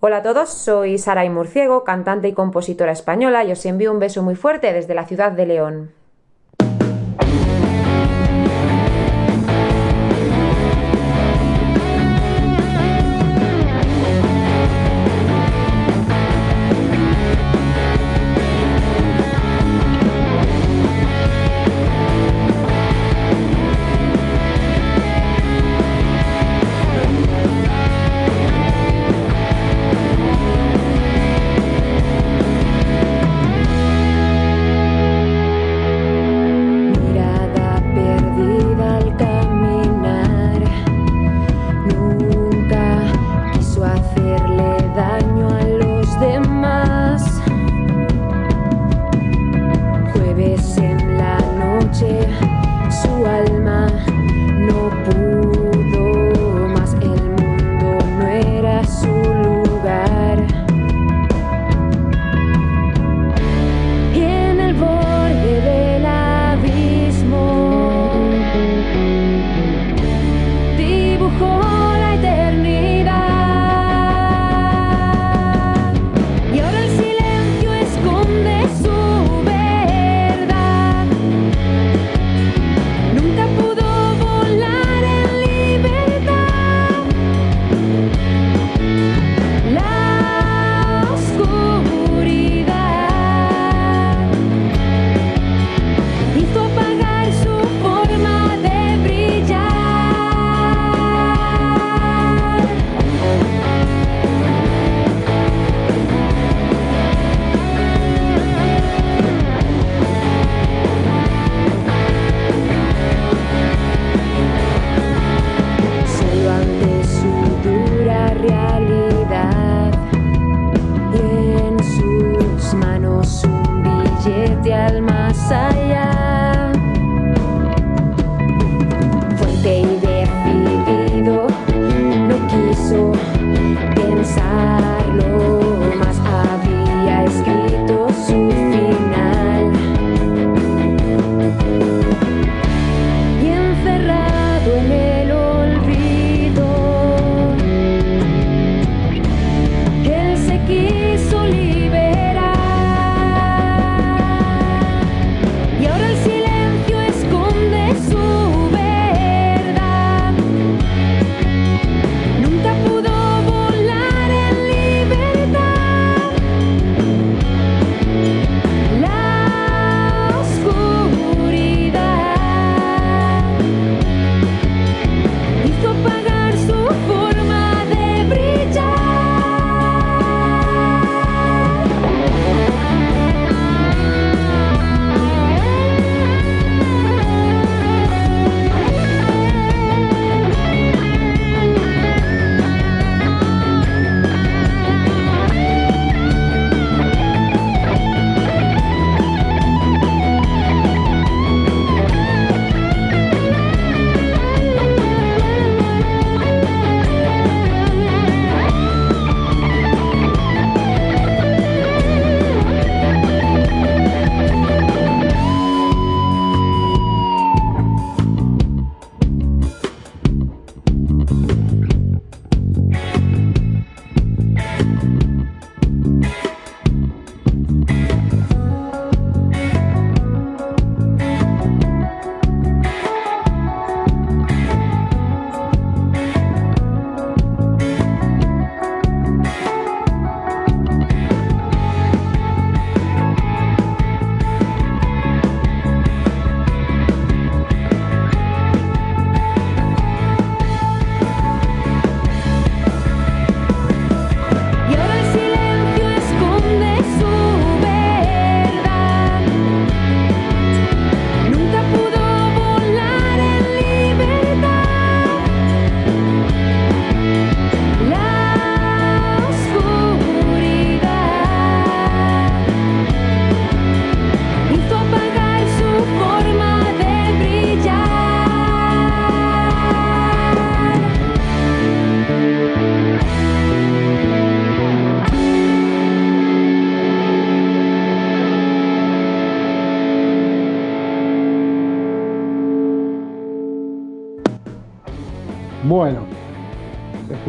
Hola 0.00 0.18
a 0.18 0.22
todos, 0.22 0.50
soy 0.50 0.96
Saray 0.96 1.28
Murciego, 1.28 1.82
cantante 1.82 2.28
y 2.28 2.32
compositora 2.32 2.92
española 2.92 3.42
y 3.42 3.50
os 3.50 3.66
envío 3.66 3.90
un 3.90 3.98
beso 3.98 4.22
muy 4.22 4.36
fuerte 4.36 4.72
desde 4.72 4.94
la 4.94 5.08
ciudad 5.08 5.32
de 5.32 5.44
León. 5.44 5.97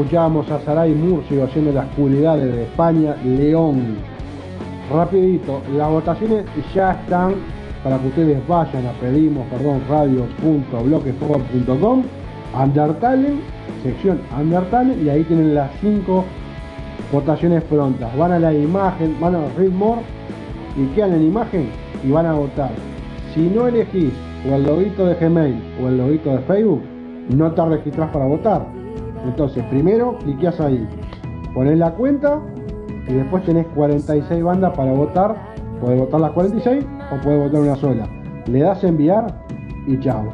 Escuchábamos 0.10 0.50
a 0.50 0.60
Saray 0.62 0.96
Murcio 0.96 1.44
haciendo 1.44 1.72
las 1.72 1.86
cualidades 1.90 2.52
de 2.52 2.64
España, 2.64 3.16
León. 3.24 3.98
Rapidito, 4.92 5.62
las 5.78 5.88
votaciones 5.88 6.46
ya 6.74 6.94
están 6.94 7.36
para 7.84 8.00
que 8.00 8.08
ustedes 8.08 8.48
vayan 8.48 8.88
a 8.88 8.92
pedimos, 8.94 9.46
perdón, 9.50 9.84
radio.bloquesport.com, 9.88 12.04
Undertale, 12.60 13.34
sección 13.84 14.20
Undertale, 14.36 14.96
y 14.96 15.10
ahí 15.10 15.24
tienen 15.26 15.54
las 15.54 15.70
cinco 15.80 16.26
votaciones 17.12 17.62
prontas. 17.66 18.10
Van 18.18 18.32
a 18.32 18.40
la 18.40 18.52
imagen, 18.52 19.16
van 19.20 19.36
a 19.36 19.48
Read 19.56 19.70
More 19.70 20.02
y 20.76 20.88
quedan 20.96 21.14
en 21.14 21.22
imagen 21.22 21.70
y 22.04 22.10
van 22.10 22.26
a 22.26 22.34
votar. 22.34 22.72
Si 23.36 23.42
no 23.42 23.68
elegís 23.68 24.14
o 24.50 24.56
el 24.56 24.64
loguito 24.64 25.06
de 25.06 25.14
Gmail 25.14 25.62
o 25.84 25.88
el 25.88 26.00
loguito 26.00 26.32
de 26.32 26.40
Facebook, 26.40 26.82
no 27.30 27.52
te 27.52 27.64
registras 27.64 28.10
para 28.10 28.26
votar. 28.26 28.79
Entonces, 29.26 29.64
primero 29.66 30.18
cliqueas 30.20 30.60
ahí, 30.60 30.88
pones 31.54 31.78
la 31.78 31.92
cuenta 31.92 32.40
y 33.08 33.14
después 33.14 33.44
tenés 33.44 33.66
46 33.76 34.44
bandas 34.44 34.76
para 34.76 34.92
votar. 34.92 35.36
Podés 35.82 36.00
votar 36.00 36.20
las 36.20 36.32
46 36.32 36.86
o 37.12 37.22
podés 37.22 37.40
votar 37.40 37.62
una 37.62 37.76
sola. 37.76 38.08
Le 38.48 38.60
das 38.60 38.84
a 38.84 38.88
enviar 38.88 39.34
y 39.88 40.00
chao. 40.00 40.34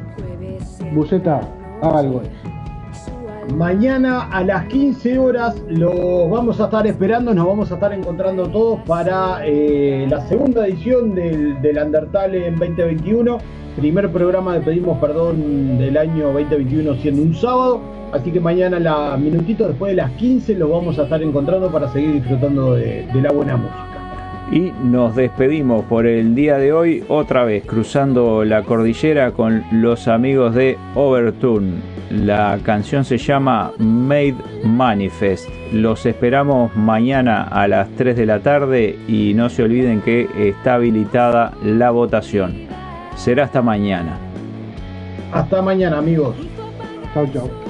Buceta, 0.93 1.41
haga 1.81 2.01
el 2.01 2.11
gol. 2.11 2.23
Mañana 3.53 4.23
a 4.31 4.43
las 4.43 4.65
15 4.65 5.19
horas 5.19 5.61
los 5.69 6.29
vamos 6.31 6.59
a 6.59 6.65
estar 6.65 6.87
esperando, 6.87 7.33
nos 7.33 7.45
vamos 7.45 7.71
a 7.71 7.75
estar 7.75 7.93
encontrando 7.93 8.47
todos 8.47 8.79
para 8.81 9.45
eh, 9.45 10.07
la 10.09 10.27
segunda 10.27 10.65
edición 10.65 11.13
del, 11.13 11.61
del 11.61 11.77
Undertale 11.77 12.47
en 12.47 12.55
2021. 12.55 13.37
Primer 13.77 14.09
programa 14.11 14.55
de 14.55 14.61
Pedimos 14.61 14.97
Perdón 14.97 15.77
del 15.77 15.95
año 15.95 16.31
2021 16.33 16.95
siendo 16.95 17.21
un 17.21 17.35
sábado. 17.35 17.81
Así 18.15 18.31
que 18.31 18.39
mañana, 18.39 18.79
la 18.79 19.17
minutito 19.17 19.67
después 19.67 19.91
de 19.91 19.97
las 19.97 20.11
15, 20.11 20.55
los 20.55 20.69
vamos 20.69 20.97
a 20.97 21.03
estar 21.03 21.21
encontrando 21.21 21.69
para 21.69 21.91
seguir 21.91 22.13
disfrutando 22.13 22.75
de, 22.75 23.05
de 23.13 23.21
la 23.21 23.31
buena 23.31 23.57
música. 23.57 23.95
Y 24.51 24.71
nos 24.83 25.15
despedimos 25.15 25.83
por 25.85 26.05
el 26.05 26.33
día 26.33 26.57
de 26.57 26.71
hoy, 26.71 27.03
otra 27.09 27.43
vez 27.43 27.65
cruzando 27.65 28.45
la 28.45 28.61
cordillera 28.61 29.31
con 29.31 29.65
los 29.71 30.07
amigos 30.07 30.55
de 30.55 30.77
Overtune. 30.93 31.73
La 32.09 32.57
canción 32.63 33.03
se 33.03 33.17
llama 33.17 33.73
Made 33.79 34.35
Manifest. 34.63 35.49
Los 35.73 36.05
esperamos 36.05 36.73
mañana 36.75 37.43
a 37.43 37.67
las 37.67 37.89
3 37.97 38.15
de 38.15 38.25
la 38.25 38.39
tarde 38.39 38.97
y 39.09 39.33
no 39.33 39.49
se 39.49 39.63
olviden 39.63 40.01
que 40.01 40.29
está 40.37 40.75
habilitada 40.75 41.51
la 41.63 41.91
votación. 41.91 42.53
Será 43.15 43.43
hasta 43.45 43.61
mañana. 43.61 44.17
Hasta 45.33 45.61
mañana, 45.61 45.97
amigos. 45.97 46.35
Chau, 47.13 47.27
chau. 47.33 47.64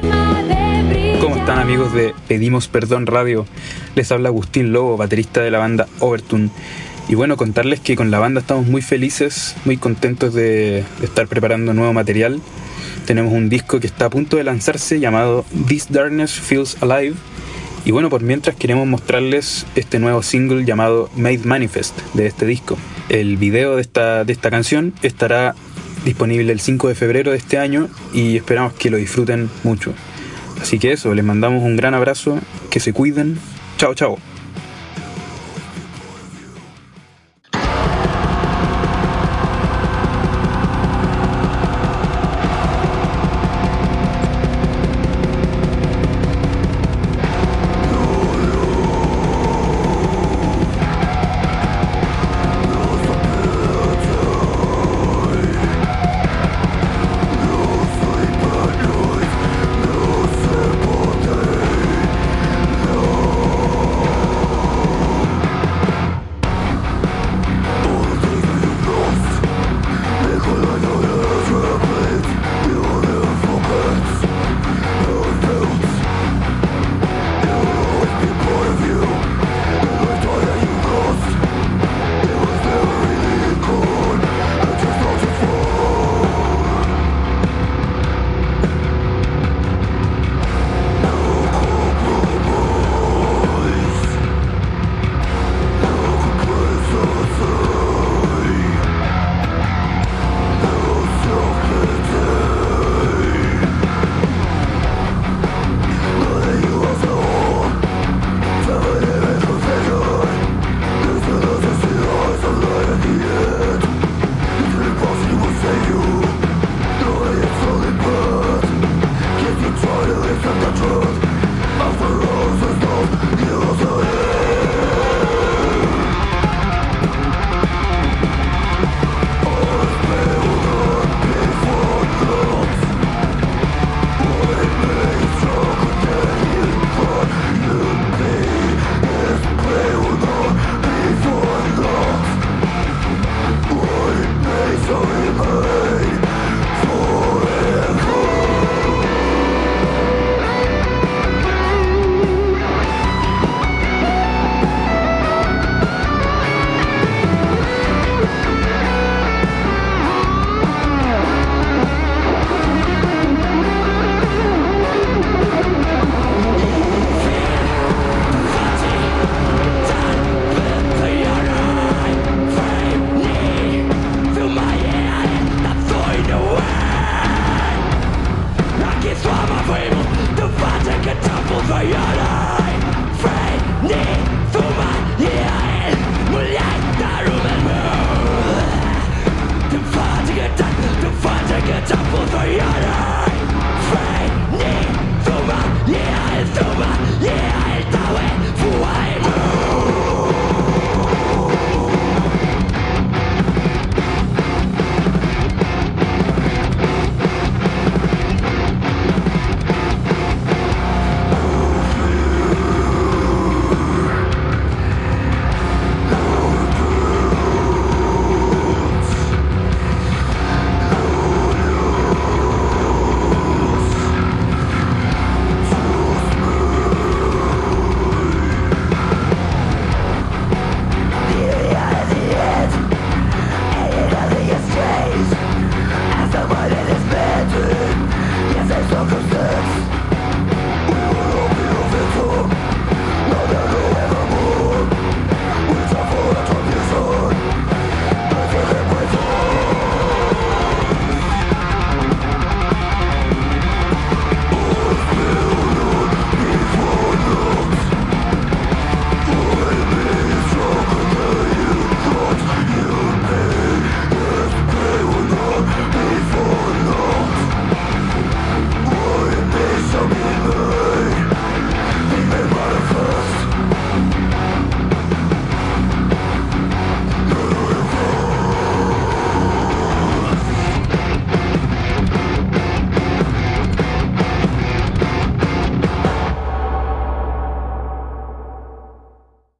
¿Cómo 0.00 1.36
están 1.36 1.58
amigos 1.58 1.92
de 1.92 2.14
Pedimos 2.28 2.68
Perdón 2.68 3.06
Radio? 3.06 3.46
Les 3.94 4.10
habla 4.12 4.28
Agustín 4.28 4.72
Lobo, 4.72 4.96
baterista 4.96 5.40
de 5.40 5.50
la 5.50 5.58
banda 5.58 5.88
Overtune. 6.00 6.50
Y 7.08 7.14
bueno, 7.14 7.36
contarles 7.36 7.80
que 7.80 7.96
con 7.96 8.10
la 8.10 8.18
banda 8.18 8.40
estamos 8.40 8.66
muy 8.66 8.82
felices, 8.82 9.56
muy 9.64 9.76
contentos 9.78 10.34
de, 10.34 10.84
estar 11.02 11.26
preparando 11.26 11.72
nuevo 11.72 11.92
material. 11.92 12.40
Tenemos 13.06 13.32
un 13.32 13.48
disco 13.48 13.80
que 13.80 13.86
está 13.86 14.06
a 14.06 14.10
punto 14.10 14.36
de 14.36 14.44
lanzarse 14.44 15.00
llamado 15.00 15.44
This 15.66 15.90
Darkness 15.90 16.32
Feels 16.32 16.76
Alive. 16.82 17.14
Y 17.84 17.92
bueno, 17.92 18.10
por 18.10 18.22
mientras 18.22 18.56
queremos 18.56 18.86
mostrarles 18.86 19.64
este 19.74 19.98
nuevo 19.98 20.22
single 20.22 20.64
llamado 20.66 21.08
Made 21.16 21.40
Manifest 21.44 21.98
de 22.12 22.26
este 22.26 22.44
disco. 22.44 22.76
El 23.08 23.38
video 23.38 23.76
de 23.76 23.82
esta, 23.82 24.24
de 24.24 24.32
esta 24.32 24.50
canción 24.50 24.92
estará 25.02 25.54
disponible 26.08 26.52
el 26.52 26.60
5 26.60 26.88
de 26.88 26.94
febrero 26.94 27.30
de 27.30 27.36
este 27.36 27.58
año 27.58 27.88
y 28.12 28.36
esperamos 28.36 28.72
que 28.74 28.90
lo 28.90 28.96
disfruten 28.96 29.48
mucho. 29.62 29.94
Así 30.60 30.78
que 30.78 30.92
eso, 30.92 31.14
les 31.14 31.24
mandamos 31.24 31.62
un 31.62 31.76
gran 31.76 31.94
abrazo, 31.94 32.38
que 32.70 32.80
se 32.80 32.92
cuiden. 32.92 33.38
Chao, 33.76 33.94
chao. 33.94 34.18